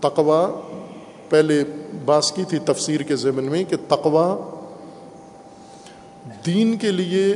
تقوا 0.00 0.60
پہلے 1.28 1.64
باس 2.04 2.32
کی 2.32 2.44
تھی 2.44 2.58
تفسیر 2.58 3.00
کے 3.00 3.16
ضمن 3.16 3.44
میں 3.44 3.64
کہ 3.64 3.76
تقوا 3.88 4.36
دین 6.46 6.76
کے 6.78 6.90
لیے 6.90 7.34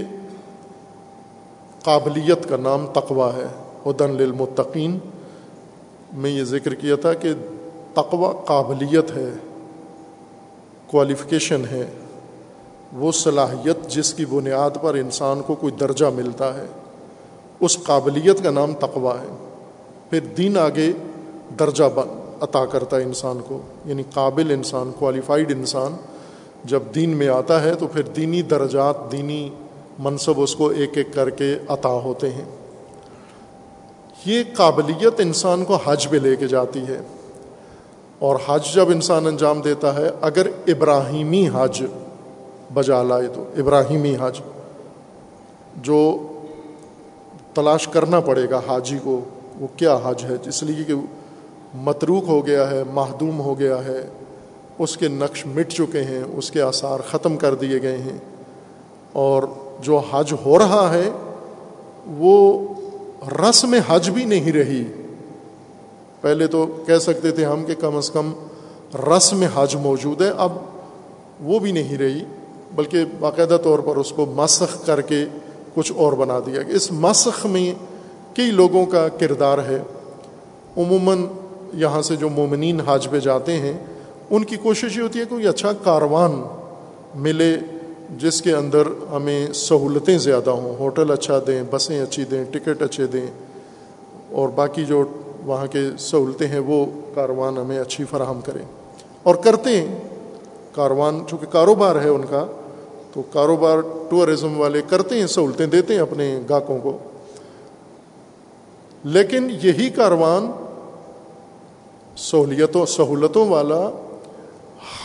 قابلیت 1.83 2.49
کا 2.49 2.57
نام 2.57 2.87
تقوا 2.87 3.31
ہے۔ 3.37 3.47
ہدن 3.87 4.11
للمتقین، 4.11 4.99
میں 6.13 6.31
یہ 6.31 6.45
ذکر 6.45 6.75
کیا 6.75 6.97
تھا 6.97 7.15
کہ 7.15 7.33
تقوا 7.95 8.33
قابلیت 8.45 9.11
ہے 9.11 9.31
کوالیفکیشن 10.87 11.63
ہے۔ 11.71 11.91
وہ 12.93 13.13
صلاحیت 13.13 13.89
جس 13.89 14.15
کی 14.15 14.25
بنیاد 14.25 14.71
پر 14.83 14.95
انسان 14.95 15.41
کو 15.43 15.55
کوئی 15.55 15.73
درجہ 15.73 16.07
ملتا 16.15 16.55
ہے، 16.55 16.67
اس 17.61 17.79
قابلیت 17.83 18.43
کا 18.43 18.51
نام 18.51 18.73
تقوا 18.75 19.15
ہے۔ 19.15 19.47
پھر 20.11 20.21
دین 20.21 20.59
آگے 20.59 20.93
درجہ 21.59 21.85
عطا 22.41 22.67
کرتا 22.67 22.97
ہے 22.97 23.03
انسان 23.03 23.39
کو 23.49 23.61
یعنی 23.85 24.03
قابل 24.15 24.51
انسان 24.51 24.91
کوالیفائڈ 24.99 25.53
انسان۔ 25.53 25.97
جب 26.65 26.83
دین 26.95 27.11
میں 27.11 27.29
آتا 27.29 27.63
ہے 27.63 27.75
تو 27.75 27.87
پھر 27.87 28.03
دینی 28.03 28.43
درجات، 28.43 29.13
دینی 29.13 29.51
منصب 29.99 30.33
اس 30.37 30.57
کو 30.57 30.69
ایک 30.69 30.91
ایک 30.95 31.15
کر 31.15 31.31
کے 31.31 31.59
عطا 31.69 31.89
ہوتے 31.89 32.31
ہیں۔ 32.31 32.45
یہ 34.27 34.43
قابلیت 34.57 35.13
انسان 35.19 35.65
کو 35.65 35.79
حج 35.85 36.09
پہ 36.09 36.17
لے 36.17 36.37
کے 36.37 36.49
جاتی 36.49 36.81
ہے۔ 36.81 37.01
اور 38.19 38.37
حج 38.47 38.75
جب 38.75 38.89
انسان 38.89 39.27
انجام 39.27 39.61
دیتا 39.61 39.95
ہے، 39.95 40.11
اگر 40.21 40.47
ابراہیمی 40.67 41.49
حج 41.55 41.85
بجا 42.75 43.03
لائے 43.03 43.27
تو 43.27 43.45
ابراہیمی 43.57 44.17
حج 44.21 44.41
جو 45.77 46.27
تلاش 47.55 47.89
کرنا 47.89 48.21
پڑے 48.21 48.51
گا 48.51 48.61
حاجی 48.67 48.99
کو، 49.05 49.21
وہ 49.61 49.67
کیا 49.77 49.99
حج 50.05 50.25
ہے؟ 50.25 50.37
اس 50.45 50.63
لیے 50.63 50.85
کہ 50.85 50.95
متروک 51.75 52.25
ہو 52.29 52.47
گیا 52.47 52.71
ہے، 52.71 52.83
محدوم 52.93 53.41
ہو 53.41 53.59
گیا 53.59 53.85
ہے، 53.85 54.07
اس 54.79 54.97
کے 54.97 55.09
نقش 55.09 55.47
مٹ 55.47 55.69
چکے 55.69 56.05
ہیں، 56.05 56.25
اس 56.37 56.51
کے 56.51 56.63
آثار 56.63 57.01
ختم 57.11 57.37
کر 57.37 57.55
دیے 57.55 57.83
گئے 57.83 57.99
ہیں۔ 57.99 58.19
اور 59.13 59.43
جو 59.83 59.99
حج 59.99 60.35
ہو 60.47 60.59
رہا 60.59 60.95
ہے، 60.95 61.11
وہ 62.07 62.67
رسم 63.49 63.75
حج 63.89 64.11
بھی 64.11 64.25
نہیں 64.25 64.53
رہی۔ 64.53 64.85
پہلے 66.21 66.47
تو 66.47 66.67
کہہ 66.87 66.99
سکتے 66.99 67.31
تھے 67.31 67.45
ہم 67.45 67.65
کہ 67.65 67.75
کم 67.75 67.97
از 67.97 68.11
کم 68.11 68.33
رسم 68.95 69.45
حج 69.55 69.77
موجود 69.77 70.23
ہے، 70.23 70.31
اب 70.37 70.53
وہ 71.41 71.59
بھی 71.59 71.73
نہیں 71.73 71.99
رہی۔ 71.99 72.25
بلکہ 72.81 73.05
باقاعدہ 73.19 73.57
طور 73.65 73.79
پر 73.79 73.97
اس 73.97 74.11
کو 74.11 74.27
مسخ 74.27 74.87
کر 74.87 75.01
کے 75.01 75.25
کچھ 75.75 75.93
اور 75.97 76.13
بنا 76.13 76.39
دیا 76.39 76.63
گیا۔ 76.63 76.75
اس 76.75 76.93
مسخ 76.93 77.47
میں 77.47 77.73
کئی 78.37 78.51
لوگوں 78.51 78.87
کا 78.87 79.09
کردار 79.09 79.59
ہے۔ 79.59 79.83
عموماً 80.77 81.27
یہاں 81.75 82.03
سے 82.03 82.17
جو 82.17 82.29
مومنین 82.29 82.81
حج 82.81 83.09
پہ 83.11 83.21
جاتے 83.21 83.57
ہیں، 83.57 83.73
ان 84.31 84.45
کی 84.45 84.57
کوشش 84.57 84.97
یہ 84.97 85.03
ہوتی 85.03 85.19
ہے 85.19 85.25
کوئی 85.25 85.47
اچھا 85.47 85.73
کاروان 85.73 86.43
ملے 87.15 87.57
جس 88.19 88.43
کے 88.43 88.53
اندر 88.53 88.83
ہمیں 89.13 89.53
سہولتیں 89.53 90.19
زیادہ 90.19 90.51
ہوں۔ 90.51 90.77
ہوٹل 90.79 91.11
اچھا 91.11 91.39
دیں، 91.47 91.63
بسیں 91.71 92.03
اچھی 92.03 92.25
دیں، 92.25 92.45
ٹکٹ 92.45 92.83
اچھے 92.83 93.07
دیں۔ 93.07 93.27
اور 94.31 94.49
باقی 94.49 94.85
جو 94.85 95.05
وہاں 95.45 95.67
کے 95.67 95.81
سہولتیں 95.99 96.47
ہیں، 96.47 96.59
وہ 96.59 96.87
کاروان 97.15 97.59
ہمیں 97.59 97.79
اچھی 97.79 98.05
فراہم 98.05 98.41
کریں۔ 98.41 98.63
اور 99.23 99.35
کرتے 99.35 99.81
ہیں۔ 99.81 99.99
کاروان 100.73 101.25
چونکہ 101.31 101.47
کاروبار 101.47 101.97
ہے 101.97 102.09
ان 102.09 102.23
کا 102.31 102.47
تو 103.13 103.23
کاروبار 103.33 103.79
ٹورزم 104.11 104.61
والے 104.61 104.83
کرتے 104.89 105.21
ہیں، 105.21 105.27
سہولتیں 105.27 105.67
دیتے 105.67 105.95
ہیں 105.95 106.01
اپنے 106.01 106.41
گاہکوں 106.49 106.79
کو۔ 106.79 106.99
لیکن 109.05 109.51
یہی 109.63 109.91
کاروان 109.91 110.51
سہولیتوں، 112.17 112.87
سہولتوں 112.87 113.49
والا 113.49 113.91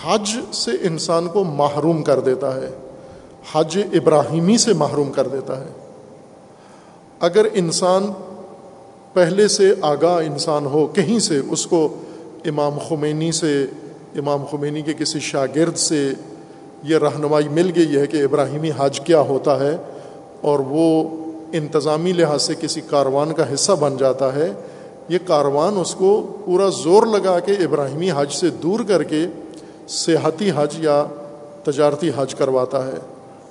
حج 0.03 0.29
سے 0.53 0.71
انسان 0.81 1.27
کو 1.27 1.43
محروم 1.43 2.03
کر 2.03 2.19
دیتا 2.19 2.55
ہے۔ 2.55 2.69
حج 3.51 3.79
ابراہیمی 3.93 4.57
سے 4.57 4.73
محروم 4.73 5.11
کر 5.11 5.27
دیتا 5.27 5.59
ہے۔ 5.59 5.69
اگر 7.19 7.45
انسان 7.53 8.11
پہلے 9.13 9.47
سے 9.47 9.73
آگاہ 9.81 10.17
انسان 10.25 10.65
ہو، 10.65 10.87
کہیں 10.87 11.19
سے، 11.19 11.39
اس 11.49 11.67
کو 11.67 11.93
امام 12.45 12.77
خمینی 12.89 13.31
سے، 13.31 13.65
امام 14.15 14.45
خمینی 14.51 14.81
کے 14.81 14.93
کسی 14.93 15.19
شاگرد 15.19 15.75
سے 15.75 16.11
یہ 16.85 16.97
رہنمائی 16.97 17.47
مل 17.47 17.71
گئی 17.75 17.95
ہے 17.95 18.07
کہ 18.07 18.23
ابراہیمی 18.23 18.71
حج 18.77 18.99
کیا 18.99 19.21
ہوتا 19.21 19.59
ہے 19.59 19.77
اور 20.41 20.59
وہ 20.59 21.09
انتظامی 21.53 22.11
لحاظ 22.11 22.41
سے 22.41 22.53
کسی 22.61 22.81
کاروان 22.89 23.33
کا 23.33 23.53
حصہ 23.53 23.71
بن 23.71 23.97
جاتا 23.97 24.35
ہے، 24.35 24.53
یہ 25.09 25.17
کاروان 25.27 25.77
اس 25.77 25.95
کو 25.95 26.37
پورا 26.45 26.69
زور 26.69 27.03
لگا 27.03 27.39
کے 27.39 27.51
ابراہیمی 27.51 28.09
حج 28.15 28.31
سے 28.31 28.49
دور 28.49 28.79
کر 28.87 29.03
کے 29.03 29.25
سیاحتی 29.87 30.51
حج 30.55 30.75
یا 30.79 31.05
تجارتی 31.63 32.11
حج 32.15 32.35
کرواتا 32.35 32.87
ہے۔ 32.87 32.97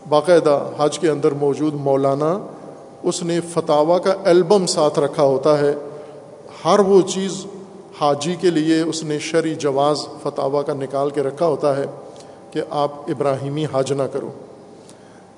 باقاعدہ 0.09 0.70
حج 0.78 0.99
کے 0.99 1.09
اندر 1.09 1.32
موجود 1.32 1.74
مولانا 1.74 2.39
اس 3.03 3.22
نے 3.22 3.41
فتوا 3.41 3.99
کا 3.99 4.14
البم 4.24 4.66
ساتھ 4.66 4.99
رکھا 4.99 5.22
ہوتا 5.22 5.59
ہے۔ 5.59 5.74
ہر 6.64 6.78
وہ 6.78 7.01
چیز 7.03 7.47
حاجی 8.01 8.35
کے 8.41 8.51
لیے 8.51 8.80
اس 8.80 9.03
نے 9.05 9.18
شرع 9.18 9.53
جواز 9.59 9.99
فتوا 10.22 10.62
کا 10.62 10.72
نکال 10.72 11.11
کے 11.11 11.22
رکھا 11.22 11.47
ہوتا 11.47 11.76
ہے۔ 11.76 11.85
کہ 12.55 12.62
آپ 12.70 12.90
ابراہیمی 13.09 13.66
حج 13.72 13.92
نہ 13.92 14.02
کرو۔ 14.12 14.30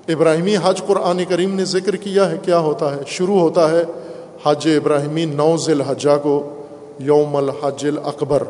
ابراہیمی 0.07 0.55
حج 0.63 0.83
قرآن 0.85 1.25
کریم 1.29 1.55
نے 1.55 1.65
ذکر 1.65 1.95
کیا 1.95 2.31
ہے، 2.31 2.37
کیا 2.41 2.59
ہوتا 2.59 2.95
ہے؟ 2.95 3.01
شروع 3.07 3.39
ہوتا 3.39 3.71
ہے 3.71 3.83
حج 4.43 4.67
ابراہیمی 4.67 5.25
نو 5.25 5.57
ذیل 5.57 5.81
الحجہ 5.81 6.17
کو، 6.23 6.63
یوم 6.99 7.35
الحج 7.35 7.85
الاکبر۔ 7.85 8.43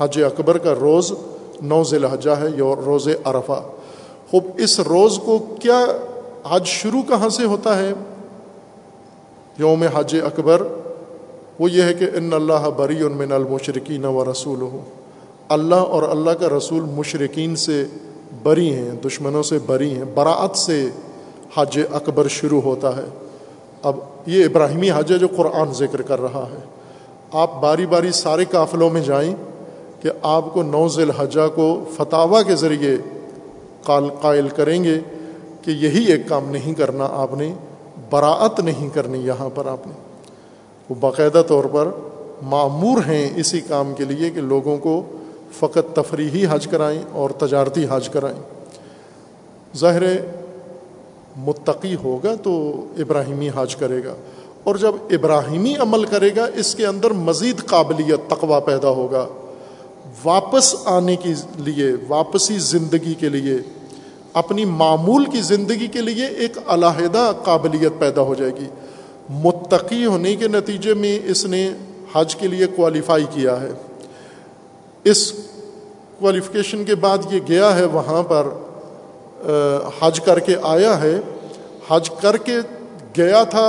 حج 0.00 0.22
اکبر 0.22 0.58
کا 0.58 0.74
روز 0.74 1.12
نو 1.62 1.84
ذیل 1.84 2.04
الحجہ 2.04 2.30
ہے 2.30 2.46
روز 2.84 3.08
عرفہ۔ 3.24 3.62
خوب، 4.30 4.44
اس 4.56 4.80
روز 4.80 5.18
کو 5.24 5.38
کیا 5.38 5.86
حج 6.48 6.66
شروع 6.66 7.02
کہاں 7.02 7.28
سے 7.28 7.44
ہوتا 7.44 7.78
ہے؟ 7.78 7.92
یوم 9.58 9.84
حج 9.94 10.16
اکبر، 10.24 10.62
وہ 11.58 11.70
یہ 11.70 11.82
ہے 11.82 11.94
کہ 11.94 12.06
ان 12.14 12.32
اللہ 12.32 12.70
بری 12.76 13.02
من 13.02 13.32
المشرقین 13.32 14.04
و 14.04 14.24
رسول 14.32 14.62
ہو 14.62 14.82
اللہ 15.48 15.74
اور 15.74 16.02
اللہ 16.02 16.30
کا 16.30 16.48
رسول 16.58 16.80
مشرقین 16.80 17.56
سے 17.56 17.84
بری 18.42 18.74
ہیں، 18.74 18.90
دشمنوں 18.90 19.42
سے 19.42 19.58
بری 19.66 19.94
ہیں۔ 19.94 20.04
براعت 20.14 20.56
سے 20.56 20.88
حج 21.56 21.80
اکبر 21.92 22.28
شروع 22.28 22.60
ہوتا 22.60 22.96
ہے۔ 22.96 23.04
اب 23.82 23.96
یہ 24.26 24.44
ابراہیمی 24.44 24.90
حج 24.90 25.12
ہے 25.12 25.18
جو 25.18 25.28
قرآن 25.36 25.72
ذکر 25.72 26.02
کر 26.02 26.20
رہا 26.20 26.46
ہے۔ 26.52 26.58
آپ 27.32 27.62
باری 27.62 27.86
باری 27.86 28.12
سارے 28.12 28.44
قافلوں 28.44 28.90
میں 28.90 29.00
جائیں 29.00 29.34
کہ 30.02 30.10
آپ 30.22 30.54
کو 30.54 30.62
نو 30.62 30.88
ذیل 30.88 31.10
الحجہ 31.10 31.48
کو 31.54 31.84
فتوا 31.96 32.42
کے 32.42 32.56
ذریعے 32.56 32.96
قال 33.82 34.04
قائل 34.20 34.48
کریں 34.48 34.84
گے 34.84 35.00
کہ 35.62 35.70
یہی 35.70 36.04
ایک 36.04 36.28
کام 36.28 36.50
نہیں 36.50 36.74
کرنا 36.74 37.08
آپ 37.10 37.34
نے، 37.34 37.54
براعت 38.10 38.60
نہیں 38.60 38.88
کرنی 38.94 39.18
یہاں 39.18 39.48
پر 39.54 39.66
آپ 39.66 39.86
نے۔ 39.86 39.92
وہ 40.90 40.94
باقاعدہ 41.00 41.42
طور 41.46 41.64
پر 41.64 41.88
معمور 42.42 42.98
ہیں 42.98 43.30
اسی 43.36 43.60
کام 43.60 43.94
کے 43.94 44.04
لیے 44.04 44.30
کہ 44.30 44.40
لوگوں 44.40 44.78
کو 44.78 45.02
فقط 45.52 45.94
تفریحی 45.94 46.46
حج 46.50 46.66
کرائیں 46.66 47.02
اور 47.12 47.30
تجارتی 47.30 47.86
حج 47.90 48.08
کرائیں۔ 48.08 48.42
ظاہر 49.76 50.02
متقی 51.36 51.94
ہوگا 51.94 52.34
تو 52.34 52.84
ابراہیمی 52.98 53.48
حج 53.56 53.76
کرے 53.76 54.04
گا۔ 54.04 54.14
اور 54.64 54.76
جب 54.76 54.94
ابراہیمی 55.10 55.74
عمل 55.74 56.04
کرے 56.04 56.30
گا، 56.36 56.46
اس 56.54 56.74
کے 56.74 56.86
اندر 56.86 57.10
مزید 57.10 57.66
قابلیت 57.66 58.30
تقوا 58.30 58.60
پیدا 58.60 58.88
ہوگا۔ 58.88 59.26
واپس 60.24 60.74
آنے 60.84 61.16
کے 61.16 61.34
لیے، 61.56 61.92
واپسی 62.08 62.58
زندگی 62.58 63.14
کے 63.14 63.28
لیے، 63.28 63.54
اپنی 64.32 64.64
معمول 64.64 65.24
کی 65.24 65.40
زندگی 65.40 65.86
کے 65.86 66.00
لیے 66.00 66.26
ایک 66.26 66.58
علیحدہ 66.66 67.32
قابلیت 67.44 67.92
پیدا 67.98 68.20
ہو 68.22 68.34
جائے 68.34 68.52
گی۔ 68.60 68.66
متقی 69.30 70.06
ہونے 70.06 70.36
کے 70.36 70.48
نتیجے 70.48 70.94
میں 70.94 71.18
اس 71.24 71.44
نے 71.44 71.70
حج 72.14 72.36
کے 72.36 72.48
لیے 72.48 72.66
کوالیفائی 72.66 73.24
کیا 73.30 73.60
ہے۔ 73.60 73.70
اس 75.10 75.32
کوالیفکیشن 76.18 76.84
کے 76.84 76.94
بعد 76.94 77.18
یہ 77.30 77.40
گیا 77.48 77.76
ہے 77.76 77.84
وہاں 77.84 78.22
پر 78.22 78.46
حج 80.00 80.20
کر 80.20 80.38
کے 80.38 80.54
آیا 80.62 81.00
ہے۔ 81.02 81.18
حج 81.88 82.10
کر 82.10 82.36
کے 82.36 82.56
گیا 83.16 83.42
تھا 83.44 83.66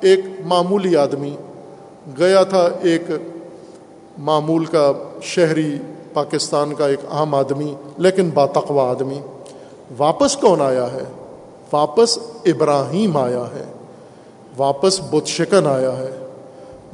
ایک 0.00 0.20
معمولی 0.44 0.96
آدمی، 0.96 1.36
گیا 2.18 2.42
تھا 2.44 2.68
ایک 2.82 3.02
معمول 4.18 4.64
کا 4.64 4.92
شہری 5.22 5.78
پاکستان 6.12 6.74
کا 6.74 6.86
ایک 6.86 7.00
عام 7.10 7.34
آدمی، 7.34 7.74
لیکن 7.98 8.30
باتقوا 8.30 8.90
آدمی۔ 8.90 9.20
واپس 9.98 10.36
کون 10.36 10.60
آیا 10.60 10.86
ہے؟ 10.92 11.04
واپس 11.72 12.18
ابراہیم 12.44 13.16
آیا 13.16 13.44
ہے، 13.54 13.64
واپس 14.56 15.00
بت 15.10 15.26
شکن 15.26 15.66
آیا 15.66 15.96
ہے، 15.98 16.10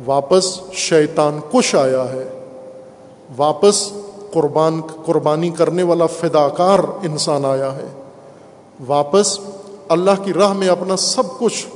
واپس 0.04 0.72
شیطان 0.72 1.40
کش 1.52 1.74
آیا 1.74 2.04
ہے۔ 2.12 2.24
واپس 3.36 3.92
قربان 4.32 4.80
قربانی 5.04 5.50
کرنے 5.50 5.82
والا 5.82 6.06
فداکار 6.06 6.78
انسان 6.78 7.44
آیا 7.44 7.76
ہے۔ 7.76 8.02
واپس 8.86 9.38
اللہ 9.88 10.10
کی 10.24 10.32
راہ 10.32 10.52
میں 10.52 10.68
اپنا 10.68 10.96
سب 10.96 11.22
کچھ 11.38 11.66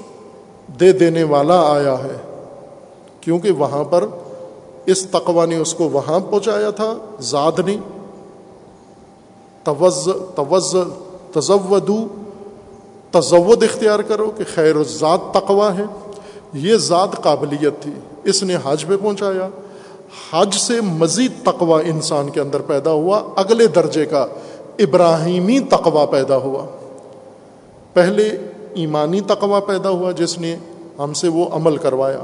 دے 0.81 0.93
دینے 0.93 1.23
والا 1.23 1.73
آیا 1.73 1.99
ہے۔ 1.99 2.17
کیونکہ 3.21 3.51
وہاں 3.51 3.85
پر 3.85 4.07
اس 4.87 5.07
تقوا 5.07 5.47
نے 5.47 5.57
اس 5.57 5.75
کو 5.75 5.89
وہاں 5.89 6.21
پہنچایا 6.31 6.71
تھا، 6.71 6.95
زاد 7.21 7.59
نے۔ 7.67 7.77
توز 9.65 10.09
توز 10.35 10.77
تزودو 11.33 12.07
تزود 13.11 13.63
اختیار 13.63 14.01
کرو 14.01 14.31
کہ 14.39 14.45
خیر 14.55 14.83
ذات 14.83 15.35
تقوا 15.35 15.77
ہے۔ 15.79 15.85
یہ 16.55 16.77
ذات 16.77 17.23
قابلیت 17.23 17.83
تھی، 17.83 17.93
اس 18.25 18.43
نے 18.43 18.57
حج 18.65 18.87
پہ 18.87 18.97
پہنچایا۔ 18.97 19.49
حج 20.33 20.55
سے 20.55 20.81
مزید 20.81 21.33
تقوا 21.45 21.81
انسان 21.81 22.31
کے 22.31 22.41
اندر 22.41 22.61
پیدا 22.61 22.91
ہوا، 22.91 23.23
اگلے 23.37 23.67
درجے 23.67 24.07
کا 24.07 24.27
ابراہیمی 24.79 25.61
تقوا 25.61 26.05
پیدا 26.07 26.37
ہوا۔ 26.37 26.65
پہلے 27.93 28.29
ایمانی 28.75 29.21
تقوا 29.21 29.61
پیدا 29.61 29.89
ہوا 29.89 30.13
جس 30.13 30.39
نے 30.39 30.57
ہم 30.99 31.13
سے 31.13 31.29
وہ 31.29 31.47
عمل 31.53 31.77
کروایا، 31.77 32.23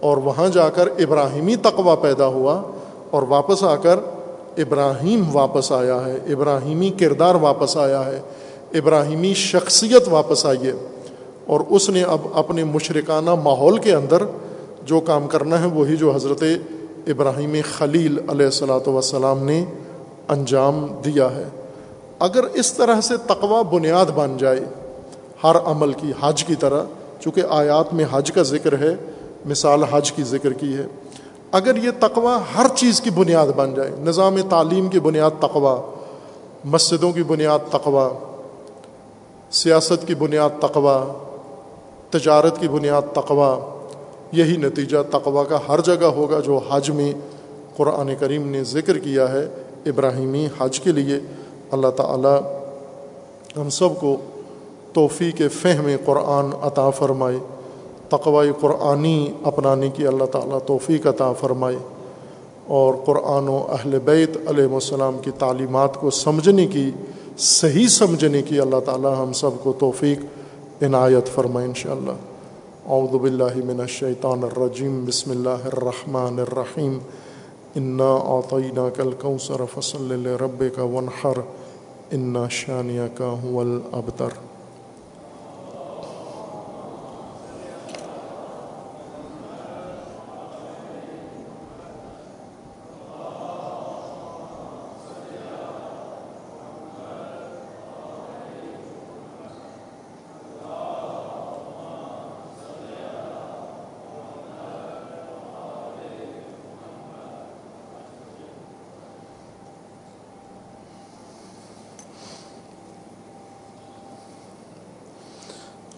اور 0.00 0.16
وہاں 0.16 0.48
جا 0.48 0.68
کر 0.68 0.88
ابراہیمی 0.98 1.56
تقوا 1.56 1.94
پیدا 1.94 2.26
ہوا، 2.26 2.62
اور 3.10 3.22
واپس 3.22 3.62
آ 3.64 3.76
کر 3.76 3.98
ابراہیم 4.58 5.24
واپس 5.32 5.72
آیا 5.72 6.04
ہے، 6.06 6.18
ابراہیمی 6.32 6.90
کردار 6.90 7.34
واپس 7.34 7.76
آیا 7.76 8.04
ہے، 8.06 8.20
ابراہیمی 8.74 9.34
شخصیت 9.34 10.08
واپس 10.08 10.46
آئی 10.46 10.66
ہے۔ 10.66 10.72
اور 11.46 11.60
اس 11.68 11.88
نے 11.90 12.02
اب 12.02 12.18
اپنے 12.32 12.64
مشرکانہ 12.64 13.34
ماحول 13.34 13.78
کے 13.78 13.92
اندر 13.94 14.22
جو 14.84 15.00
کام 15.00 15.26
کرنا 15.26 15.60
ہے، 15.60 15.66
وہی 15.66 15.96
جو 15.96 16.14
حضرت 16.14 16.42
ابراہیم 17.06 17.56
خلیل 17.78 18.18
علیہ 18.28 18.46
السلاۃ 18.46 18.88
وسلام 18.88 19.44
نے 19.44 19.64
انجام 20.28 20.86
دیا 21.04 21.30
ہے۔ 21.36 21.44
اگر 22.18 22.44
اس 22.44 22.72
طرح 22.72 23.00
سے 23.00 23.16
تقوا 23.16 23.62
بنیاد 23.62 24.06
بن 24.14 24.36
جائے، 24.36 24.64
ہر 25.44 25.56
عمل 25.64 25.92
کی 25.92 26.12
حج 26.20 26.44
کی 26.44 26.54
طرح، 26.54 26.82
چونکہ 27.20 27.42
آیات 27.48 27.94
میں 27.94 28.04
حج 28.10 28.32
کا 28.32 28.42
ذکر 28.42 28.78
ہے، 28.78 28.94
مثال 29.46 29.84
حج 29.84 30.12
کی 30.12 30.22
ذکر 30.22 30.52
کی 30.52 30.76
ہے، 30.76 30.86
اگر 31.52 31.76
یہ 31.76 31.90
تقوا 32.00 32.38
ہر 32.56 32.66
چیز 32.76 33.00
کی 33.00 33.10
بنیاد 33.10 33.46
بن 33.46 33.74
جائے، 33.74 33.90
نظام 34.00 34.36
تعلیم 34.48 34.88
کی 34.88 35.00
بنیاد 35.00 35.30
تقوا 35.40 35.76
مسجدوں 36.64 37.12
کی 37.12 37.22
بنیاد 37.22 37.58
تقوا 37.70 38.08
سیاست 39.50 40.06
کی 40.06 40.14
بنیاد 40.14 40.50
تقوا 40.60 41.04
تجارت 42.10 42.60
کی 42.60 42.68
بنیاد 42.68 43.14
تقوا 43.14 43.73
یہی 44.34 44.56
نتیجہ 44.56 44.96
تقوا 45.10 45.44
کا 45.44 45.58
ہر 45.68 45.80
جگہ 45.80 46.04
ہوگا 46.04 46.40
جو 46.40 46.60
حج 46.70 46.90
میں 46.90 47.12
قرآن 47.76 48.10
کریم 48.20 48.48
نے 48.48 48.64
ذکر 48.64 48.98
کیا 48.98 49.32
ہے 49.32 49.48
ابراہیمی 49.86 50.48
حج 50.58 50.80
کے 50.80 50.92
لیے۔ 50.92 51.18
اللہ 51.70 51.88
تعالی 51.88 52.62
ہم 53.60 53.68
سب 53.68 53.88
کو 54.00 54.16
توفیق 54.92 55.42
فہم 55.52 55.86
قرآن 56.04 56.50
عطا 56.62 56.90
فرمائے۔ 56.90 57.36
تقوی 58.08 58.50
قرآنی 58.60 59.32
اپنانے 59.42 59.90
کی 59.90 60.06
اللہ 60.06 60.24
تعالیٰ 60.24 60.58
توفیق 60.66 61.06
عطا 61.06 61.32
فرمائے۔ 61.32 61.76
اور 62.66 62.94
قرآن 63.04 63.48
و 63.48 63.66
اہل 63.70 63.98
بیت 63.98 64.36
علیہ 64.46 64.74
السلام 64.74 65.18
کی 65.18 65.30
تعلیمات 65.38 65.94
کو 65.94 66.10
سمجھنے 66.10 66.66
کی، 66.66 66.90
صحیح 67.38 67.88
سمجھنے 67.88 68.42
کی 68.42 68.60
اللہ 68.60 68.80
تعالیٰ 68.86 69.14
ہم 69.18 69.32
سب 69.32 69.50
کو 69.62 69.72
توفیق 69.78 70.18
عنایت 70.82 71.26
فرمائے 71.26 71.66
انشاءاللہ۔ 71.66 72.33
اعوذ 72.86 73.14
باللہ 73.16 73.54
من 73.64 73.78
الشیطان 73.80 74.42
الرجیم 74.42 75.04
بسم 75.04 75.30
اللہ 75.30 75.64
الرحمن 75.66 76.38
الرحیم 76.40 76.98
انا 77.76 78.10
اعطینا 78.32 78.88
کل 78.96 79.12
کوثر 79.20 79.64
فصل 79.74 80.26
رب 80.40 80.62
کا 80.76 80.82
ونحر 80.92 81.38
انا 82.12 82.46
شانیہ 82.56 83.06
کا 83.14 83.30
هو 83.42 83.60
الابتر 83.60 84.36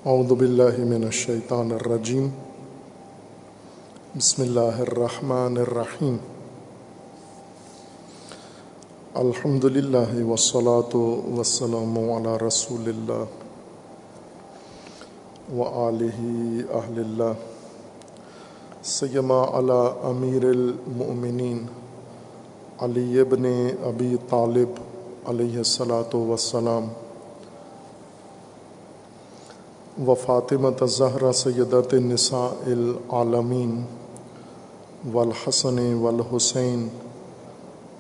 اعوذ 0.07 0.33
باللہ 0.33 0.77
من 0.87 1.05
الشیطان 1.05 1.73
الرجیم 1.73 2.27
بسم 4.15 4.43
اللہ 4.43 4.77
الرحمن 4.81 5.57
الرحیم 5.59 6.17
الحمد 9.15 9.65
للہ 9.67 10.23
وسلاۃ 10.25 10.95
وسلم 11.39 11.99
علی 11.99 12.35
رسول 12.43 12.89
اللہ 12.89 13.25
و 15.55 15.65
علیہ 15.81 16.63
اہل 16.73 16.99
اللہ 16.99 17.33
سیما 18.91 19.41
علی 19.53 19.81
امیر 20.09 20.47
المؤمنین 20.51 21.65
علی 22.81 23.21
ابن 23.21 23.51
ابی 23.85 24.15
طالب 24.29 24.81
علیہ 25.29 25.59
السلاۃ 25.59 26.15
وسلام 26.15 26.89
و 29.99 30.15
فاطمۃ 30.15 30.83
زہرہ 30.89 31.31
سیدت 31.33 31.95
نساء 31.95 32.49
العالمین 32.67 33.71
والحسن 35.05 35.79
والحسین 35.95 36.87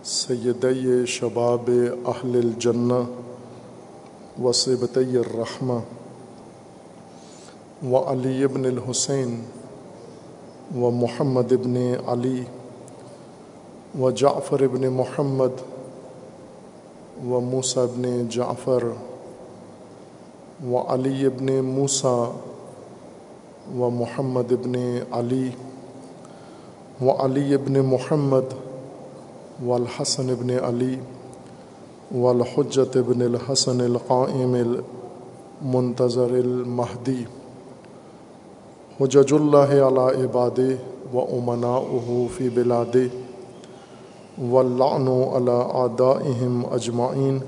سید 0.05 0.67
شباب 1.07 1.71
اہل 2.07 2.37
الجنہ 2.37 3.01
و 4.43 4.53
سبت 4.53 4.99
الرحمہ 4.99 5.79
و 7.87 8.05
علی 8.05 8.45
ابن 8.45 8.65
الحسین 8.65 9.35
و 10.77 10.91
محمد 10.91 11.53
ابن 11.53 11.77
علی 12.07 12.45
و 14.01 14.11
جعفر 14.11 14.63
ابن 14.63 14.89
محمد 14.93 15.67
و 17.27 17.41
موسیٰ 17.41 17.83
ابن 17.83 18.29
جعفر 18.29 18.91
و 20.65 20.77
علی 20.77 21.27
ابن 21.27 21.61
موسیٰ 21.61 22.31
و 23.79 23.91
محمد 23.91 24.53
ابن 24.53 24.75
علی 25.13 25.51
و 27.03 27.11
علی 27.11 27.55
ابن 27.55 27.81
محمد 27.81 28.55
و 29.67 29.73
الحسن 29.73 30.31
ابن 30.31 30.51
علی 30.51 30.97
و 32.15 32.27
الحجت 32.27 32.97
ابن 32.97 33.23
الحسن 33.23 33.81
القائم 33.81 34.55
المنتظر 34.55 36.33
المہدی 36.35 37.25
حجج 39.01 39.33
اللہ 39.33 39.75
علی 39.83 40.25
عباد 40.25 40.59
و 41.13 41.19
امنا 41.19 41.79
فی 42.37 42.49
بلاد 42.49 42.97
و 44.53 44.63
لعن 44.63 45.09
علی 45.09 45.61
آدائہم 45.75 46.63
اجمعین 46.73 47.39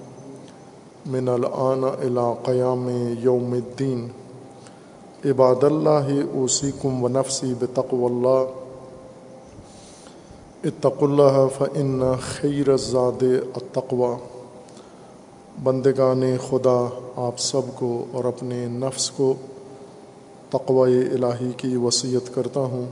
من 1.09 1.29
الآن 1.29 1.85
الى 1.85 2.53
قیام 2.53 3.15
یوم 3.21 3.53
الدین. 3.53 4.09
عباد 5.25 5.65
اللہ 5.65 6.23
اوسیکم 6.35 7.05
و 7.05 7.09
نفسی 7.09 7.55
بتقو 7.61 8.07
اللہ. 8.07 8.45
اتق 10.65 11.03
اللہ 11.03 11.47
فن 11.59 12.03
خیر 12.23 12.69
الزاد 12.69 13.23
التقوی. 13.23 14.15
بندگان 15.63 16.23
خدا، 16.49 16.87
آپ 17.17 17.39
سب 17.39 17.61
کو 17.75 18.05
اور 18.13 18.25
اپنے 18.25 18.67
نفس 18.67 19.11
کو 19.11 19.35
تقوی 20.51 20.99
الہی 20.99 21.51
کی 21.57 21.77
وصیت 21.77 22.35
کرتا 22.35 22.61
ہوں، 22.61 22.85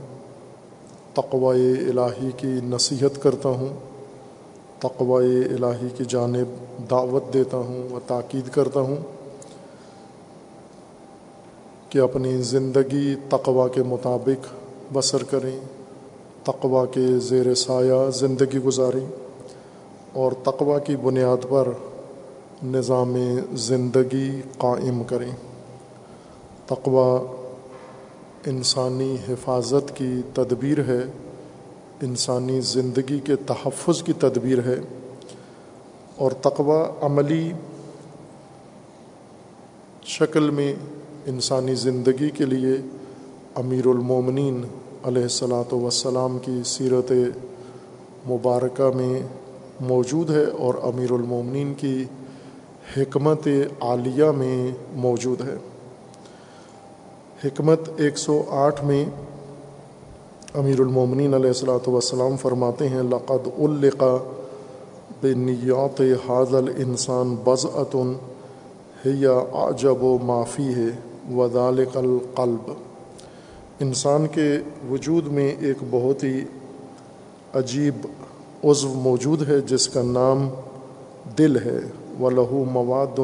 تقوی 1.13 1.71
الہی 1.71 2.29
کی 2.37 2.59
نصیحت 2.63 3.23
کرتا 3.23 3.49
ہوں۔ 3.49 3.86
تقوی 4.79 5.43
الہی 5.43 5.87
کی 5.97 6.03
جانب 6.07 6.47
دعوت 6.89 7.33
دیتا 7.33 7.57
ہوں 7.57 7.93
و 7.93 7.99
تاکید 8.07 8.49
کرتا 8.49 8.79
ہوں 8.79 8.95
کہ 11.89 11.99
اپنی 11.99 12.41
زندگی 12.41 13.15
تقوی 13.29 13.69
کے 13.75 13.83
مطابق 13.83 14.45
بسر 14.93 15.23
کریں، 15.23 15.59
تقوی 16.43 16.87
کے 16.91 17.19
زیر 17.19 17.53
سایہ 17.53 18.09
زندگی 18.11 18.59
گزاریں 18.59 19.05
اور 20.13 20.31
تقوی 20.43 20.75
کی 20.85 20.95
بنیاد 20.95 21.45
پر 21.49 21.67
نظام 22.63 23.15
زندگی 23.53 24.41
قائم 24.57 25.03
کریں۔ 25.03 25.31
تقوی 26.65 27.25
انسانی 28.49 29.15
حفاظت 29.29 29.91
کی 29.95 30.21
تدبیر 30.33 30.77
ہے۔ 30.79 31.26
انسانی 32.01 32.61
زندگی 32.61 33.19
کے 33.19 33.35
تحفظ 33.35 34.03
کی 34.03 34.13
تدبیر 34.13 34.57
ہے 34.65 34.75
اور 36.15 36.31
تقوی 36.31 36.83
عملی 37.01 37.51
شکل 40.03 40.49
میں 40.49 40.73
انسانی 41.25 41.75
زندگی 41.75 42.29
کے 42.29 42.45
لیے 42.45 42.73
امیر 43.55 43.87
المومنین 43.87 44.63
علیہ 45.03 45.21
السلاۃ 45.21 45.73
وسلام 45.73 46.37
کی 46.39 46.61
سیرت 46.65 47.11
مبارکہ 48.29 48.97
میں 48.97 49.19
موجود 49.81 50.29
ہے 50.29 50.43
اور 50.43 50.73
امیر 50.83 51.11
المومنین 51.11 51.73
کی 51.73 52.05
حکمت 52.97 53.47
عالیہ 53.79 54.31
میں 54.31 54.71
موجود 54.93 55.41
ہے۔ 55.41 55.55
حکمت 57.43 57.89
ایک 57.97 58.17
سو 58.17 58.43
آٹھ 58.49 58.85
میں 58.85 59.05
امیر 60.55 60.79
المومنین 60.79 61.33
علیہ 61.33 61.47
السلاۃ 61.47 61.87
وسلام 61.87 62.35
فرماتے 62.37 62.89
ہیں، 62.89 63.01
لقد 63.03 63.47
القا 63.57 64.17
بنیات 65.21 66.01
حاضل 66.27 66.69
انسان 66.77 67.35
بضعتن 67.43 68.13
ہے 69.05 69.11
یا 69.11 69.39
عجب 69.53 70.03
و 70.03 70.17
معافی 70.17 70.73
ہے 70.75 70.89
وذالق 71.35 71.97
القلب۔ 71.97 72.71
انسان 73.79 74.27
کے 74.27 74.57
وجود 74.89 75.27
میں 75.27 75.55
ایک 75.59 75.77
بہت 75.89 76.23
ہی 76.23 76.43
عجیب 77.53 78.07
عضو 78.63 78.93
موجود 78.93 79.47
ہے، 79.49 79.61
جس 79.61 79.89
کا 79.89 80.01
نام 80.01 80.49
دل 81.37 81.57
ہے۔ 81.65 81.79
و 82.19 82.29
لہو 82.29 82.63
مواد 82.71 83.19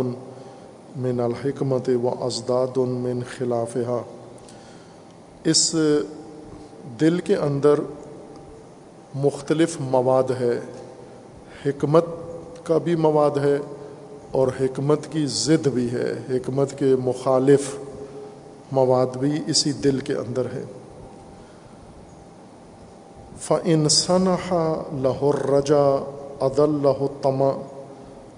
من 0.95 1.19
الحکمت 1.19 1.89
و 2.03 2.09
ازداد 2.09 2.78
من 2.78 3.19
خلافہ 3.38 4.01
اس 5.43 5.76
دل 7.00 7.20
کے 7.20 7.36
اندر 7.36 7.80
مختلف 9.16 9.78
مواد 9.80 10.32
ہے۔ 10.42 10.60
حکمت 11.66 12.06
کا 12.64 12.78
بھی 12.78 12.96
مواد 12.96 13.38
ہے 13.38 13.58
اور 14.32 14.48
حکمت 14.62 15.00
کی 15.12 15.26
ضد 15.26 15.68
بھی 15.68 15.92
ہے۔ 15.92 16.14
حکمت 16.30 16.80
کے 16.80 16.96
مخالف 17.04 17.76
مواد 18.72 19.18
بھی 19.18 19.40
اسی 19.48 19.72
دل 19.72 20.00
کے 20.00 20.14
اندر 20.14 20.46
ہے۔ 20.46 20.64
فن 23.40 23.90
صنحا 23.90 24.84
لہر 24.94 25.50
رجا 25.50 26.04
عدل 26.42 26.80
لہ 26.84 27.06
تما 27.22 27.50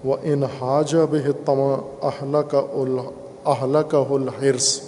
و 0.04 0.14
ان 0.22 0.44
حاجہ 0.44 1.06
بہ 1.10 1.30
تما 1.44 1.98
اہل 2.02 2.36
کا 2.50 2.62
اہل 3.46 3.76
کا 3.88 3.98
الحرس 4.10 4.80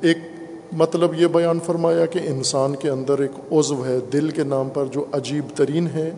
ایک 0.00 0.18
مطلب 0.76 1.20
یہ 1.20 1.26
بیان 1.26 1.58
فرمایا 1.66 2.06
کہ 2.06 2.18
انسان 2.24 2.76
کے 2.76 2.88
اندر 2.90 3.18
ایک 3.18 3.52
عضو 3.52 3.84
ہے، 3.86 3.98
دل 4.12 4.30
کے 4.30 4.44
نام 4.44 4.68
پر 4.68 4.84
جو 4.84 5.04
عجیب 5.12 5.44
ترین 5.54 5.86
ہے 5.86 6.10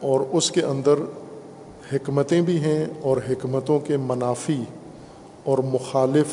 اور 0.00 0.20
اس 0.32 0.50
کے 0.50 0.62
اندر 0.62 0.94
حکمتیں 1.92 2.40
بھی 2.40 2.58
ہیں 2.60 2.86
اور 3.02 3.16
حکمتوں 3.16 3.78
کے 3.78 3.96
منافی 3.96 4.62
اور 5.44 5.58
مخالف 5.58 6.26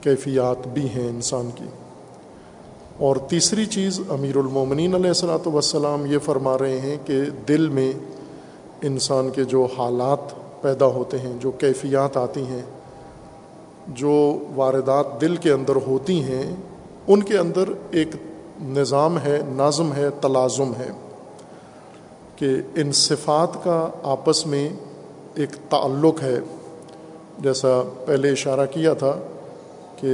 کیفیات 0.00 0.68
بھی 0.68 0.88
ہیں 0.88 1.08
انسان 1.08 1.50
کی۔ 1.54 1.64
اور 2.98 3.16
تیسری 3.16 3.66
چیز، 3.66 4.00
امیر 4.08 4.36
المومنین 4.36 4.94
علیہ 4.94 5.08
السلاۃ 5.08 5.46
وسلام 5.46 6.06
یہ 6.06 6.18
فرما 6.18 6.58
رہے 6.58 6.80
ہیں 6.80 6.96
کہ 7.04 7.20
دل 7.48 7.68
میں 7.68 7.92
انسان 8.82 9.30
کے 9.30 9.44
جو 9.44 9.68
حالات 9.78 10.34
پیدا 10.62 10.86
ہوتے 10.86 11.18
ہیں، 11.18 11.32
جو 11.40 11.50
کیفیات 11.50 12.16
آتی 12.16 12.42
ہیں 12.42 12.62
جو 13.88 14.38
واردات 14.54 15.20
دل 15.20 15.36
کے 15.36 15.52
اندر 15.52 15.76
ہوتی 15.76 16.22
ہیں، 16.22 16.56
ان 17.06 17.22
کے 17.22 17.38
اندر 17.38 17.64
ایک 17.90 18.08
نظام 18.60 19.18
ہے، 19.18 19.42
نظم 19.48 19.92
ہے، 19.92 20.10
تلازم 20.20 20.72
ہے 20.78 20.90
کہ 22.36 22.46
ان 22.76 22.92
صفات 22.92 23.64
کا 23.64 23.88
آپس 24.02 24.46
میں 24.46 24.68
ایک 25.34 25.50
تعلق 25.68 26.22
ہے۔ 26.22 26.38
جیسا 27.38 27.68
پہلے 28.06 28.30
اشارہ 28.30 28.66
کیا 28.70 28.94
تھا 28.94 29.16
کہ 29.96 30.08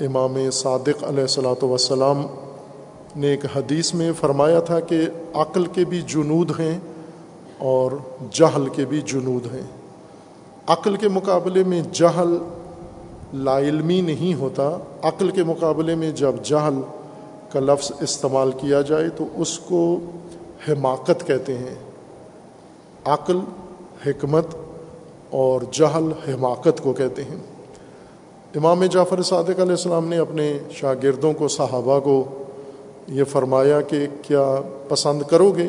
امام 0.00 0.50
صادق 0.52 1.04
علیہ 1.04 1.20
السلاۃ 1.20 1.64
وسلام 1.64 2.26
نے 3.16 3.26
ایک 3.26 3.44
حدیث 3.56 3.94
میں 3.94 4.12
فرمایا 4.20 4.60
تھا 4.60 4.80
کہ 4.80 5.06
عقل 5.34 5.66
کے 5.66 5.84
بھی 5.84 6.02
جنود 6.02 6.60
ہیں 6.60 6.78
اور 7.58 7.92
جہل 8.30 8.68
کے 8.68 8.84
بھی 8.84 9.00
جنود 9.00 9.54
ہیں۔ 9.54 9.62
عقل 10.66 10.96
کے 10.96 11.08
مقابلے 11.08 11.64
میں 11.64 11.82
جہل 11.92 12.38
لا 13.32 13.58
علمی 13.58 14.00
نہیں 14.00 14.34
ہوتا، 14.34 14.76
عقل 15.02 15.30
کے 15.30 15.44
مقابلے 15.44 15.94
میں 15.94 16.10
جب 16.10 16.32
جہل 16.42 16.80
کا 17.52 17.60
لفظ 17.60 17.92
استعمال 18.00 18.52
کیا 18.52 18.80
جائے 18.80 19.08
تو 19.08 19.24
اس 19.34 19.58
کو 19.58 19.98
حماقت 20.68 21.26
کہتے 21.26 21.58
ہیں۔ 21.58 21.74
عقل، 23.04 23.38
حکمت 24.06 24.46
اور 25.30 25.60
جہل 25.70 26.12
حماقت 26.28 26.82
کو 26.82 26.92
کہتے 26.92 27.24
ہیں۔ 27.24 27.36
امام 28.56 28.84
جعفر 28.84 29.22
صادق 29.22 29.50
علیہ 29.50 29.70
السلام 29.70 30.08
نے 30.08 30.18
اپنے 30.18 30.58
شاگردوں 30.70 31.32
کو، 31.32 31.48
صحابہ 31.48 32.00
کو 32.00 32.24
یہ 33.08 33.24
فرمایا 33.24 33.80
کہ 33.80 34.06
کیا 34.22 34.56
پسند 34.88 35.22
کرو 35.22 35.52
گے؟ 35.56 35.68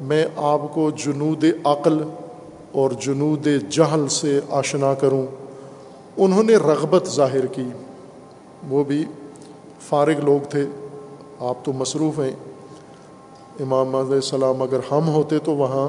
میں 0.00 0.26
آپ 0.36 0.74
کو 0.74 0.90
جنود 0.90 1.44
عقل 1.64 1.98
اور 2.72 2.90
جنود 2.90 3.48
جہل 3.70 4.08
سے 4.08 4.40
آشنا 4.50 4.94
کروں۔ 4.94 5.26
انہوں 6.22 6.42
نے 6.42 6.56
رغبت 6.56 7.08
ظاہر 7.08 7.46
کی۔ 7.46 7.68
وہ 8.68 8.84
بھی 8.84 9.04
فارغ 9.80 10.20
لوگ 10.20 10.48
تھے۔ 10.48 10.66
آپ 11.40 11.64
تو 11.64 11.72
مصروف 11.72 12.18
ہیں۔ 12.18 12.32
امام 13.60 13.94
علیہ 13.94 14.14
السلام 14.14 14.62
اگر 14.62 14.80
ہم 14.90 15.08
ہوتے 15.08 15.38
تو 15.38 15.52
وہاں 15.52 15.88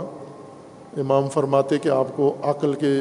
امام 0.99 1.29
فرماتے 1.29 1.77
کہ 1.77 1.89
آپ 1.89 2.07
کو 2.15 2.33
عقل 2.43 2.73
کے 2.73 2.99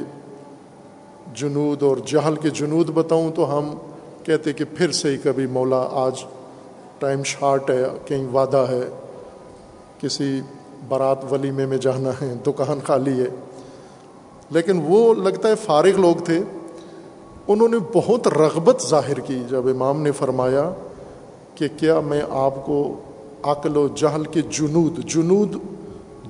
جنود 1.34 1.82
اور 1.82 1.96
جہل 2.06 2.36
کے 2.36 2.50
جنود 2.50 2.90
بتاؤں 2.90 3.30
تو 3.30 3.58
ہم 3.58 3.74
کہتے 4.24 4.52
کہ 4.52 4.64
پھر 4.64 4.90
سے 4.90 5.10
ہی 5.10 5.16
کبھی 5.16 5.46
مولا 5.46 5.88
آج 5.90 6.24
ٹائم 6.98 7.22
شارٹ 7.22 7.70
ہے، 7.70 7.84
کہیں 8.04 8.28
وعدہ 8.28 8.66
ہے۔ 8.70 8.88
کسی 10.00 10.40
بارات 10.88 11.32
ولیمے 11.32 11.66
میں 11.66 11.78
جانا 11.78 12.10
ہے، 12.22 12.34
دکان 12.46 12.78
خالی 12.86 13.20
ہے۔ 13.20 13.28
لیکن 14.50 14.82
وہ 14.84 15.14
لگتا 15.14 15.48
ہے 15.48 15.54
فارغ 15.54 15.96
لوگ 15.96 16.24
تھے۔ 16.24 16.42
انہوں 17.52 17.68
نے 17.68 17.76
بہت 17.94 18.28
رغبت 18.28 18.82
ظاہر 18.88 19.20
کی 19.20 19.42
جب 19.50 19.68
امام 19.68 20.02
نے 20.02 20.12
فرمایا 20.12 20.70
کہ 21.54 21.68
کیا 21.76 22.00
میں 22.00 22.22
آپ 22.30 22.66
کو 22.66 23.00
عقل 23.42 23.76
و 23.76 23.88
جہل 23.94 24.24
کے 24.24 24.40
جنود 24.42 25.04
جنود 25.04 25.56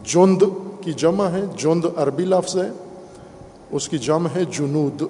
جند 0.05 0.43
کی 0.81 0.93
جمع 0.93 1.27
ہے 1.27 1.41
جند 1.59 1.85
عربی 1.97 2.25
لفظ 2.25 2.57
ہے، 2.57 2.71
اس 3.71 3.89
کی 3.89 3.99
جمع 3.99 4.29
ہے 4.37 4.45
جنود۔ 4.45 5.03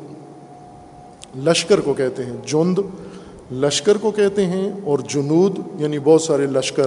لشکر 1.37 1.81
کو 1.81 1.95
کہتے 1.95 2.25
ہیں، 2.25 2.37
جند 2.47 2.79
لشکر 3.53 3.97
کو 3.97 4.11
کہتے 4.11 4.47
ہیں 4.47 4.73
اور 4.85 4.99
جنود 4.99 5.59
یعنی 5.79 5.99
بہت 5.99 6.23
سارے 6.23 6.47
لشکر۔ 6.47 6.87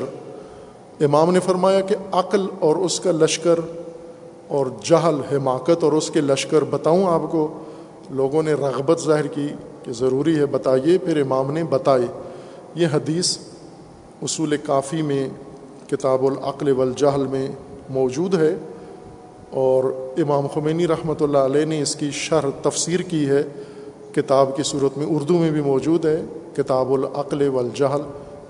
امام 0.99 1.31
نے 1.31 1.39
فرمایا 1.39 1.81
کہ 1.81 1.95
عقل 2.11 2.45
اور 2.59 2.75
اس 2.75 2.99
کا 2.99 3.11
لشکر 3.11 3.59
اور 4.47 4.65
جہل، 4.83 5.35
حماقت 5.35 5.83
اور 5.83 5.91
اس 5.91 6.09
کے 6.09 6.21
لشکر، 6.21 6.63
بتاؤں 6.63 7.05
آپ 7.05 7.31
کو 7.31 7.59
لوگوں 8.09 8.43
نے 8.43 8.53
رغبت 8.53 9.01
ظاہر 9.01 9.27
کی 9.27 9.47
کہ 9.83 9.91
ضروری 9.91 10.39
ہے 10.39 10.45
بتائیے، 10.45 10.97
پھر 10.97 11.21
امام 11.21 11.51
نے 11.51 11.63
بتائے 11.63 12.05
یہ 12.75 12.87
حدیث 12.93 13.37
اصول 14.21 14.57
کافی 14.57 15.01
میں، 15.01 15.29
کتاب 15.89 16.25
العقل 16.25 16.71
والجہل 16.71 17.27
میں 17.27 17.47
موجود 17.89 18.35
ہے 18.35 18.55
اور 19.49 19.83
امام 20.17 20.47
خمینی 20.47 20.87
رحمۃ 20.87 21.21
اللہ 21.21 21.37
علیہ 21.37 21.65
نے 21.65 21.81
اس 21.81 21.95
کی 21.95 22.11
شرح 22.11 22.49
تفسیر 22.61 22.99
کی 22.99 23.29
ہے۔ 23.29 23.43
کتاب 24.15 24.57
کی 24.57 24.63
صورت 24.63 24.97
میں 24.97 25.05
اردو 25.09 25.33
میں 25.33 25.51
بھی 25.51 25.61
موجود 25.61 26.05
ہے۔ 26.05 26.21
کتاب 26.55 26.93
العقل 26.93 27.47
والجہل 27.47 28.01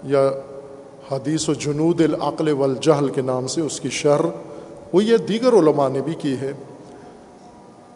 یا 0.03 0.31
حدیث 1.11 1.49
و 1.49 1.53
جنود 1.53 2.01
العقل 2.01 2.49
والجہل 2.49 3.09
کے 3.09 3.21
نام 3.21 3.47
سے 3.47 3.61
اس 3.61 3.79
کی 3.79 3.89
شرح 3.89 4.27
وہ 4.93 5.03
یہ 5.03 5.17
دیگر 5.17 5.53
علماء 5.53 5.89
نے 5.89 6.01
بھی 6.01 6.13
کی 6.13 6.35
ہے۔ 6.41 6.53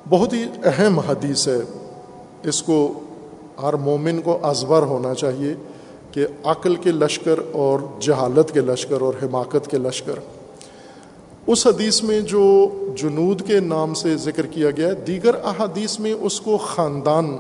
بہت 0.10 0.34
ہی 0.34 0.44
اہم 0.64 1.00
حدیث 1.00 1.48
ہے۔ 1.48 1.58
اس 2.44 2.64
کو 2.64 2.94
ہر 3.62 3.74
مومن 3.74 4.22
کو 4.22 4.40
ازبر 4.42 4.82
ہونا 4.82 5.14
چاہیے 5.14 5.54
کہ 6.12 6.28
عقل 6.44 6.76
کے 6.76 6.92
لشکر 6.92 7.40
اور 7.52 7.80
جہالت 8.00 8.52
کے 8.54 8.62
لشکر 8.62 9.02
اور 9.02 9.14
حماقت 9.24 9.68
کے 9.68 9.78
لشکر۔ 9.78 10.14
اس 11.48 11.68
حدیث 11.68 12.04
میں 12.04 12.22
جو 12.22 12.70
جنود 12.98 13.48
کے 13.48 13.60
نام 13.60 13.94
سے 13.94 14.18
ذکر 14.18 14.46
کیا 14.46 14.72
گیا 14.72 14.88
ہے، 14.88 14.94
دیگر 14.94 15.36
احادیث 15.44 16.00
میں 16.00 16.14
اس 16.14 16.42
کو 16.42 16.58
خاندان 16.58 17.38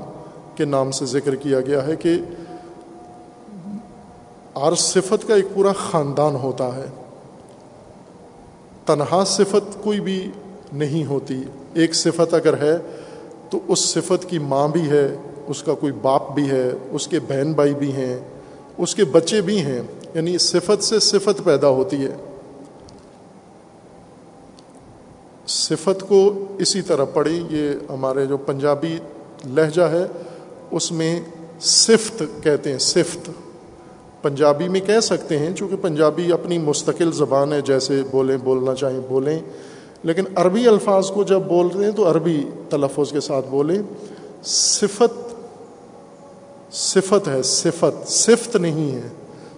کے 0.56 0.66
نام 0.66 0.92
سے 0.92 1.06
ذکر 1.06 1.36
کیا 1.36 1.62
گیا 1.62 1.88
ہے 1.88 1.96
کہ 1.96 2.14
ہر 4.56 4.76
صفت 4.76 5.28
کا 5.28 5.36
ایک 5.36 5.46
پورا 5.54 5.72
خاندان 5.74 6.36
ہوتا 6.36 6.76
ہے۔ 6.76 6.86
تنہا 8.86 9.24
صفت 9.28 9.84
کوئی 9.84 10.00
بھی 10.00 10.32
نہیں 10.74 11.06
ہوتی۔ 11.06 11.44
ایک 11.78 11.96
صفت 11.96 12.34
اگر 12.34 12.58
ہے 12.58 12.78
تو 13.50 13.60
اس 13.68 13.80
صفت 13.80 14.30
کی 14.30 14.40
ماں 14.40 14.68
بھی 14.68 14.90
ہے، 14.90 15.16
اس 15.48 15.64
کا 15.64 15.74
کوئی 15.74 15.92
باپ 15.92 16.32
بھی 16.32 16.50
ہے، 16.50 16.72
اس 16.92 17.08
کے 17.08 17.20
بہن 17.20 17.54
بھائی 17.54 17.74
بھی 17.74 17.92
ہیں، 17.92 18.18
اس 18.78 18.96
کے 18.96 19.06
بچے 19.06 19.42
بھی 19.42 19.62
ہیں 19.62 19.82
یعنی 20.14 20.38
صفت 20.38 20.84
سے 20.84 21.00
صفت 21.00 21.44
پیدا 21.44 21.68
ہوتی 21.68 22.06
ہے۔ 22.06 22.16
صفت 25.48 26.04
کو 26.08 26.46
اسی 26.60 26.82
طرح 26.82 27.06
پڑھی، 27.06 27.44
یہ 27.50 27.92
ہمارے 27.92 28.26
جو 28.26 28.38
پنجابی 28.38 28.98
لہجہ 29.46 29.82
ہے، 29.82 30.06
اس 30.72 30.92
میں 30.92 31.20
صفت 31.62 32.24
کہتے 32.44 32.72
ہیں، 32.72 32.80
صفت۔ 32.80 33.30
پنجابی 34.22 34.68
میں 34.68 34.80
کہہ 34.80 35.00
سکتے 35.00 35.40
ہیں، 35.40 35.54
چونکہ 35.54 35.76
پنجابی 35.76 36.32
اپنی 36.32 36.58
مستقل 36.58 37.12
زبان 37.12 37.54
ہے، 37.54 37.62
جیسے 37.62 38.02
بولیں، 38.12 38.38
بولنا 38.38 38.76
چاہیں، 38.76 39.00
بولیں۔ 39.10 39.40
لیکن 40.04 40.24
عربی 40.36 40.68
الفاظ 40.68 41.12
کو 41.12 41.24
جب 41.24 41.40
بول 41.40 41.68
رہے 41.68 41.86
ہیں 41.86 41.92
تو 41.92 42.12
عربی 42.12 42.50
تلفظ 42.70 43.12
کے 43.12 43.20
ساتھ 43.20 43.46
بولیں۔ 43.50 43.82
صفت 44.44 45.36
صفت 46.72 47.28
ہے، 47.28 47.44
صفت 47.44 48.10
صفت 48.10 48.56
نہیں 48.56 48.92
ہے۔ 48.92 49.08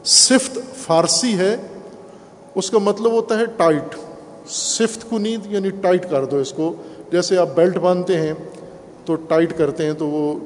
صفت 0.05 0.59
فارسی 0.75 1.37
ہے، 1.37 1.57
اس 2.55 2.71
کا 2.71 2.77
مطلب 2.77 3.11
ہوتا 3.11 3.39
ہے 3.39 3.45
ٹائٹ۔ 3.45 3.95
صفت 4.49 5.09
کو 5.09 5.17
نیند 5.17 5.45
یعنی 5.45 5.69
ٹائٹ 5.69 6.09
کر 6.09 6.25
دو 6.25 6.37
اس 6.37 6.51
کو۔ 6.51 6.73
جیسے 7.11 7.37
آپ 7.37 7.49
بیلٹ 7.55 7.77
باندھتے 7.77 8.17
ہیں 8.17 8.33
تو 9.05 9.15
ٹائٹ 9.15 9.57
کرتے 9.57 9.85
ہیں 9.85 9.93
تو 9.93 10.07
وہ 10.07 10.39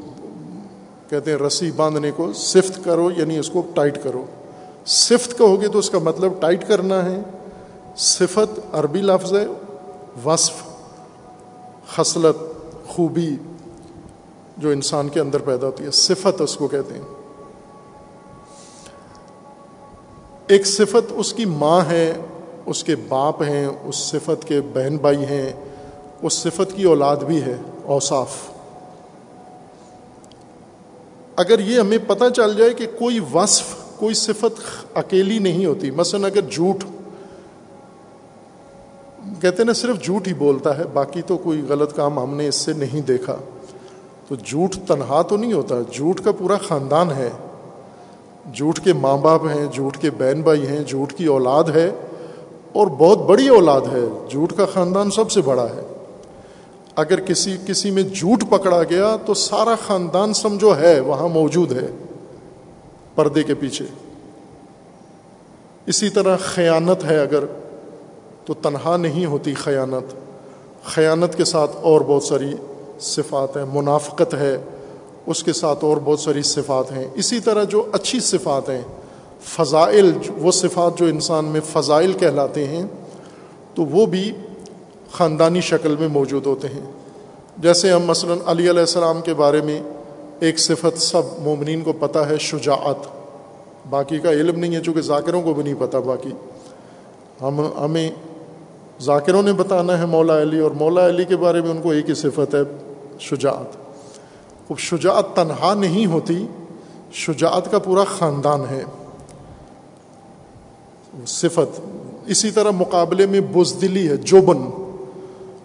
کہتے 1.09 1.31
ہیں 1.31 1.37
رسی 1.37 1.71
باندھنے 1.71 2.11
کو۔ 2.11 2.33
صفت 2.33 2.83
کرو 2.83 3.09
یعنی 3.17 3.37
اس 3.37 3.49
کو 3.49 3.61
ٹائٹ 3.73 4.03
کرو۔ 4.03 4.25
صفت 4.85 5.37
کہو 5.37 5.61
گے 5.61 5.67
تو 5.67 5.79
اس 5.79 5.89
کا 5.89 5.99
مطلب 5.99 6.33
ٹائٹ 6.39 6.67
کرنا 6.67 7.05
ہے۔ 7.05 7.21
صفت 7.97 8.59
عربی 8.71 9.01
لفظ 9.01 9.33
ہے۔ 9.33 9.45
وصف، 10.26 10.53
خصلت، 11.88 12.36
خوبی 12.88 13.36
جو 14.57 14.70
انسان 14.70 15.09
کے 15.09 15.20
اندر 15.20 15.39
پیدا 15.39 15.68
ہوتی 15.68 15.84
ہے، 15.84 15.91
صفت 15.91 16.41
اس 16.41 16.55
کو 16.55 16.68
کہتے 16.68 16.93
ہیں۔ 16.93 17.01
ایک 20.47 20.68
صفت 20.68 21.14
اس 21.16 21.34
کی 21.34 21.45
ماں 21.45 21.82
ہے، 21.89 22.14
اس 22.66 22.84
کے 22.84 22.95
باپ 22.95 23.43
ہیں، 23.43 23.68
اس 23.84 23.95
صفت 23.95 24.47
کے 24.47 24.61
بہن 24.61 24.97
بھائی 24.97 25.26
ہیں، 25.26 25.53
اس 26.22 26.34
صفت 26.34 26.76
کی 26.76 26.84
اولاد 26.84 27.18
بھی 27.18 27.41
ہے، 27.41 27.57
اوصاف۔ 27.86 28.30
اگر 31.36 31.59
یہ 31.59 31.80
ہمیں 31.80 31.97
پتہ 32.07 32.24
چل 32.36 32.57
جائے 32.57 32.74
کہ 32.74 32.88
کوئی 32.99 33.20
وصف، 33.34 33.76
کوئی 33.97 34.14
صفت 34.14 34.61
اکیلی 34.97 35.39
نہیں 35.39 35.66
ہوتی، 35.66 35.91
مثلا 35.91 36.28
اگر 36.28 36.41
جھوٹ 36.41 36.84
کہتے 39.41 39.63
نا 39.63 39.74
صرف 39.74 40.03
جھوٹ 40.03 40.28
ہی 40.28 40.34
بولتا 40.34 40.78
ہے، 40.78 40.84
باقی 40.93 41.21
تو 41.21 41.38
کوئی 41.38 41.61
غلط 41.69 41.95
کام 41.95 42.19
ہم 42.19 42.36
نے 42.36 42.47
اس 42.47 42.55
سے 42.55 42.74
نہیں 42.74 43.01
دیکھا۔ 43.01 43.36
تو 44.28 44.36
جھوٹ 44.36 44.76
تنہا 44.88 45.21
تو 45.21 45.38
نہیں 45.38 45.53
ہوتا، 45.53 45.76
جھوٹ 45.91 46.21
کا 46.21 46.32
پورا 46.32 46.57
خاندان 46.57 47.11
ہے۔ 47.11 47.30
جھوٹ 48.53 48.80
کے 48.80 48.93
ماں 48.93 49.17
باپ 49.17 49.41
ہیں، 49.45 49.65
جھوٹ 49.74 49.97
کے 49.97 50.11
بہن 50.11 50.41
بھائی 50.41 50.67
ہیں، 50.67 50.84
جھوٹ 50.84 51.13
کی 51.13 51.26
اولاد 51.26 51.63
ہے 51.63 51.91
اور 52.74 52.88
بہت 52.88 53.17
بڑی 53.17 53.47
اولاد 53.47 53.82
ہے۔ 53.82 54.28
جھوٹ 54.30 54.53
کا 54.57 54.65
خاندان 54.65 55.11
سب 55.11 55.32
سے 55.32 55.41
بڑا 55.41 55.63
ہے۔ 55.63 55.82
اگر 56.95 57.19
کسی 57.19 57.57
کسی 57.67 57.91
میں 57.91 58.03
جھوٹ 58.03 58.43
پکڑا 58.49 58.84
گیا 58.84 59.17
تو 59.26 59.34
سارا 59.34 59.76
خاندان 59.88 60.34
سمجھو 60.34 60.76
ہے، 60.76 60.99
وہاں 60.99 61.28
موجود 61.28 61.71
ہے۔ 61.71 61.88
پردے 63.15 63.43
کے 63.43 63.53
پیچھے۔ 63.53 63.86
اسی 65.86 66.09
طرح 66.09 66.38
خیانت 66.38 67.05
ہے، 67.05 67.19
اگر 67.19 67.43
تو 68.45 68.53
تنہا 68.53 68.97
نہیں 68.97 69.25
ہوتی 69.25 69.53
خیانت۔ 69.53 70.13
خیانت 70.83 71.35
کے 71.35 71.45
ساتھ 71.45 71.71
اور 71.81 72.01
بہت 72.01 72.23
ساری 72.23 72.55
صفات 72.99 73.57
ہیں، 73.57 73.65
منافقت 73.73 74.33
ہے، 74.33 74.57
اس 75.25 75.43
کے 75.43 75.53
ساتھ 75.53 75.83
اور 75.83 75.97
بہت 76.03 76.19
ساری 76.19 76.41
صفات 76.41 76.91
ہیں۔ 76.91 77.07
اسی 77.15 77.39
طرح 77.39 77.63
جو 77.63 77.83
اچھی 77.91 78.19
صفات 78.19 78.69
ہیں، 78.69 78.81
فضائل، 79.41 80.11
وہ 80.37 80.51
صفات 80.51 80.97
جو 80.97 81.05
انسان 81.05 81.45
میں 81.45 81.61
فضائل 81.71 82.13
کہلاتے 82.13 82.67
ہیں، 82.67 82.83
تو 83.75 83.85
وہ 83.85 84.05
بھی 84.05 84.33
خاندانی 85.11 85.61
شکل 85.61 85.95
میں 85.99 86.07
موجود 86.07 86.45
ہوتے 86.45 86.67
ہیں۔ 86.67 86.91
جیسے 87.57 87.91
ہم 87.91 88.03
مثلا 88.05 88.35
علی 88.45 88.69
علیہ 88.69 88.79
السلام 88.79 89.21
کے 89.21 89.33
بارے 89.33 89.61
میں 89.61 89.81
ایک 90.39 90.59
صفت 90.59 90.97
سب 90.97 91.21
مومنین 91.39 91.81
کو 91.81 91.93
پتہ 91.93 92.19
ہے، 92.19 92.37
شجاعت۔ 92.37 93.07
باقی 93.89 94.19
کا 94.19 94.31
علم 94.31 94.59
نہیں 94.59 94.75
ہے، 94.75 94.81
چونکہ 94.81 95.01
ذاکروں 95.01 95.41
کو 95.41 95.53
بھی 95.53 95.63
نہیں 95.63 95.75
پتہ، 95.79 95.97
باقی۔ 95.97 96.31
ہم، 97.41 97.61
ہمیں 97.79 98.09
ذاکروں 99.01 99.43
نے 99.43 99.53
بتانا 99.53 99.99
ہے 99.99 100.05
مولا 100.05 100.41
علی 100.41 100.59
اور 100.59 100.71
مولا 100.71 101.07
علی 101.07 101.25
کے 101.25 101.37
بارے 101.37 101.61
میں 101.61 101.69
ان 101.69 101.81
کو 101.81 101.91
ایک 101.91 102.09
ہی 102.09 102.13
صفت 102.13 102.55
ہے، 102.55 102.59
شجاعت۔ 103.19 103.75
اب 104.69 104.79
شجاعت 104.79 105.35
تنہا 105.35 105.73
نہیں 105.73 106.05
ہوتی، 106.05 106.47
شجاعت 107.13 107.71
کا 107.71 107.79
پورا 107.79 108.03
خاندان 108.03 108.61
ہے۔ 108.69 108.83
صفت 111.27 111.81
اسی 112.27 112.51
طرح 112.51 112.71
مقابلے 112.71 113.25
میں 113.25 113.41
بزدلی 113.41 114.09
ہے 114.09 114.17
جوبن 114.17 114.57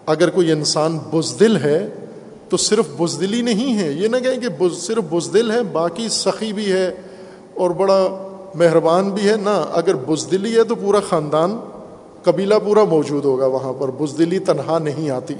اگر 0.05 0.29
کوئی 0.29 0.51
انسان 0.51 0.97
بزدل 1.13 1.57
ہے 1.57 1.89
تو 2.49 2.57
صرف 2.57 2.85
بزدلی 2.99 3.41
نہیں 3.41 3.77
ہے، 3.77 3.91
یہ 3.91 4.07
نہ 4.07 4.17
کہیں 4.17 4.39
کہ 4.39 4.75
صرف 4.75 5.03
بزدل 5.09 5.51
ہے، 5.51 5.63
باقی 5.63 6.09
سخی 6.09 6.53
بھی 6.53 6.71
ہے 6.71 6.91
اور 7.53 7.69
بڑا 7.69 8.07
مہربان 8.55 9.09
بھی 9.09 9.29
ہے۔ 9.29 9.35
نہ، 9.35 9.65
اگر 9.71 9.95
بزدلی 9.95 10.57
ہے 10.57 10.63
تو 10.63 10.75
پورا 10.75 10.99
خاندان 11.09 11.59
قبیلہ 12.23 12.55
پورا 12.65 12.83
موجود 12.83 13.25
ہوگا 13.25 13.45
وہاں 13.45 13.73
پر، 13.73 13.91
بزدلی 13.91 14.39
تنہا 14.39 14.79
نہیں 14.79 15.09
آتی۔ 15.09 15.33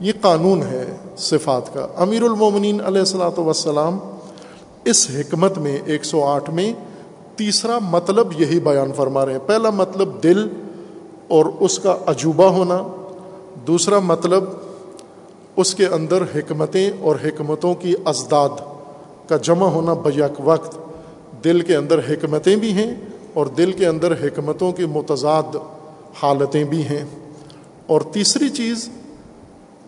یہ 0.00 0.12
قانون 0.20 0.62
ہے 0.62 0.96
صفات 1.16 1.74
کا۔ 1.74 1.86
امیر 1.96 2.22
المومنین 2.22 2.80
علیہ 2.84 2.98
السلاۃ 2.98 3.38
وسلام 3.38 3.98
اس 4.84 5.10
حکمت 5.14 5.58
میں 5.58 5.78
ایک 5.84 6.04
سو 6.04 6.24
آٹھ 6.24 6.50
میں 6.50 6.72
تیسرا 7.36 7.78
مطلب 7.78 8.40
یہی 8.40 8.60
بیان 8.60 8.92
فرما 8.92 9.26
رہے 9.26 9.32
ہیں۔ 9.32 9.38
پہلا 9.46 9.70
مطلب 9.70 10.22
دل 10.22 10.48
اور 11.28 11.46
اس 11.60 11.78
کا 11.78 11.96
عجوبہ 12.06 12.44
ہونا۔ 12.44 12.82
دوسرا 13.66 13.98
مطلب 13.98 14.44
اس 15.56 15.74
کے 15.74 15.86
اندر 15.86 16.22
حکمتیں 16.22 16.90
اور 17.00 17.16
حکمتوں 17.24 17.74
کی 17.74 17.94
ازداد 18.04 18.60
کا 19.28 19.36
جمع 19.36 19.66
ہونا 19.66 19.94
بیک 19.94 20.40
وقت۔ 20.44 20.78
دل 21.44 21.60
کے 21.60 21.76
اندر 21.76 21.98
حکمتیں 21.98 22.56
بھی 22.56 22.72
ہیں 22.72 22.94
اور 23.34 23.46
دل 23.46 23.72
کے 23.72 23.86
اندر 23.86 24.12
حکمتوں 24.12 24.72
کی 24.72 24.84
متضاد 24.84 25.56
حالتیں 26.20 26.64
بھی 26.64 26.82
ہیں۔ 26.82 27.04
اور 27.86 28.00
تیسری 28.00 28.48
چیز، 28.48 28.88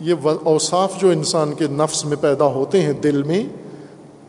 یہ 0.00 0.14
اوصاف 0.44 1.00
جو 1.00 1.10
انسان 1.10 1.52
کے 1.52 1.66
نفس 1.66 2.04
میں 2.04 2.16
پیدا 2.20 2.44
ہوتے 2.44 2.82
ہیں 2.82 2.92
دل 2.92 3.22
میں، 3.22 3.44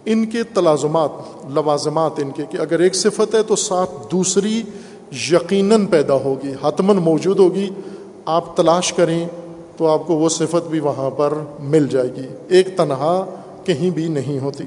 ان 0.05 0.25
کے 0.25 0.43
تلازمات، 0.43 1.09
لوازمات 1.49 2.11
ان 2.17 2.31
کے، 2.31 2.43
کہ 2.49 2.57
اگر 2.57 2.79
ایک 2.79 2.95
صفت 2.95 3.35
ہے 3.35 3.43
تو 3.43 3.55
ساتھ 3.55 3.91
دوسری 4.11 4.63
یقیناً 5.31 5.85
پیدا 5.85 6.13
ہوگی 6.13 6.53
حتمن 6.63 6.95
موجود 6.95 7.39
ہوگی۔ 7.39 7.69
آپ 8.25 8.57
تلاش 8.57 8.93
کریں 8.93 9.27
تو 9.77 9.87
آپ 9.87 10.07
کو 10.07 10.15
وہ 10.15 10.29
صفت 10.29 10.67
بھی 10.67 10.79
وہاں 10.79 11.09
پر 11.09 11.33
مل 11.59 11.87
جائے 11.87 12.09
گی۔ 12.15 12.27
ایک 12.47 12.77
تنہا 12.77 13.25
کہیں 13.63 13.89
بھی 13.89 14.07
نہیں 14.07 14.39
ہوتی۔ 14.39 14.63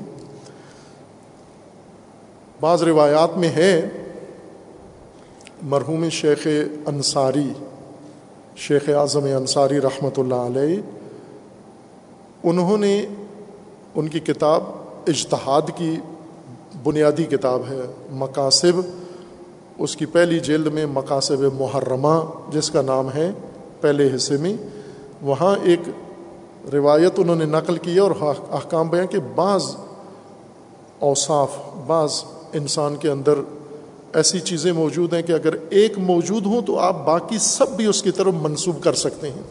بعض 2.60 2.82
روایات 2.82 3.36
میں 3.36 3.48
ہے 3.48 3.88
مرحوم 5.62 6.08
شیخ 6.08 6.46
انصاری، 6.86 7.52
شیخ 8.56 8.88
اعظم 8.88 9.24
انصاری 9.24 9.80
رحمۃ 9.80 10.18
اللہ 10.18 10.34
علیہ، 10.34 10.80
انہوں 12.42 12.78
نے 12.78 13.06
ان 13.94 14.08
کی 14.08 14.20
کتاب 14.20 14.62
اجتہاد 15.06 15.62
کی 15.76 15.96
بنیادی 16.82 17.24
کتاب 17.24 17.62
ہے 17.70 17.80
مقاصب 18.10 18.80
اس 19.78 19.96
کی 19.96 20.06
پہلی 20.06 20.40
جلد 20.40 20.66
میں 20.66 20.86
مقاصب 20.86 21.42
محرمہ، 21.54 22.20
جس 22.50 22.70
کا 22.70 22.82
نام 22.82 23.12
ہے 23.14 23.30
پہلے 23.80 24.08
حصے 24.14 24.36
میں۔ 24.36 24.54
وہاں 25.22 25.56
ایک 25.62 25.80
روایت 26.74 27.12
انہوں 27.16 27.36
نے 27.36 27.44
نقل 27.44 27.76
کی 27.76 27.98
اور 27.98 28.10
احکام 28.20 28.88
بیاں 28.88 29.06
کہ 29.06 29.18
بعض 29.34 29.76
اوصاف، 30.98 31.48
بعض 31.86 32.24
انسان 32.52 32.96
کے 32.96 33.10
اندر 33.10 33.34
ایسی 34.12 34.40
چیزیں 34.40 34.72
موجود 34.72 35.14
ہیں 35.14 35.22
کہ 35.22 35.32
اگر 35.32 35.54
ایک 35.70 35.98
موجود 35.98 36.46
ہوں 36.46 36.62
تو 36.62 36.78
آپ 36.78 37.06
باقی 37.06 37.38
سب 37.38 37.68
بھی 37.68 37.86
اس 37.86 38.02
کی 38.02 38.10
طرف 38.10 38.34
منسوب 38.42 38.82
کر 38.82 38.92
سکتے 38.92 39.30
ہیں۔ 39.30 39.42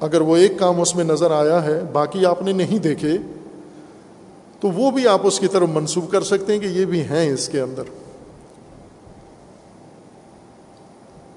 اگر 0.00 0.20
وہ 0.20 0.36
ایک 0.36 0.58
کام 0.58 0.80
اس 0.80 0.96
میں 0.96 1.04
نظر 1.04 1.30
آیا 1.30 1.64
ہے، 1.64 1.80
باقی 1.92 2.26
آپ 2.26 2.42
نے 2.42 2.52
نہیں 2.52 2.78
دیکھے، 2.78 3.18
تو 4.60 4.70
وہ 4.70 4.90
بھی 4.90 5.08
آپ 5.08 5.20
اس 5.22 5.40
کی 5.40 5.48
طرف 5.48 5.68
منسوب 5.68 6.10
کر 6.10 6.22
سکتے 6.22 6.52
ہیں 6.52 6.60
کہ 6.60 6.66
یہ 6.66 6.84
بھی 6.84 7.02
ہیں 7.02 7.32
اس 7.32 7.48
کے 7.48 7.60
اندر۔ 7.60 7.82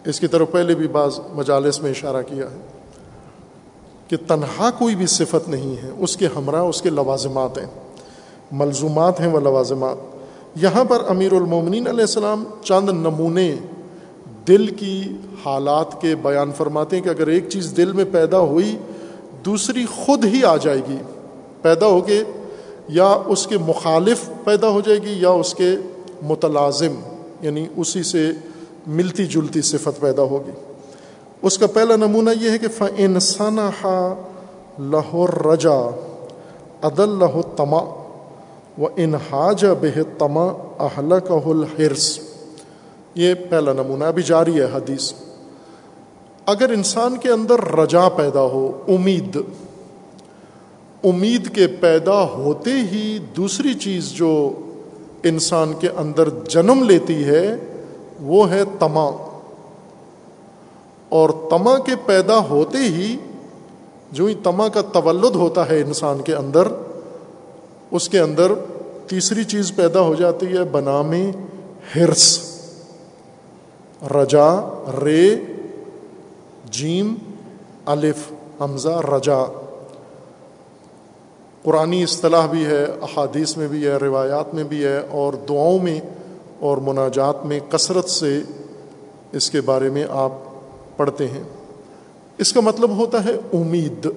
اس 0.06 0.20
کی 0.20 0.28
طرف 0.28 0.52
پہلے 0.52 0.76
بھی 0.76 0.88
بعض 0.88 1.20
مجالس 1.34 1.82
میں 1.82 1.92
اشارہ 1.92 2.22
کیا 2.22 2.46
ہے 2.52 2.62
کہ 4.08 4.18
تنہا 4.28 4.70
کوئی 4.72 4.96
بھی 4.96 5.06
صفت 5.06 5.50
نہیں 5.50 5.84
ہے، 5.84 5.92
اس 5.98 6.18
کے 6.18 6.28
ہمراہ، 6.36 6.62
اس 6.62 6.82
کے 6.82 6.90
لوازمات 6.90 7.58
ہیں۔ 7.58 7.66
ملزومات 8.52 9.20
ہیں 9.20 9.28
وہ 9.28 9.40
لوازمات۔ 9.40 10.17
یہاں 10.56 10.84
پر 10.84 10.98
امیر 11.08 11.32
المومنین 11.32 11.88
علیہ 11.88 12.02
السلام 12.02 12.44
چند 12.64 12.90
نمونے 12.90 13.56
دل 14.48 14.68
کی 14.68 15.04
حالات 15.46 16.02
کے 16.02 16.16
بیان 16.16 16.52
فرماتے 16.58 16.96
ہیں 16.96 17.04
کہ 17.04 17.10
اگر 17.10 17.28
ایک 17.28 17.50
چیز 17.50 17.74
دل 17.78 17.92
میں 17.92 18.06
پیدا 18.12 18.40
ہوئی، 18.40 18.78
دوسری 19.46 19.86
خود 19.86 20.26
ہی 20.26 20.44
آ 20.44 20.58
جائے 20.58 20.82
گی۔ 20.90 20.98
پیدا 21.62 21.86
ہو 21.86 22.02
کے 22.02 22.24
یا 22.88 23.18
اس 23.26 23.48
کے 23.48 23.58
مخالف 23.58 24.30
پیدا 24.44 24.70
ہو 24.70 24.82
جائے 24.82 25.02
گی 25.02 25.22
یا 25.22 25.30
اس 25.30 25.56
کے 25.56 25.76
متلازم 26.22 26.94
یعنی 27.42 27.66
اسی 27.78 28.04
سے 28.04 28.32
ملتی 28.88 29.26
جلتی 29.26 29.62
صفت 29.62 30.00
پیدا 30.00 30.22
ہوگی۔ 30.22 30.52
اس 31.42 31.58
کا 31.58 31.68
پہلا 31.68 31.96
نمونہ 31.96 32.30
یہ 32.42 32.50
ہے 32.50 32.58
کہ 32.58 32.68
ف 32.68 32.84
انسان 32.98 33.58
لہو 34.80 35.28
رجا 35.28 35.96
عدل 36.82 37.10
لہو 37.10 37.42
تما 37.42 37.97
و 38.78 38.88
انحاج 38.96 39.66
بہ 39.66 40.00
تما 40.18 40.46
اہل 40.80 41.14
الحرس 41.46 42.20
یہ 43.16 43.34
پہلا 43.50 43.74
نمونہ 43.74 44.04
ابھی 44.04 44.24
جاری 44.24 44.60
ہے 44.60 44.66
حدیث۔ 44.66 45.14
اگر 46.46 46.70
انسان 46.70 47.18
کے 47.18 47.32
اندر 47.32 47.76
رجا 47.76 48.10
پیدا 48.10 48.42
ہو، 48.42 48.84
امید 48.88 49.38
امید 51.04 51.56
کے 51.56 51.68
پیدا 51.68 52.22
ہوتے 52.24 52.72
ہی 52.72 53.20
دوسری 53.38 53.74
چیز 53.74 54.10
جو 54.10 54.54
انسان 55.24 55.74
کے 55.80 55.90
اندر 55.98 56.30
جنم 56.30 56.84
لیتی 56.84 57.26
ہے، 57.26 57.58
وہ 58.22 58.50
ہے 58.50 58.64
تما 58.80 59.10
اور 61.10 61.30
تما 61.50 61.78
کے 61.78 61.92
پیدا 62.06 62.38
ہوتے 62.38 62.78
ہی 62.78 63.18
جو 64.12 64.26
ہی 64.26 64.34
تما 64.34 64.68
کا 64.68 64.82
تولد 64.82 65.36
ہوتا 65.36 65.70
ہے 65.70 65.82
انسان 65.82 66.22
کے 66.22 66.36
اندر 66.36 66.68
اس 67.92 68.10
کے 68.10 68.20
اندر 68.20 68.52
تیسری 69.08 69.44
چیز 69.44 69.72
پیدا 69.76 70.02
ہو 70.02 70.16
جاتی 70.16 70.46
ہے 70.46 70.64
بنام 70.64 71.12
ہرس۔ 71.96 72.40
رجا، 74.12 74.56
رے، 75.04 75.36
جیم، 76.72 77.16
الف، 77.86 78.32
حمزہ، 78.62 79.02
رجا۔ 79.14 79.62
قرآنی 81.64 82.04
اصطلاح 82.04 82.46
بھی 82.46 82.66
ہے، 82.66 82.84
احادیث 82.84 83.58
میں 83.58 83.68
بھی 83.68 83.88
ہے، 83.88 83.98
روایات 83.98 84.54
میں 84.54 84.64
بھی 84.64 84.86
ہے، 84.86 85.00
اور 85.10 85.34
دعاؤں 85.34 85.80
میں 85.80 86.00
اور 86.60 86.78
مناجات 86.78 87.46
میں 87.46 87.60
کثرت 87.70 88.10
سے 88.10 88.42
اس 89.32 89.52
کے 89.52 89.62
بارے 89.62 89.90
میں 89.90 90.06
آپ 90.10 90.32
پڑھتے 90.98 91.28
ہیں۔ 91.28 91.44
اس 92.38 92.54
کا 92.54 92.62
مطلب 92.62 92.98
ہوتا 92.98 93.26
ہے 93.26 93.32
امید 93.54 94.08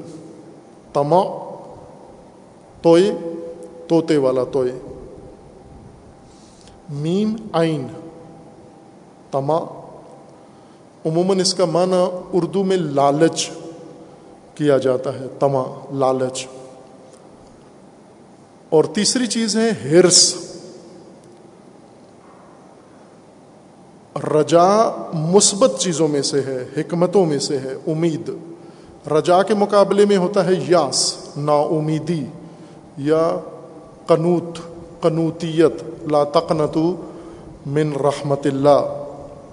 تما 0.93 1.23
توئے۔ 2.83 3.13
طوطے 3.91 4.17
والا 4.17 4.45
توئے۔ 4.45 4.79
میم 6.89 7.37
آئین 7.53 7.87
تما۔ 9.31 9.59
عموماً 11.07 11.41
اس 11.41 11.55
کا 11.55 11.65
معنی 11.65 12.05
اردو 12.33 12.65
میں 12.65 12.77
لالچ 12.77 13.51
کیا 14.55 14.79
جاتا 14.79 15.21
ہے۔ 15.21 15.27
تما، 15.39 15.65
لالچ۔ 15.93 16.47
اور 18.69 18.85
تیسری 18.85 19.27
چیز 19.27 19.57
ہے 19.57 19.71
ہرس۔ 19.71 20.35
رجا 24.35 24.69
مثبت 25.13 25.79
چیزوں 25.79 26.09
میں 26.09 26.23
سے 26.23 26.41
ہے، 26.41 26.65
حکمتوں 26.77 27.27
میں 27.27 27.39
سے 27.39 27.59
ہے، 27.59 27.75
امید۔ 27.87 28.31
رجا 29.11 29.43
کے 29.43 29.55
مقابلے 29.55 30.05
میں 30.05 30.17
ہوتا 30.17 30.45
ہے 30.45 30.53
یاس 30.69 31.17
نا 31.37 31.53
امیدی 31.53 32.25
یا 32.97 33.39
قنوت، 34.11 34.59
قنوتیت، 35.03 35.83
لا 36.11 36.25
تقنتو 36.25 36.97
من 37.67 37.93
رحمت 37.93 38.47
اللہ۔ 38.47 39.05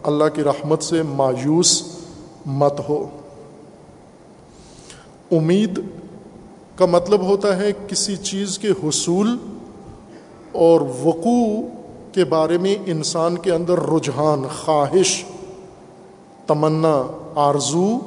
اللہ 0.03 0.24
کی 0.34 0.43
رحمت 0.43 0.84
سے 0.84 1.03
مایوس 1.03 1.84
مت 2.45 2.89
ہو۔ 2.89 3.10
امید 5.32 5.80
کا 6.76 6.86
مطلب 6.86 7.22
ہوتا 7.22 7.58
ہے 7.58 7.72
کسی 7.88 8.16
چیز 8.16 8.60
کے 8.60 8.68
حصول 8.84 9.38
اور 10.51 10.82
وقوع 10.82 11.62
کے 12.12 12.26
بارے 12.26 12.58
میں 12.58 12.76
انسان 12.86 13.38
کے 13.38 13.51
اندر 13.51 13.80
رجحان، 13.80 14.43
خواہش، 14.66 15.26
تمنا، 16.47 17.08
آرزو 17.36 17.99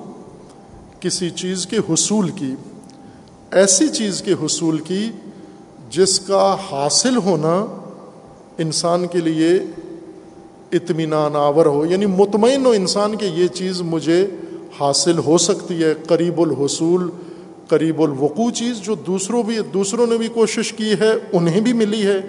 کسی 1.00 1.30
چیز 1.30 1.66
کے 1.66 1.76
حصول 1.76 2.28
کی۔ 2.28 2.54
ایسی 3.50 3.88
چیز 3.88 4.22
کے 4.22 4.32
حصول 4.32 4.78
کی 4.78 5.10
جس 5.90 6.20
کا 6.20 6.56
حاصل 6.70 7.16
ہونا 7.16 7.66
انسان 8.58 9.06
کے 9.06 9.18
لیے 9.18 9.50
اطمینان 10.72 11.36
آور 11.36 11.66
ہو 11.66 11.86
یعنی 11.86 12.06
مطمئن 12.06 12.66
ہو 12.66 12.70
انسان 12.70 13.16
کہ 13.16 13.24
یہ 13.24 13.46
چیز 13.46 13.82
مجھے 13.82 14.26
حاصل 14.80 15.18
ہو 15.18 15.38
سکتی 15.38 15.84
ہے، 15.84 15.94
قریب 16.06 16.40
الحصول، 16.40 17.10
قریب 17.68 18.02
الوقوع 18.02 18.50
چیز 18.50 18.76
جو 18.76 18.94
دوسروں 18.94 19.42
بھی، 19.42 19.58
دوسروں 19.74 20.06
نے 20.06 20.18
بھی 20.18 20.28
کوشش 20.28 20.72
کی 20.72 20.92
ہے، 21.00 21.12
انہیں 21.32 21.60
بھی 21.60 21.72
ملی 21.72 22.06
ہے، 22.06 22.20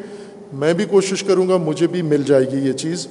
میں 0.53 0.73
بھی 0.73 0.85
کوشش 0.85 1.23
کروں 1.23 1.49
گا، 1.49 1.57
مجھے 1.57 1.87
بھی 1.87 2.01
مل 2.01 2.23
جائے 2.23 2.51
گی 2.51 2.67
یہ 2.67 2.73
چیز۔ 2.73 3.07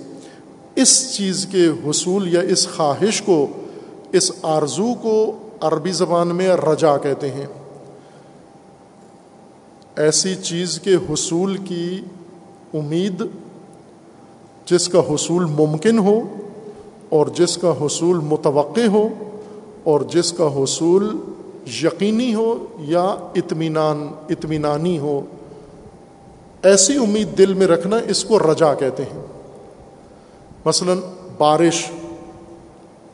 اس 0.76 1.16
چیز 1.16 1.46
کے 1.50 1.66
حصول 1.66 2.34
یا 2.34 2.40
اس 2.40 2.68
خواہش 2.76 3.22
کو، 3.22 3.46
اس 4.12 4.32
آرزو 4.42 4.94
کو 5.02 5.36
عربی 5.60 5.92
زبان 5.92 6.28
میں 6.28 6.48
رجا 6.48 6.96
کہتے 6.96 7.30
ہیں۔ 7.30 7.46
ایسی 10.00 10.34
چیز 10.34 10.80
کے 10.80 10.94
حصول 10.94 11.56
کی 11.56 12.00
امید، 12.74 13.22
جس 14.64 14.88
کا 14.88 14.98
حصول 14.98 15.44
ممکن 15.44 15.98
ہو 15.98 16.20
اور 17.08 17.26
جس 17.26 17.58
کا 17.58 17.72
حصول 17.80 18.16
متوقع 18.18 18.86
ہو 18.92 19.08
اور 19.84 20.00
جس 20.00 20.32
کا 20.32 20.46
حصول 20.46 21.16
یقینی 21.82 22.34
ہو 22.34 22.66
یا 22.78 23.14
اطمینان، 23.34 24.08
اطمینانی 24.30 24.98
ہو، 24.98 25.20
ایسی 26.62 26.96
امید 26.96 27.38
دل 27.38 27.54
میں 27.54 27.66
رکھنا 27.66 27.96
اس 28.08 28.24
کو 28.24 28.38
رجا 28.38 28.74
کہتے 28.74 29.02
ہیں۔ 29.02 29.22
مثلا 30.64 30.94
بارش 31.38 31.90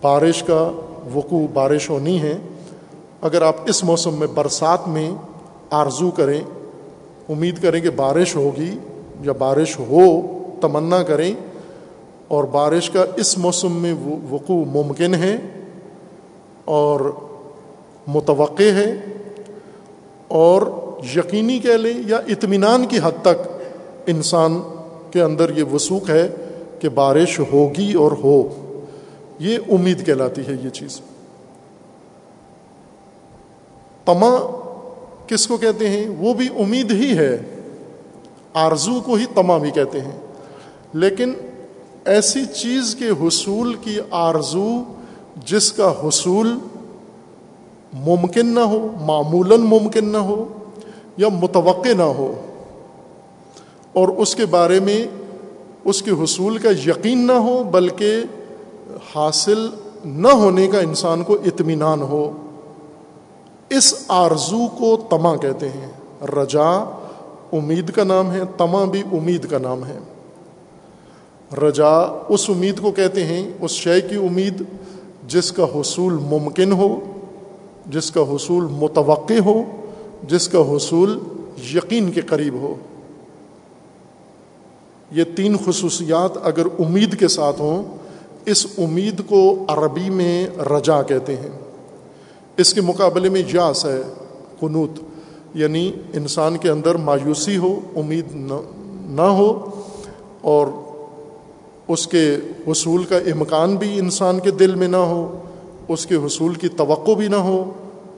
بارش 0.03 0.43
کا 0.43 0.73
وقوع 1.15 1.47
بارش 1.53 1.91
ہونی 1.91 2.23
ہے۔ 2.23 2.39
اگر 3.23 3.43
آپ 3.43 3.57
اس 3.67 3.85
موسم 3.85 4.15
میں 4.15 4.27
برسات 4.27 4.89
میں 4.89 5.11
آرزو 5.71 6.11
کریں 6.11 6.41
امید 7.29 7.63
کریں 7.63 7.81
کہ 7.81 7.91
بارش 7.91 8.37
ہوگی 8.37 8.79
یا 9.23 9.33
بارش 9.33 9.79
ہو، 9.79 10.21
تمنا 10.61 11.03
کریں 11.03 11.35
اور 12.29 12.45
بارش 12.45 12.91
کا 12.91 13.05
اس 13.17 13.39
موسم 13.39 13.73
میں 13.73 13.95
وقوع 14.31 14.65
ممکن 14.65 15.15
ہے 15.15 15.37
اور 16.65 17.13
متوقع 18.07 18.73
ہے 18.73 19.01
اور 20.29 20.63
یقینی 21.17 21.59
کہہ 21.59 21.71
لیں 21.71 22.03
یا 22.07 22.17
اطمینان 22.17 22.87
کی 22.87 22.99
حد 23.03 23.23
تک 23.23 23.49
انسان 24.07 24.61
کے 25.11 25.23
اندر 25.23 25.57
یہ 25.57 25.65
وسوخ 25.65 26.11
ہے 26.11 26.29
کہ 26.81 26.89
بارش 26.89 27.41
ہوگی 27.53 27.93
اور 27.93 28.13
ہو۔ 28.13 28.49
یہ 29.39 29.59
امید 29.71 30.07
کہلاتی 30.07 30.41
ہے 30.41 30.53
یہ 30.65 30.69
چیز۔ 30.69 31.01
تما 34.05 34.63
کس 35.27 35.47
کو 35.47 35.57
کہتے 35.57 35.89
ہیں؟ 35.89 36.09
وہ 36.19 36.35
بھی 36.35 36.49
امید 36.59 36.91
ہی 36.91 37.19
ہے۔ 37.19 37.43
آرزو 38.55 39.01
کو 39.01 39.15
ہی 39.15 39.25
تما 39.35 39.59
بھی 39.59 39.71
کہتے 39.71 40.01
ہیں۔ 40.01 40.21
لیکن 40.93 41.33
ایسی 42.05 42.45
چیز 42.47 42.97
کے 42.99 43.09
حصول 43.09 43.75
کی 43.75 43.99
آرزو 44.11 44.83
جس 45.47 45.73
کا 45.73 45.93
حصول 46.05 46.59
ممکن 47.93 48.47
نہ 48.47 48.61
ہو، 48.61 48.89
معمولاً 49.01 49.61
ممکن 49.61 50.05
نہ 50.05 50.17
ہو 50.17 50.53
یا 51.17 51.29
متوقع 51.29 51.93
نہ 51.97 52.03
ہو، 52.03 52.43
اور 53.93 54.09
اس 54.09 54.37
کے 54.37 54.47
بارے 54.47 54.81
میں 54.81 55.07
اس 55.85 56.03
کے 56.03 56.11
حصول 56.11 56.59
کا 56.59 56.71
یقین 56.71 57.27
نہ 57.27 57.33
ہو، 57.33 57.63
بلکہ 57.63 58.23
حاصل 59.15 59.69
نہ 60.05 60.29
ہونے 60.29 60.67
کا 60.67 60.79
انسان 60.79 61.25
کو 61.25 61.35
اطمینان 61.35 62.03
ہو۔ 62.03 62.46
اس 63.71 64.05
آرزو 64.09 64.67
کو 64.79 64.97
تما 65.11 65.37
کہتے 65.37 65.69
ہیں۔ 65.69 65.93
رجا، 66.23 66.99
امید 67.53 67.91
کا 67.91 68.05
نام 68.05 68.33
ہے، 68.33 68.41
تما 68.59 68.85
بھی 68.85 69.03
امید 69.13 69.51
کا 69.51 69.59
نام 69.59 69.85
ہے۔ 69.85 69.99
رجا 71.57 72.23
اس 72.29 72.51
امید 72.51 72.81
کو 72.81 72.91
کہتے 72.91 73.25
ہیں، 73.25 73.53
اس 73.61 73.71
شے 73.71 74.01
کی 74.01 74.15
امید 74.15 74.63
جس 75.29 75.53
کا 75.53 75.65
حصول 75.65 76.13
ممکن 76.13 76.73
ہو، 76.73 77.01
جس 77.87 78.11
کا 78.11 78.21
حصول 78.21 78.67
متوقع 78.71 79.43
ہو، 79.45 79.63
جس 80.23 80.49
کا 80.49 80.59
حصول 80.59 81.19
یقین 81.75 82.13
کے 82.13 82.21
قریب 82.21 82.55
ہو۔ 82.55 82.75
یہ 85.13 85.25
تین 85.37 85.57
خصوصیات 85.67 86.31
اگر 86.43 86.67
امید 86.79 87.19
کے 87.19 87.29
ساتھ 87.29 87.61
ہوں، 87.61 87.83
اس 88.47 88.67
امید 88.79 89.23
کو 89.27 89.65
عربی 89.69 90.11
میں 90.11 90.47
رجا 90.59 91.03
کہتے 91.03 91.37
ہیں۔ 91.37 91.66
اس 92.57 92.75
کے 92.75 92.81
مقابلے 92.81 93.29
میں 93.29 93.43
یاس 93.53 93.85
ہے، 93.87 94.01
قنوت 94.61 94.99
یعنی 95.55 95.91
انسان 96.15 96.57
کے 96.57 96.71
اندر 96.71 96.95
مایوسی 96.95 97.57
ہو، 97.57 97.75
امید 97.97 98.27
نہ 99.11 99.29
ہو، 99.39 99.51
اور 100.41 100.67
اس 101.89 102.07
کے 102.07 102.37
حصول 102.69 103.05
کا 103.05 103.17
امکان 103.33 103.77
بھی 103.77 103.99
انسان 103.99 104.41
کے 104.41 104.51
دل 104.51 104.75
میں 104.75 104.89
نہ 104.89 104.97
ہو، 104.97 105.41
اس 105.89 106.07
کے 106.07 106.15
حصول 106.15 106.55
کی 106.55 106.69
توقع 106.69 107.13
بھی 107.13 107.29
نہ 107.29 107.43
ہو، 107.47 107.63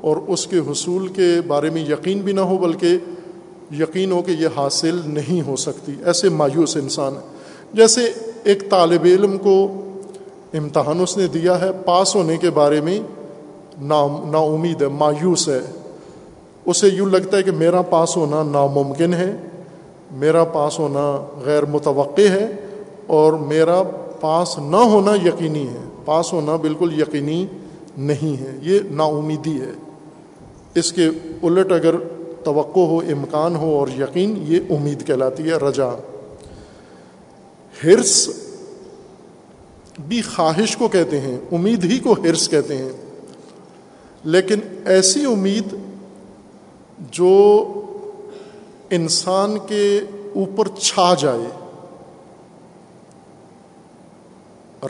اور 0.01 0.17
اس 0.27 0.47
کے 0.47 0.59
حصول 0.59 1.09
کے 1.09 1.31
بارے 1.47 1.71
میں 1.71 1.83
یقین 1.83 2.21
بھی 2.21 2.33
نہ 2.33 2.41
ہو، 2.41 2.57
بلکہ 2.57 2.97
یقین 3.79 4.13
ہو 4.13 4.23
کہ 4.23 4.31
یہ 4.31 4.49
حاصل 4.57 5.01
نہیں 5.05 5.47
ہو 5.47 5.57
سکتی۔ 5.57 5.93
ایسے 6.05 6.29
مایوس 6.29 6.77
انسان 6.77 7.15
ہے 7.15 7.21
جیسے 7.73 8.09
ایک 8.45 8.71
طالب 8.71 9.05
علم 9.05 9.37
کو 9.39 9.57
امتحان 10.55 11.01
اس 11.01 11.17
نے 11.17 11.27
دیا 11.27 11.61
ہے، 11.61 11.71
پاس 11.85 12.15
ہونے 12.15 12.37
کے 12.37 12.51
بارے 12.51 12.81
میں 12.81 13.01
نا 13.81 14.07
نا 14.31 14.39
امید 14.39 14.83
ہے، 14.83 14.89
مایوس 14.89 15.49
ہے۔ 15.49 15.61
اسے 16.65 16.89
یوں 16.89 17.07
لگتا 17.07 17.37
ہے 17.37 17.43
کہ 17.43 17.51
میرا 17.51 17.83
پاس 17.83 18.17
ہونا 18.17 18.43
ناممکن 18.43 19.15
ہے، 19.15 19.37
میرا 20.11 20.45
پاس 20.45 20.79
ہونا 20.79 21.27
غیر 21.45 21.65
متوقع 21.65 22.29
ہے 22.31 22.53
اور 23.07 23.33
میرا 23.33 23.83
پاس 24.21 24.59
نہ 24.59 24.77
ہونا 24.77 25.15
یقینی 25.15 25.69
ہے۔ 25.69 25.89
پاس 26.05 26.33
ہونا 26.33 26.57
بالکل 26.57 27.01
یقینی 27.01 27.47
نہیں 27.99 28.41
ہے۔ 28.41 28.59
یہ 28.63 28.79
نا 28.91 29.05
امیدی 29.05 29.61
ہے۔ 29.61 29.71
اس 30.75 30.93
کے 30.93 31.09
الٹ 31.43 31.73
اگر 31.73 31.95
توقع 32.45 32.81
ہو، 32.81 32.99
امکان 32.99 33.57
ہو 33.57 33.79
اور 33.79 33.89
یقین، 33.99 34.45
یہ 34.47 34.61
امید 34.71 35.07
کہلاتی 35.07 35.43
ہے، 35.43 35.57
رجا۔ 35.57 35.89
ہرس 37.85 38.31
بھی 40.09 40.23
خواہش 40.23 40.77
کو 40.77 40.89
کہتے 40.89 41.21
ہیں، 41.21 41.39
امید 41.53 41.85
ہی 41.85 41.99
کو 41.99 42.13
ہرس 42.13 42.49
کہتے 42.49 42.77
ہیں۔ 42.77 43.08
لیکن 44.25 44.59
ایسی 44.87 45.25
امید 45.25 45.75
جو 47.11 47.65
انسان 48.91 49.59
کے 49.69 50.01
اوپر 50.35 50.69
چھا 50.81 51.15
جائے، 51.19 51.45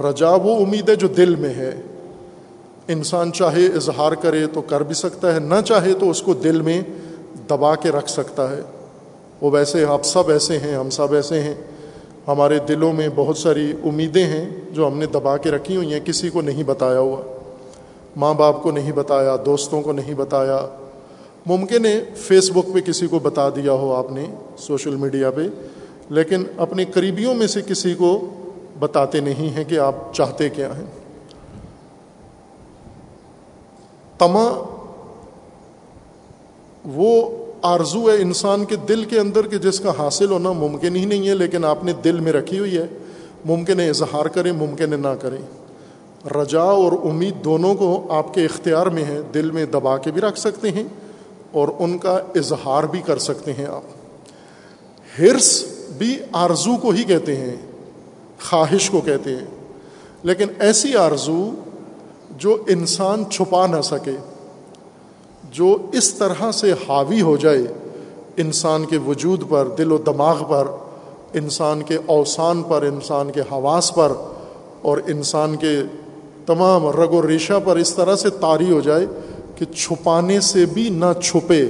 رجا 0.09 0.31
وہ 0.31 0.57
امید 0.57 0.89
ہے 0.89 0.97
جو 0.97 1.09
دل 1.09 1.37
میں 1.37 1.55
ہے۔ 1.55 1.81
انسان 2.89 3.33
چاہے 3.33 3.66
اظہار 3.66 4.12
کرے 4.12 4.47
تو 4.47 4.61
کر 4.61 4.83
بھی 4.83 4.95
سکتا 4.95 5.35
ہے، 5.35 5.41
نہ 5.41 5.55
چاہے 5.64 5.95
تو 5.95 6.11
اس 6.11 6.22
کو 6.22 6.35
دل 6.35 6.61
میں 6.61 6.83
دبا 7.49 7.74
کے 7.74 7.91
رکھ 7.91 8.11
سکتا 8.11 8.51
ہے۔ 8.51 8.61
وہ 9.41 9.51
ویسے 9.51 9.85
آپ 9.85 10.03
سب 10.03 10.31
ایسے 10.31 10.59
ہیں، 10.59 10.74
ہم 10.74 10.91
سب 10.91 11.14
ایسے 11.14 11.41
ہیں۔ 11.41 11.55
ہمارے 12.29 12.59
دلوں 12.68 12.93
میں 12.93 13.09
بہت 13.14 13.39
ساری 13.39 13.72
امیدیں 13.85 14.24
ہیں 14.24 14.51
جو 14.70 14.87
ہم 14.87 14.99
نے 14.99 15.07
دبا 15.07 15.37
کے 15.37 15.51
رکھی 15.51 15.76
ہوئی 15.76 15.93
ہیں، 15.93 16.01
کسی 16.01 16.31
کو 16.31 16.41
نہیں 16.41 16.62
بتایا 16.62 16.99
ہوا۔ 16.99 17.38
ماں 18.18 18.34
باپ 18.34 18.62
کو 18.62 18.70
نہیں 18.70 18.92
بتایا، 18.92 19.36
دوستوں 19.46 19.82
کو 19.82 19.92
نہیں 19.92 20.14
بتایا۔ 20.14 20.66
ممکن 21.46 21.86
ہے 21.86 22.04
فیس 22.16 22.50
بک 22.50 22.74
پہ 22.74 22.80
کسی 22.80 23.06
کو 23.06 23.18
بتا 23.18 23.48
دیا 23.48 23.72
ہو 23.72 23.94
آپ 23.94 24.12
نے، 24.12 24.26
سوشل 24.58 24.96
میڈیا 24.96 25.30
پہ، 25.30 25.42
لیکن 26.10 26.44
اپنے 26.56 26.84
قریبیوں 26.84 27.34
میں 27.34 27.46
سے 27.46 27.62
کسی 27.62 27.94
کو 27.94 28.34
بتاتے 28.78 29.20
نہیں 29.20 29.56
ہیں 29.56 29.64
کہ 29.64 29.78
آپ 29.78 30.14
چاہتے 30.14 30.48
کیا 30.48 30.76
ہیں۔ 30.76 30.86
تما، 34.18 34.74
وہ 36.84 37.30
آرزو 37.62 38.10
ہے 38.10 38.16
انسان 38.16 38.64
کے 38.64 38.76
دل 38.76 39.04
کے 39.04 39.18
اندر 39.18 39.46
کہ 39.46 39.58
جس 39.58 39.80
کا 39.80 39.92
حاصل 39.98 40.30
ہونا 40.30 40.52
ممکن 40.52 40.96
ہی 40.96 41.04
نہیں 41.04 41.28
ہے، 41.28 41.34
لیکن 41.34 41.64
آپ 41.64 41.84
نے 41.84 41.92
دل 42.04 42.20
میں 42.20 42.32
رکھی 42.32 42.58
ہوئی 42.58 42.78
ہے۔ 42.78 42.86
ممکن 43.44 43.80
ہے 43.80 43.88
اظہار 43.88 44.26
کریں، 44.26 44.52
ممکن 44.52 44.92
ہے 44.92 44.98
نہ 44.98 45.14
کریں۔ 45.20 45.67
رجا 46.26 46.62
اور 46.62 46.92
امید 46.92 47.44
دونوں 47.44 47.74
کو 47.74 48.06
آپ 48.08 48.34
کے 48.34 48.44
اختیار 48.44 48.86
میں 48.86 49.04
ہے 49.04 49.20
دل 49.34 49.50
میں 49.50 49.66
دبا 49.66 49.98
کے 49.98 50.10
بھی 50.10 50.20
رکھ 50.20 50.38
سکتے 50.38 50.70
ہیں 50.70 50.82
اور 51.52 51.68
ان 51.78 51.98
کا 51.98 52.18
اظہار 52.34 52.84
بھی 52.84 53.00
کر 53.00 53.18
سکتے 53.18 53.52
ہیں 53.52 53.66
آپ۔ 53.66 53.82
ہرس 55.18 55.64
بھی 55.98 56.18
آرزو 56.32 56.76
کو 56.76 56.90
ہی 56.90 57.04
کہتے 57.04 57.36
ہیں، 57.36 57.56
خواہش 58.50 58.90
کو 58.90 59.00
کہتے 59.00 59.30
ہیں۔ 59.30 59.46
لیکن 60.22 60.46
ایسی 60.58 60.96
آرزو 60.96 61.50
جو 62.30 62.62
انسان 62.68 63.24
چھپا 63.30 63.66
نہ 63.66 63.80
سکے، 63.80 64.16
جو 65.50 65.76
اس 65.92 66.14
طرح 66.14 66.52
سے 66.52 66.72
حاوی 66.72 67.20
ہو 67.20 67.36
جائے، 67.36 67.62
انسان 68.36 68.84
کے 68.84 68.98
وجود 69.06 69.42
پر، 69.48 69.68
دل 69.68 69.92
و 69.92 69.98
دماغ 69.98 70.44
پر، 70.48 70.68
انسان 71.34 71.82
کے 71.82 71.98
اوسان 72.06 72.62
پر، 72.62 72.82
انسان 72.82 73.30
کے 73.30 73.40
حواس 73.40 73.94
پر 73.94 74.12
اور 74.82 74.98
انسان 75.06 75.56
کے 75.56 75.82
تمام 76.49 76.86
رگ 76.86 77.09
و 77.09 77.28
ریشہ 77.28 77.53
پر 77.64 77.76
اس 77.76 77.94
طرح 77.94 78.16
سے 78.16 78.30
طاری 78.30 78.72
ہو 78.72 78.80
جائے 78.80 79.07
کہ 79.57 79.64
چھپانے 79.64 80.40
سے 80.40 80.66
بھی 80.66 80.88
نہ 80.88 81.20
چھپے۔ 81.22 81.66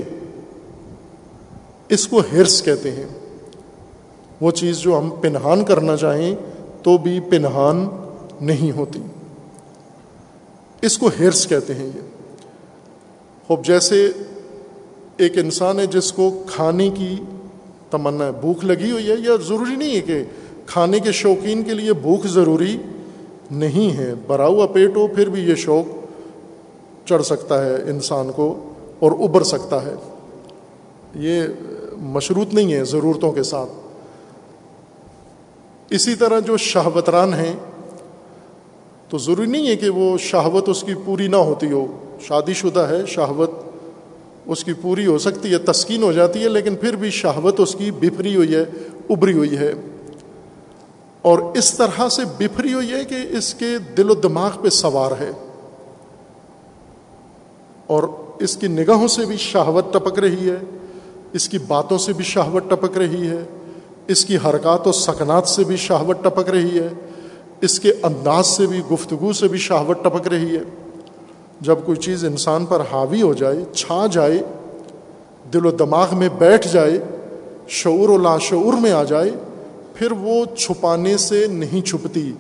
اس 1.89 2.09
کو 2.09 2.23
ہرس 2.33 2.63
کہتے 2.63 2.91
ہیں۔ 2.91 3.07
وہ 4.41 4.51
چیز 4.51 4.79
جو 4.79 4.99
ہم 4.99 5.11
پنہان 5.21 5.65
کرنا 5.65 5.97
چاہیں 5.97 6.35
تو 6.83 6.99
بھی 6.99 7.21
پنہان 7.21 7.89
نہیں 8.41 8.77
ہوتی۔ 8.77 8.99
اس 10.83 10.99
کو 10.99 11.11
ہرس 11.21 11.47
کہتے 11.47 11.75
ہیں 11.75 11.87
یہ۔ 11.87 12.01
خوب، 13.47 13.65
جیسے 13.65 14.11
ایک 15.17 15.39
انسان 15.39 15.79
ہے 15.79 15.87
جس 15.87 16.13
کو 16.13 16.45
کھانے 16.47 16.91
کی 16.91 17.17
تمنا 17.91 18.27
ہے، 18.27 18.33
بھوک 18.33 18.65
لگی 18.65 18.91
ہوئی 18.91 19.11
ہے، 19.11 19.15
یا 19.19 19.37
ضروری 19.49 19.77
نہیں 19.77 19.97
ہے 19.97 20.01
کہ 20.01 20.25
کھانے 20.67 21.01
کے 21.01 21.13
شوقین 21.13 21.63
کے 21.63 21.75
لیے 21.75 21.93
بھوک 21.93 22.27
ضروری 22.27 22.77
نہیں 23.51 23.99
ہے 23.99 24.15
بھرا 24.27 24.47
ہوا 24.47 24.67
پیٹ 24.67 24.97
ہو 24.97 25.07
پھر 25.07 25.29
بھی 25.29 25.43
یہ 25.43 25.55
شوق 25.55 25.85
چڑھ 27.09 27.23
سکتا 27.23 27.65
ہے 27.65 27.75
انسان 27.75 28.31
کو 28.37 28.73
اور 28.99 29.13
ابھر 29.13 29.43
سکتا 29.43 29.87
ہے۔ 29.87 29.95
یہ 31.15 31.43
مشروط 31.97 32.55
نہیں 32.55 32.73
ہے 32.73 32.85
ضرورتوں 32.85 33.33
کے 33.33 33.43
ساتھ۔ 33.43 33.71
اسی 35.91 36.15
طرح 36.15 36.41
جو 36.41 36.57
شہوتران 36.57 37.35
ہیں، 37.35 37.53
تو 39.09 39.19
ضروری 39.19 39.47
نہیں 39.47 39.69
ہے 39.69 39.77
کہ 39.77 39.91
وہ 39.91 40.19
شہوت 40.19 40.69
اس 40.69 40.83
کی 40.83 40.95
پوری 41.05 41.29
نہ 41.29 41.37
ہوتی 41.37 41.73
ہو۔ 41.73 41.87
شادی 42.21 42.53
شدہ 42.53 42.81
ہے، 42.81 43.07
شہوت 43.07 43.51
اس 44.47 44.65
کی 44.65 44.73
پوری 44.73 45.07
ہو 45.07 45.19
سکتی 45.19 45.53
ہے، 45.53 45.59
تسکین 45.59 46.03
ہو 46.03 46.13
جاتی 46.13 46.43
ہے، 46.43 46.49
لیکن 46.49 46.77
پھر 46.77 46.97
بھی 46.97 47.11
شہوت 47.11 47.61
اس 47.61 47.75
کی 47.75 47.91
بفری 47.91 48.37
ہوئی 48.37 48.55
ہے 48.55 48.65
ابری 49.11 49.33
ہوئی 49.33 49.59
ہے۔ 49.59 49.73
اور 51.29 51.39
اس 51.55 51.75
طرح 51.75 52.09
سے 52.09 52.23
بفری 52.39 52.73
ہوئی 52.73 52.93
ہے 52.93 53.05
کہ 53.05 53.17
اس 53.31 53.55
کے 53.55 53.79
دل 53.97 54.11
و 54.11 54.15
دماغ 54.15 54.51
پہ 54.63 54.69
سوار 54.69 55.13
ہے۔ 55.21 55.31
اور 57.87 58.03
اس 58.39 58.57
کی 58.57 58.67
نگاہوں 58.67 59.09
سے 59.09 59.25
بھی 59.25 59.37
شہوت 59.37 59.93
ٹپک 59.93 60.19
رہی 60.19 60.51
ہے، 60.51 60.57
اس 61.33 61.49
کی 61.49 61.59
باتوں 61.59 61.99
سے 61.99 62.13
بھی 62.13 62.25
شہوت 62.25 62.71
ٹپک 62.71 62.99
رہی 62.99 63.29
ہے، 63.29 63.45
اس 64.07 64.25
کی 64.25 64.37
حرکات 64.37 64.87
و 64.87 64.93
سکنات 64.93 65.49
سے 65.49 65.65
بھی 65.65 65.77
شہوت 65.77 66.25
ٹپک 66.25 66.49
رہی 66.49 66.79
ہے، 66.79 66.89
اس 67.61 67.81
کے 67.81 67.93
انداز 68.03 68.47
سے 68.47 68.67
بھی، 68.67 68.81
گفتگو 68.93 69.33
سے 69.33 69.49
بھی 69.49 69.59
شہوت 69.59 70.05
ٹپک 70.05 70.29
رہی 70.29 70.57
ہے۔ 70.57 70.63
جب 71.61 71.77
کوئی 71.85 71.97
چیز 71.97 72.25
انسان 72.25 72.67
پر 72.67 72.83
حاوی 72.93 73.23
ہو 73.23 73.35
جائے، 73.35 73.65
چھا 73.75 74.07
جائے، 74.13 74.43
دل 75.53 75.67
و 75.67 75.71
دماغ 75.71 76.07
میں 76.13 76.29
بیٹھ 76.39 76.69
جائے، 76.73 77.05
شعور 77.69 78.09
و 78.09 78.19
لاشعور 78.19 78.73
میں 78.73 78.93
آ 78.93 79.05
جائے 79.05 79.31
پھر 79.99 80.13
وہ 80.13 80.45
چھپانے 80.57 81.17
سے 81.17 81.47
نہیں 81.47 81.87
چھپتی، 81.87 82.33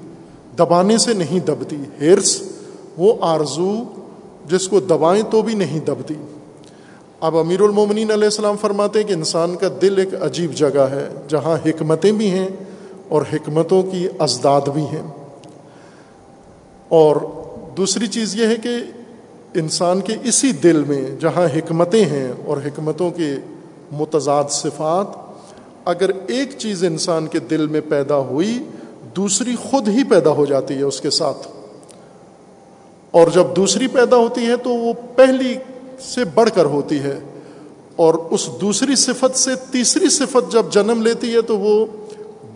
دبانے 0.59 0.98
سے 0.98 1.12
نہیں 1.12 1.40
دبتی۔ 1.40 1.76
ہیرس 2.00 2.42
وہ 2.96 3.14
آرزو 3.20 3.72
جس 4.46 4.68
کو 4.68 4.80
دبائیں 4.80 5.22
تو 5.30 5.42
بھی 5.42 5.54
نہیں 5.54 5.80
دبتی۔ 5.80 6.14
اب 7.20 7.36
امیر 7.36 7.61
المومنین 7.61 8.11
علیہ 8.11 8.24
السلام 8.24 8.56
فرماتے 8.61 9.00
ہیں 9.00 9.06
کہ 9.06 9.12
انسان 9.12 9.56
کا 9.56 9.68
دل 9.82 9.98
ایک 9.98 10.14
عجیب 10.22 10.54
جگہ 10.54 10.86
ہے، 10.90 11.09
جہاں 11.28 11.68
حکمتیں 11.68 12.12
بھی 12.12 12.30
ہیں 12.30 12.48
اور 13.09 13.22
حکمتوں 13.32 13.82
کی 13.82 14.09
ازداد 14.18 14.61
بھی 14.61 14.82
ہیں۔ 14.82 15.02
اور 16.88 17.16
دوسری 17.76 18.06
چیز 18.06 18.36
یہ 18.36 18.46
ہے 18.46 18.56
کہ 18.56 18.70
انسان 19.54 20.00
کے 20.00 20.16
اسی 20.24 20.52
دل 20.52 20.84
میں 20.84 21.20
جہاں 21.20 21.56
حکمتیں 21.56 22.04
ہیں 22.04 22.32
اور 22.44 22.56
حکمتوں 22.56 23.11
کے 23.11 23.34
متضاد 23.92 24.44
صفات 24.50 25.28
اگر 25.89 26.11
ایک 26.26 26.59
چیز 26.59 26.84
انسان 26.84 27.26
کے 27.26 27.39
دل 27.39 27.66
میں 27.66 27.80
پیدا 27.89 28.16
ہوئی، 28.16 28.64
دوسری 29.16 29.57
خود 29.57 29.89
ہی 29.89 30.05
پیدا 30.05 30.30
ہو 30.30 30.47
جاتی 30.47 30.74
ہے 30.74 30.82
اس 30.82 31.01
کے 31.01 31.11
ساتھ۔ 31.11 31.49
اور 33.11 33.28
جب 33.28 33.45
دوسری 33.57 33.86
پیدا 33.86 34.16
ہوتی 34.16 34.47
ہے 34.47 34.57
تو 34.57 34.70
وہ 34.70 34.93
پہلی 35.16 35.57
سے 36.01 36.24
بڑھ 36.24 36.51
کر 36.55 36.64
ہوتی 36.64 36.99
ہے۔ 36.99 37.20
اور 37.97 38.14
اس 38.14 38.49
دوسری 38.61 38.97
صفت 38.97 39.39
سے 39.39 39.51
تیسری 39.70 40.09
صفت 40.09 40.53
جب 40.53 40.66
جنم 40.70 41.03
لیتی 41.03 41.34
ہے 41.34 41.43
تو 41.43 41.59
وہ 41.59 41.86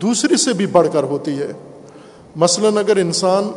دوسری 0.01 0.37
سے 0.37 0.53
بھی 0.53 0.65
بڑھ 0.65 0.87
کر 0.93 1.03
ہوتی 1.03 1.31
ہے۔ 1.31 1.51
مثلا 2.35 2.79
اگر 2.79 2.97
انسان 2.97 3.51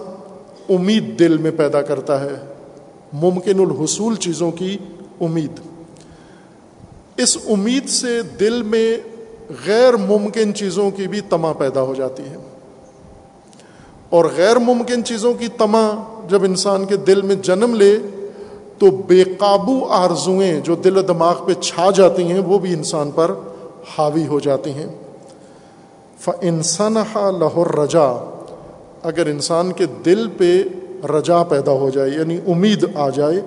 امید 0.69 1.19
دل 1.19 1.39
میں 1.39 1.51
پیدا 1.51 1.83
کرتا 1.83 2.25
ہے، 2.25 2.53
ممکن 3.13 3.61
الحصول 3.61 4.15
چیزوں 4.15 4.51
کی 4.51 4.79
امید۔ 5.21 5.51
اس 7.17 7.39
امید 7.47 7.89
سے 7.89 8.23
دل 8.41 8.63
میں 8.63 8.97
غیر 9.67 9.97
ممکن 9.97 10.55
چیزوں 10.55 10.91
کی 10.91 11.09
بھی 11.09 11.21
تما 11.21 11.53
پیدا 11.53 11.83
ہو 11.83 11.95
جاتی 11.95 12.23
ہے۔ 12.23 12.37
اور 14.11 14.25
غیر 14.37 14.57
ممکن 14.57 15.05
چیزوں 15.05 15.35
کی 15.35 15.49
تما 15.49 15.91
جب 16.29 16.45
انسان 16.45 16.85
کے 16.85 16.97
دل 16.97 17.23
میں 17.23 17.35
جنم 17.35 17.75
لے، 17.75 17.99
تو 18.79 18.87
بے 18.91 19.25
قابو 19.25 19.85
آرزوئیں 19.85 20.61
جو 20.61 20.75
دل 20.75 20.97
و 20.97 21.03
دماغ 21.03 21.47
پہ 21.47 21.53
چھا 21.53 21.91
جاتی 21.91 22.23
ہیں، 22.23 22.41
وہ 22.41 22.59
بھی 22.59 22.73
انسان 22.73 23.11
پر 23.15 23.31
حاوی 23.99 24.27
ہو 24.27 24.41
جاتی 24.41 24.71
ہیں۔ 24.71 24.87
ف 26.19 26.31
انسان 26.41 26.95
لاہور 27.15 27.67
رجا 27.67 28.31
اگر 29.03 29.27
انسان 29.27 29.73
کے 29.73 29.87
دل 30.05 30.29
پہ 30.29 30.63
رجا 31.07 31.43
پیدا 31.43 31.73
ہو 31.73 31.91
جائے 31.91 32.11
یعنی 32.11 32.39
امید 32.47 32.85
آ 32.95 33.09
جائے، 33.09 33.41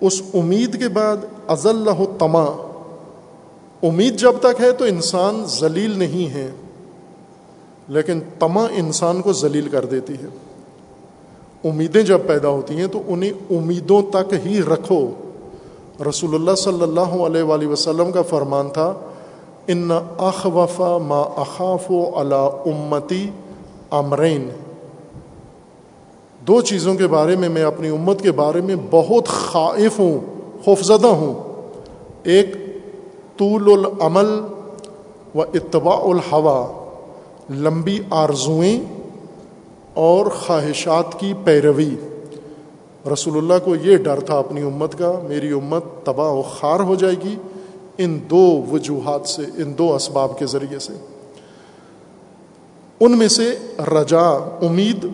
اس 0.00 0.22
امید 0.34 0.78
کے 0.78 0.88
بعد 0.88 1.16
ازل 1.48 1.88
تما 2.18 2.67
امید 3.82 4.16
جب 4.16 4.32
تک 4.40 4.60
ہے 4.60 4.72
تو 4.72 4.84
انسان 4.84 5.42
ذلیل 5.46 5.98
نہیں 5.98 6.34
ہے، 6.34 6.50
لیکن 7.88 8.20
تما 8.38 8.66
انسان 8.70 9.22
کو 9.22 9.32
ذلیل 9.32 9.68
کر 9.68 9.84
دیتی 9.84 10.12
ہے۔ 10.12 10.26
امیدیں 11.68 12.02
جب 12.02 12.18
پیدا 12.26 12.48
ہوتی 12.48 12.76
ہیں 12.76 12.86
تو 12.86 13.02
انہیں 13.08 13.32
امیدوں 13.50 14.02
تک 14.02 14.34
ہی 14.46 14.60
رکھو۔ 14.62 15.10
رسول 16.08 16.34
اللہ 16.34 16.54
صلی 16.54 16.82
اللہ 16.82 17.14
علیہ 17.26 17.42
وآلہ 17.42 17.66
وسلم 17.66 18.12
کا 18.12 18.22
فرمان 18.22 18.68
تھا، 18.70 18.94
ان 19.66 19.90
اخوفا 20.18 20.98
ما 20.98 21.20
اخاف 21.20 21.90
و 21.90 22.20
علا 22.20 22.44
امتی 22.44 23.30
امرین. 23.90 24.48
دو 26.46 26.60
چیزوں 26.60 26.94
کے 26.94 27.06
بارے 27.06 27.36
میں 27.36 27.48
میں 27.48 27.62
اپنی 27.62 27.88
امت 27.88 28.22
کے 28.22 28.32
بارے 28.32 28.60
میں 28.60 28.76
بہت 28.90 29.28
خائف 29.28 29.98
ہوں، 29.98 30.18
خوفزدہ 30.64 31.06
ہوں۔ 31.06 31.34
ایک 32.22 32.56
طول 33.38 33.84
العمل 33.84 34.40
و 35.34 35.42
اتباع 35.42 36.00
الحوا، 36.02 36.88
لمبی 37.50 37.98
آرزوئیں 38.10 38.80
اور 39.94 40.26
خواہشات 40.26 41.20
کی 41.20 41.32
پیروی۔ 41.44 41.90
رسول 43.12 43.36
اللہ 43.36 43.64
کو 43.64 43.76
یہ 43.76 43.96
ڈر 43.96 44.20
تھا 44.20 44.38
اپنی 44.38 44.62
امت 44.62 44.98
کا، 44.98 45.12
میری 45.28 45.52
امت 45.52 45.84
تباہ 46.04 46.32
و 46.32 46.42
خار 46.42 46.80
ہو 46.80 46.94
جائے 46.94 47.14
گی 47.24 47.36
ان 47.98 48.18
دو 48.30 48.64
وجوہات 48.72 49.28
سے، 49.28 49.42
ان 49.42 49.78
دو 49.78 49.94
اسباب 49.94 50.38
کے 50.38 50.46
ذریعے 50.46 50.78
سے۔ 50.78 50.92
ان 53.00 53.18
میں 53.18 53.28
سے 53.28 53.54
رجا، 53.78 54.28
امید، 54.62 55.06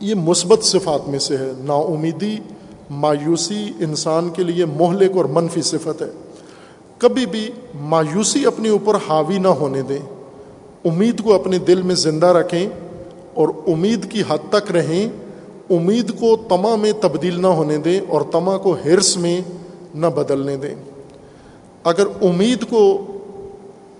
یہ 0.00 0.14
مثبت 0.14 0.64
صفات 0.64 1.08
میں 1.08 1.18
سے 1.18 1.36
ہے۔ 1.36 1.52
نا 1.58 1.74
امیدی 1.74 2.36
مایوسی 2.90 3.72
انسان 3.80 4.28
کے 4.28 4.42
لیے 4.42 4.64
مہلک 4.64 5.16
اور 5.16 5.24
منفی 5.24 5.62
صفت 5.62 6.02
ہے۔ 6.02 6.10
کبھی 6.98 7.26
بھی 7.26 7.50
مایوسی 7.74 8.46
اپنے 8.46 8.68
اوپر 8.68 8.94
حاوی 9.08 9.38
نہ 9.38 9.48
ہونے 9.48 9.82
دیں۔ 9.82 9.98
امید 10.84 11.24
کو 11.24 11.34
اپنے 11.34 11.58
دل 11.58 11.82
میں 11.82 11.94
زندہ 11.94 12.26
رکھیں 12.26 12.68
اور 13.34 13.48
امید 13.66 14.10
کی 14.10 14.22
حد 14.28 14.52
تک 14.52 14.72
رہیں۔ 14.72 15.08
امید 15.70 16.20
کو 16.20 16.36
تما 16.48 16.76
میں 16.76 16.92
تبدیل 17.00 17.42
نہ 17.42 17.46
ہونے 17.46 17.78
دیں 17.78 18.00
اور 18.08 18.20
تما 18.32 18.58
کو 18.58 18.76
ہرس 18.84 19.16
میں 19.16 19.40
نہ 19.94 20.06
بدلنے 20.06 20.56
دیں۔ 20.56 20.74
اگر 21.84 22.06
امید 22.22 22.64
کو 22.70 23.06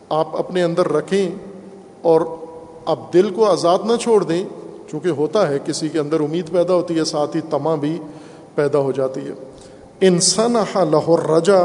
آپ 0.09 0.37
اپنے 0.37 0.63
اندر 0.63 0.93
رکھیں 0.93 1.31
اور 2.03 2.21
اب 2.85 2.99
دل 3.13 3.31
کو 3.31 3.45
آزاد 3.45 3.79
نہ 3.85 3.97
چھوڑ 3.97 4.25
دیں، 4.25 4.45
چونکہ 4.91 5.09
ہوتا 5.09 5.49
ہے 5.49 5.59
کسی 5.65 5.89
کے 5.89 5.99
اندر 5.99 6.21
امید 6.21 6.51
پیدا 6.51 6.75
ہوتی 6.75 6.99
ہے، 6.99 7.05
ساتھ 7.05 7.37
ہی 7.37 7.41
تما 7.51 7.75
بھی 7.75 7.99
پیدا 8.55 8.79
ہو 8.79 8.93
جاتی 8.93 9.21
ہے۔ 9.21 9.33
انسان 10.01 10.53
لاہور 10.75 11.19
رجا 11.19 11.61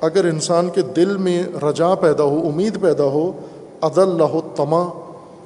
اگر 0.00 0.24
انسان 0.24 0.68
کے 0.74 0.82
دل 0.82 1.16
میں 1.16 1.44
رجا 1.62 1.94
پیدا 1.94 2.22
ہو، 2.24 2.48
امید 2.48 2.80
پیدا 2.80 3.04
ہو 3.04 3.32
عدل 3.80 4.18
لہو 4.18 4.40
تما 4.56 4.88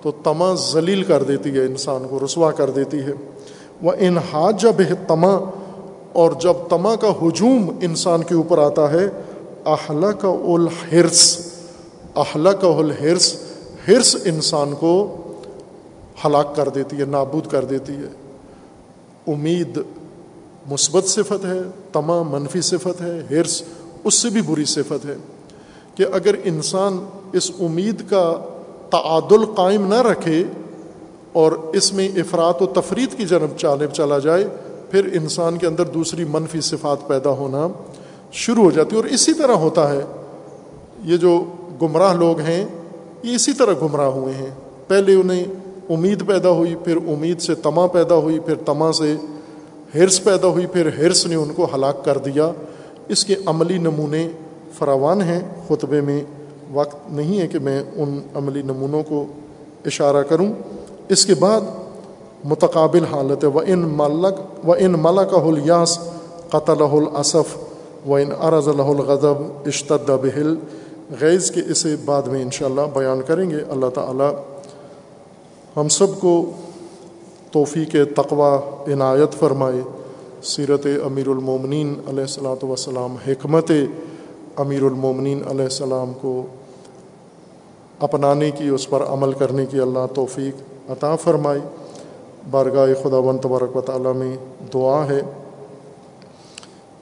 تو 0.02 0.10
تما 0.24 0.54
ذلیل 0.72 1.02
کر 1.02 1.22
دیتی 1.22 1.50
ہے 1.50 1.64
انسان 1.64 2.02
کو، 2.10 2.18
رسوا 2.24 2.50
کر 2.50 2.70
دیتی 2.70 2.98
ہے۔ 2.98 3.12
وہ 3.82 3.92
انحاج 3.98 4.62
جب 4.62 4.72
تما 5.08 5.38
اور 6.12 6.32
جب 6.32 6.54
تما 6.68 6.96
کا 6.96 7.10
ہجوم 7.22 7.78
انسان 7.82 8.22
کے 8.22 8.34
اوپر 8.34 8.58
آتا 8.58 8.92
ہے 8.92 9.08
اہل 9.66 10.04
کا 10.20 10.28
الحرس 10.28 11.38
اہل 12.16 12.48
کا 12.60 12.68
الحرس 12.68 13.34
ہرس 13.88 14.16
انسان 14.24 14.72
کو 14.80 15.16
ہلاک 16.24 16.56
کر 16.56 16.68
دیتی 16.68 16.96
ہے، 16.98 17.04
نابود 17.04 17.46
کر 17.46 17.64
دیتی 17.64 17.92
ہے۔ 17.92 18.08
امید 19.32 19.78
مثبت 20.70 21.04
صفت 21.04 21.44
ہے 21.44 21.60
تمام 21.92 22.30
منفی 22.30 22.60
صفت 22.60 23.00
ہے 23.00 23.22
ہرس 23.30 23.62
اس 24.04 24.14
سے 24.14 24.28
بھی 24.28 24.42
بری 24.42 24.64
صفت 24.64 25.04
ہے 25.04 25.16
کہ 25.94 26.04
اگر 26.12 26.34
انسان 26.44 27.04
اس 27.32 27.50
امید 27.60 28.02
کا 28.10 28.34
تعادل 28.90 29.44
قائم 29.44 29.86
نہ 29.86 30.02
رکھے 30.02 30.44
اور 31.32 31.52
اس 31.52 31.92
میں 31.92 32.08
افراد 32.08 32.52
و 32.60 32.66
تفرید 32.66 33.18
کی 33.18 33.24
جنب 33.24 33.58
جانب 33.58 33.92
چلا 33.92 34.18
جائے، 34.18 34.48
پھر 34.90 35.08
انسان 35.12 35.58
کے 35.58 35.66
اندر 35.66 35.84
دوسری 35.84 36.24
منفی 36.24 36.60
صفات 36.60 37.08
پیدا 37.08 37.30
ہونا 37.30 37.68
شروع 38.32 38.64
ہو 38.64 38.70
جاتی 38.70 38.90
ہے 38.90 38.96
اور 38.96 39.04
اسی 39.04 39.34
طرح 39.34 39.52
ہوتا 39.52 39.92
ہے۔ 39.92 40.00
یہ 41.04 41.16
جو 41.16 41.44
گمراہ 41.82 42.14
لوگ 42.14 42.40
ہیں، 42.40 42.66
یہ 43.22 43.34
اسی 43.34 43.52
طرح 43.52 43.72
گمراہ 43.82 44.06
ہوئے 44.06 44.34
ہیں۔ 44.34 44.50
پہلے 44.88 45.14
انہیں 45.14 45.44
امید 45.90 46.26
پیدا 46.26 46.50
ہوئی، 46.50 46.74
پھر 46.84 46.96
امید 46.96 47.40
سے 47.40 47.54
تما 47.54 47.86
پیدا 47.86 48.14
ہوئی، 48.14 48.38
پھر 48.40 48.54
تما 48.54 48.92
سے 48.92 49.16
ہرس 49.94 50.24
پیدا 50.24 50.46
ہوئی، 50.46 50.66
پھر 50.66 50.86
ہرس 50.98 51.26
نے 51.26 51.34
ان 51.34 51.52
کو 51.56 51.68
ہلاک 51.74 52.04
کر 52.04 52.18
دیا۔ 52.18 52.52
اس 53.08 53.24
کے 53.24 53.34
عملی 53.46 53.78
نمونے 53.78 54.28
فراوان 54.78 55.22
ہیں، 55.22 55.40
خطبے 55.68 56.00
میں 56.00 56.24
وقت 56.72 56.96
نہیں 57.10 57.40
ہے 57.40 57.48
کہ 57.48 57.58
میں 57.58 57.82
ان 57.96 58.20
عملی 58.34 58.62
نمونوں 58.62 59.02
کو 59.02 59.26
اشارہ 59.86 60.22
کروں۔ 60.22 60.52
اس 61.08 61.26
کے 61.26 61.34
بعد 61.34 61.60
متقابل 62.44 63.04
حالت 63.04 63.44
ہے۔ 63.44 63.48
و 63.48 63.58
ان 63.58 63.78
ملک 63.78 64.68
و 64.68 64.72
ان 64.78 64.94
ملک 64.98 65.34
الیاس 65.34 65.98
قطل 66.50 66.82
الاصف 66.92 67.56
و 68.08 68.14
ان 68.14 68.32
ارض 68.40 68.68
الغضب 68.68 69.34
اشتد 69.66 70.10
بہل 70.22 70.54
غیظ 71.20 71.50
کے 71.50 71.60
اسے 71.70 71.96
بعد 72.04 72.22
میں 72.22 72.42
انشاءاللہ 72.42 72.80
بیان 72.94 73.20
کریں 73.26 73.50
گے۔ 73.50 73.58
اللہ 73.70 73.86
تعالی 73.94 74.36
ہم 75.76 75.88
سب 75.88 76.20
کو 76.20 76.50
توفیق 77.52 77.96
تقوا 78.16 78.60
عنایت 78.86 79.32
فرمائے۔ 79.32 80.01
سیرت 80.44 80.86
امیر 81.04 81.28
المومنین 81.28 81.94
علیہ 82.08 82.20
السلاۃ 82.20 82.64
وسلام 82.64 83.16
حکمت 83.28 83.70
امیر 84.56 84.82
المومنین 84.82 85.42
علیہ 85.48 85.64
السلام 85.64 86.12
کو 86.20 86.46
اپنانے 88.00 88.50
کی، 88.50 88.68
اس 88.68 88.90
پر 88.90 89.02
عمل 89.02 89.32
کرنے 89.32 89.66
کی 89.66 89.80
اللہ 89.80 90.06
توفیق 90.14 90.90
عطا 90.90 91.16
فرمائی 91.16 91.60
بارگاہ 92.50 92.86
خدا 93.02 93.16
و 93.16 93.38
تبارک 93.42 93.76
و 93.76 93.80
تعالیٰ 93.80 94.14
میں 94.14 94.36
دعا 94.74 95.06
ہے 95.08 95.20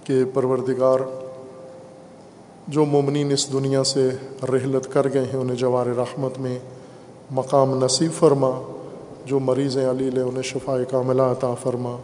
کہ 0.04 0.24
پروردگار 0.34 0.98
جو 2.68 2.84
مومنین 2.84 3.32
اس 3.32 3.52
دنیا 3.52 3.84
سے 3.84 4.08
رحلت 4.42 4.92
کر 4.92 5.06
گئے 5.14 5.24
ہیں، 5.24 5.36
انہیں 5.36 5.56
جوار 5.56 5.86
رحمت 5.86 6.38
میں 6.38 6.58
مقام 7.30 7.84
نصیب 7.84 8.12
فرما۔ 8.18 8.50
جو 9.26 9.38
مریض 9.38 9.78
ہیں 9.78 9.90
علی 9.90 10.20
انہیں 10.20 10.42
شفا 10.42 10.76
کاملہ 10.90 11.22
عطا 11.22 11.54
فرما۔ 11.54 11.96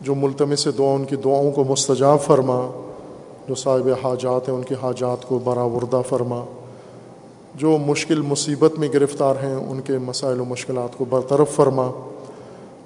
جو 0.00 0.14
ملتمس 0.14 0.68
دعا، 0.78 0.94
ان 0.94 1.04
کی 1.04 1.16
دعاؤں 1.16 1.52
کو 1.52 1.64
مستجاب 1.64 2.20
فرما، 2.20 2.70
جو 3.48 3.54
صاحب 3.54 3.88
حاجات 4.04 4.48
ہیں، 4.48 4.56
ان 4.56 4.62
کی 4.62 4.74
حاجات 4.82 5.28
کو 5.28 5.38
برآوردہ 5.38 6.02
فرما۔ 6.08 6.44
جو 7.54 7.76
مشکل 7.86 8.22
مصیبت 8.22 8.78
میں 8.78 8.88
گرفتار 8.94 9.34
ہیں، 9.42 9.54
ان 9.54 9.80
کے 9.80 9.98
مسائل 9.98 10.40
و 10.40 10.44
مشکلات 10.44 10.98
کو 10.98 11.04
برطرف 11.04 11.50
فرما۔ 11.50 11.90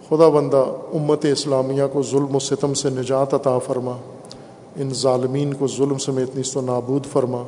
خدا 0.09 0.28
بندہ، 0.28 0.64
امت 0.94 1.24
اسلامیہ 1.24 1.82
کو 1.93 2.02
ظلم 2.02 2.36
و 2.36 2.39
ستم 2.39 2.74
سے 2.74 2.90
نجات 2.90 3.35
عطا 3.35 3.59
فرما۔ 3.59 3.97
ان 4.76 4.90
ظالمین 4.94 5.55
کو 5.55 5.66
ظلم 5.66 5.98
سمیت 5.98 6.36
نیست 6.36 6.56
و 6.56 6.60
نابود 6.60 7.06
فرما۔ 7.06 7.43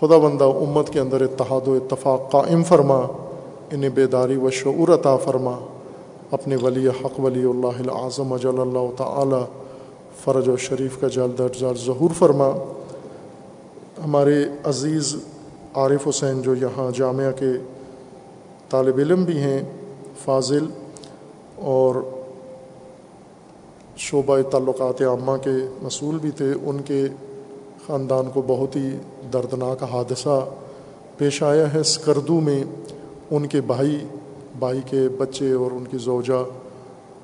خدا 0.00 0.18
بندہ، 0.18 0.44
امت 0.44 0.90
کے 0.90 1.00
اندر 1.00 1.20
اتحاد 1.20 1.68
و 1.68 1.72
اتفاق 1.72 2.30
قائم 2.30 2.64
فرما۔ 2.64 3.06
انہیں 3.70 3.90
بیداری 3.90 4.36
و 4.36 4.50
شعور 4.50 4.94
عطا 4.94 5.16
فرما۔ 5.16 5.58
اپنے 6.30 6.56
ولی 6.56 6.88
حق 6.88 7.20
ولی 7.20 7.44
اللہ 7.44 7.78
العظم 7.78 8.32
اجل 8.32 8.60
اللہ 8.60 8.96
تعالی 8.96 9.44
فرج 10.24 10.48
و 10.48 10.56
شریف 10.56 11.00
کا 11.00 11.08
جلد 11.08 11.40
جلد 11.58 11.86
ظہور 11.86 12.10
فرما۔ 12.18 12.50
ہمارے 14.04 14.44
عزیز 14.64 15.16
عارف 15.74 16.08
حسین 16.08 16.42
جو 16.42 16.54
یہاں 16.54 16.90
جامعہ 16.96 17.32
کے 17.32 17.52
طالب 18.68 18.96
علم 18.96 19.24
بھی 19.24 19.38
ہیں، 19.38 19.62
فاضل 20.24 20.66
اور 21.56 21.94
شعبہ 23.96 24.38
تعلقات 24.50 25.02
عامہ 25.02 25.36
کے 25.36 25.50
مسئول 25.82 26.18
بھی 26.18 26.30
تھے، 26.30 26.52
ان 26.64 26.80
کے 26.80 27.06
خاندان 27.86 28.24
کو 28.34 28.42
بہت 28.46 28.76
ہی 28.76 28.90
دردناک 29.32 29.82
حادثہ 29.82 30.46
پیش 31.16 31.42
آیا 31.42 31.74
ہے 31.74 31.82
سکردو 31.82 32.40
میں۔ 32.40 32.64
ان 33.30 33.46
کے 33.46 33.60
بھائی 33.60 33.98
بھائی 34.58 34.80
کے 34.86 35.08
بچے 35.18 35.52
اور 35.52 35.70
ان 35.70 35.84
کی 35.90 35.98
زوجہ 35.98 36.44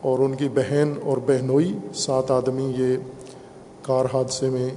اور 0.00 0.18
ان 0.18 0.34
کی 0.34 0.48
بہن 0.48 0.92
اور 1.04 1.18
بہنوئی 1.26 1.78
سات 1.94 2.30
آدمی 2.30 2.72
یہ 2.78 2.96
کار 3.82 4.04
حادثے 4.04 4.50
میں 4.50 4.68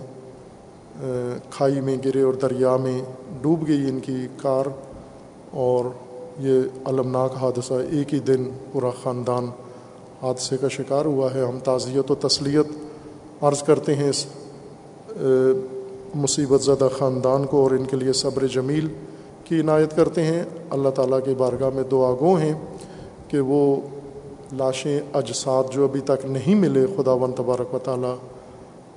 کھائی 1.52 1.82
میں 1.82 1.98
گرے 2.06 2.22
اور 2.22 2.34
دریا 2.34 2.77
میں 2.77 3.02
ڈوب 3.41 3.68
گئی 3.68 3.90
ان 3.90 3.99
کی 3.99 4.27
کار 4.41 4.65
اور 5.52 5.86
یہ 6.40 6.61
المناک 6.86 7.36
حادثہ 7.36 7.73
ایک 7.73 8.14
ہی 8.14 8.19
دن 8.19 8.49
پورا 8.72 8.90
خاندان 9.03 9.45
حادثے 10.22 10.57
کا 10.57 10.68
شکار 10.68 11.06
ہوا 11.06 11.34
ہے۔ 11.34 11.41
ہم 11.41 11.60
تعزیت 11.60 12.11
و 12.11 12.15
تسلیت 12.15 12.65
عرض 13.44 13.64
کرتے 13.64 13.95
ہیں 13.95 14.10
اس 14.10 14.26
مصیبت 16.15 16.61
زدہ 16.61 16.88
خاندان 16.98 17.45
کو 17.45 17.64
اور 17.64 17.72
ان 17.72 17.86
کے 17.86 17.98
لیے 17.98 18.14
صبر 18.14 18.48
جمیل 18.48 18.88
کی 19.45 19.59
عنایت 19.59 19.95
کرتے 19.95 20.23
ہیں۔ 20.23 20.43
اللہ 20.69 20.89
تعالیٰ 20.89 21.19
کے 21.26 21.34
بارگاہ 21.38 21.69
میں 21.73 21.84
دعا 21.91 22.11
گو 22.19 22.34
ہیں 22.34 22.53
کہ 23.27 23.39
وہ 23.39 23.76
لاشیں 24.53 24.99
اجساد 25.13 25.63
جو 25.72 25.84
ابھی 25.84 26.01
تک 26.01 26.26
نہیں 26.26 26.55
ملے 26.55 26.85
خدا 26.97 27.13
ون 27.13 27.31
تبارک 27.31 27.73
و 27.73 27.80
تعالیٰ 27.80 28.15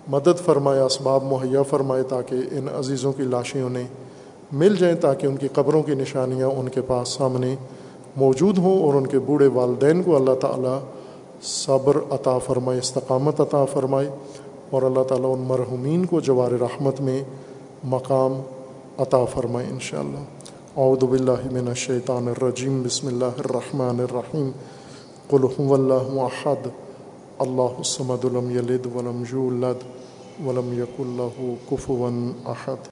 مدد 0.08 0.44
فرمائے، 0.44 0.80
اسباب 0.80 1.24
مہیا 1.24 1.62
فرمائے 1.62 2.02
تاکہ 2.02 2.34
ان 2.34 2.68
عزیزوں 2.68 3.12
کی 3.12 3.22
لاشیں 3.22 3.62
انہیں 3.62 3.86
مل 4.52 4.76
جائیں، 4.76 4.96
تاکہ 4.96 5.26
ان 5.26 5.36
کی 5.36 5.48
قبروں 5.48 5.82
کی 5.82 5.94
نشانیاں 5.94 6.48
ان 6.48 6.68
کے 6.68 6.80
پاس 6.80 7.08
سامنے 7.08 7.54
موجود 8.16 8.58
ہوں 8.58 8.82
اور 8.82 8.94
ان 8.94 9.06
کے 9.06 9.18
بوڑھے 9.18 9.46
والدین 9.46 10.02
کو 10.02 10.16
اللہ 10.16 10.34
تعالیٰ 10.34 10.78
صبر 11.42 11.96
عطا 12.10 12.38
فرمائے، 12.38 12.78
استقامت 12.78 13.40
عطا 13.40 13.64
فرمائے 13.64 14.08
اور 14.70 14.82
اللہ 14.82 15.02
تعالیٰ 15.02 15.32
ان 15.32 15.44
مرحومین 15.48 16.04
کو 16.04 16.20
جوار 16.20 16.50
رحمت 16.50 17.00
میں 17.00 17.22
مقام 17.84 18.40
عطا 18.98 19.24
فرمائے 19.24 19.66
انشاءاللہ۔ 19.70 20.37
اعوذ 20.82 21.04
باللہ 21.04 21.52
من 21.52 21.68
الشیطان 21.68 22.28
الرجیم، 22.28 22.82
بسم 22.82 23.06
اللہ 23.06 23.38
الرحمن 23.38 24.00
الرحیم. 24.00 24.50
قل 25.30 25.44
هو 25.58 25.74
اللہ 25.74 26.20
احد 26.24 26.68
اللہ 27.38 27.78
الصمد 27.78 28.24
لم 28.24 28.50
یلد 28.50 28.86
ولم 28.94 29.22
یولد 29.32 29.82
ولم 30.46 30.72
یکن 30.72 31.16
له 31.16 31.54
کفوا 31.70 32.10
احد. 32.44 32.86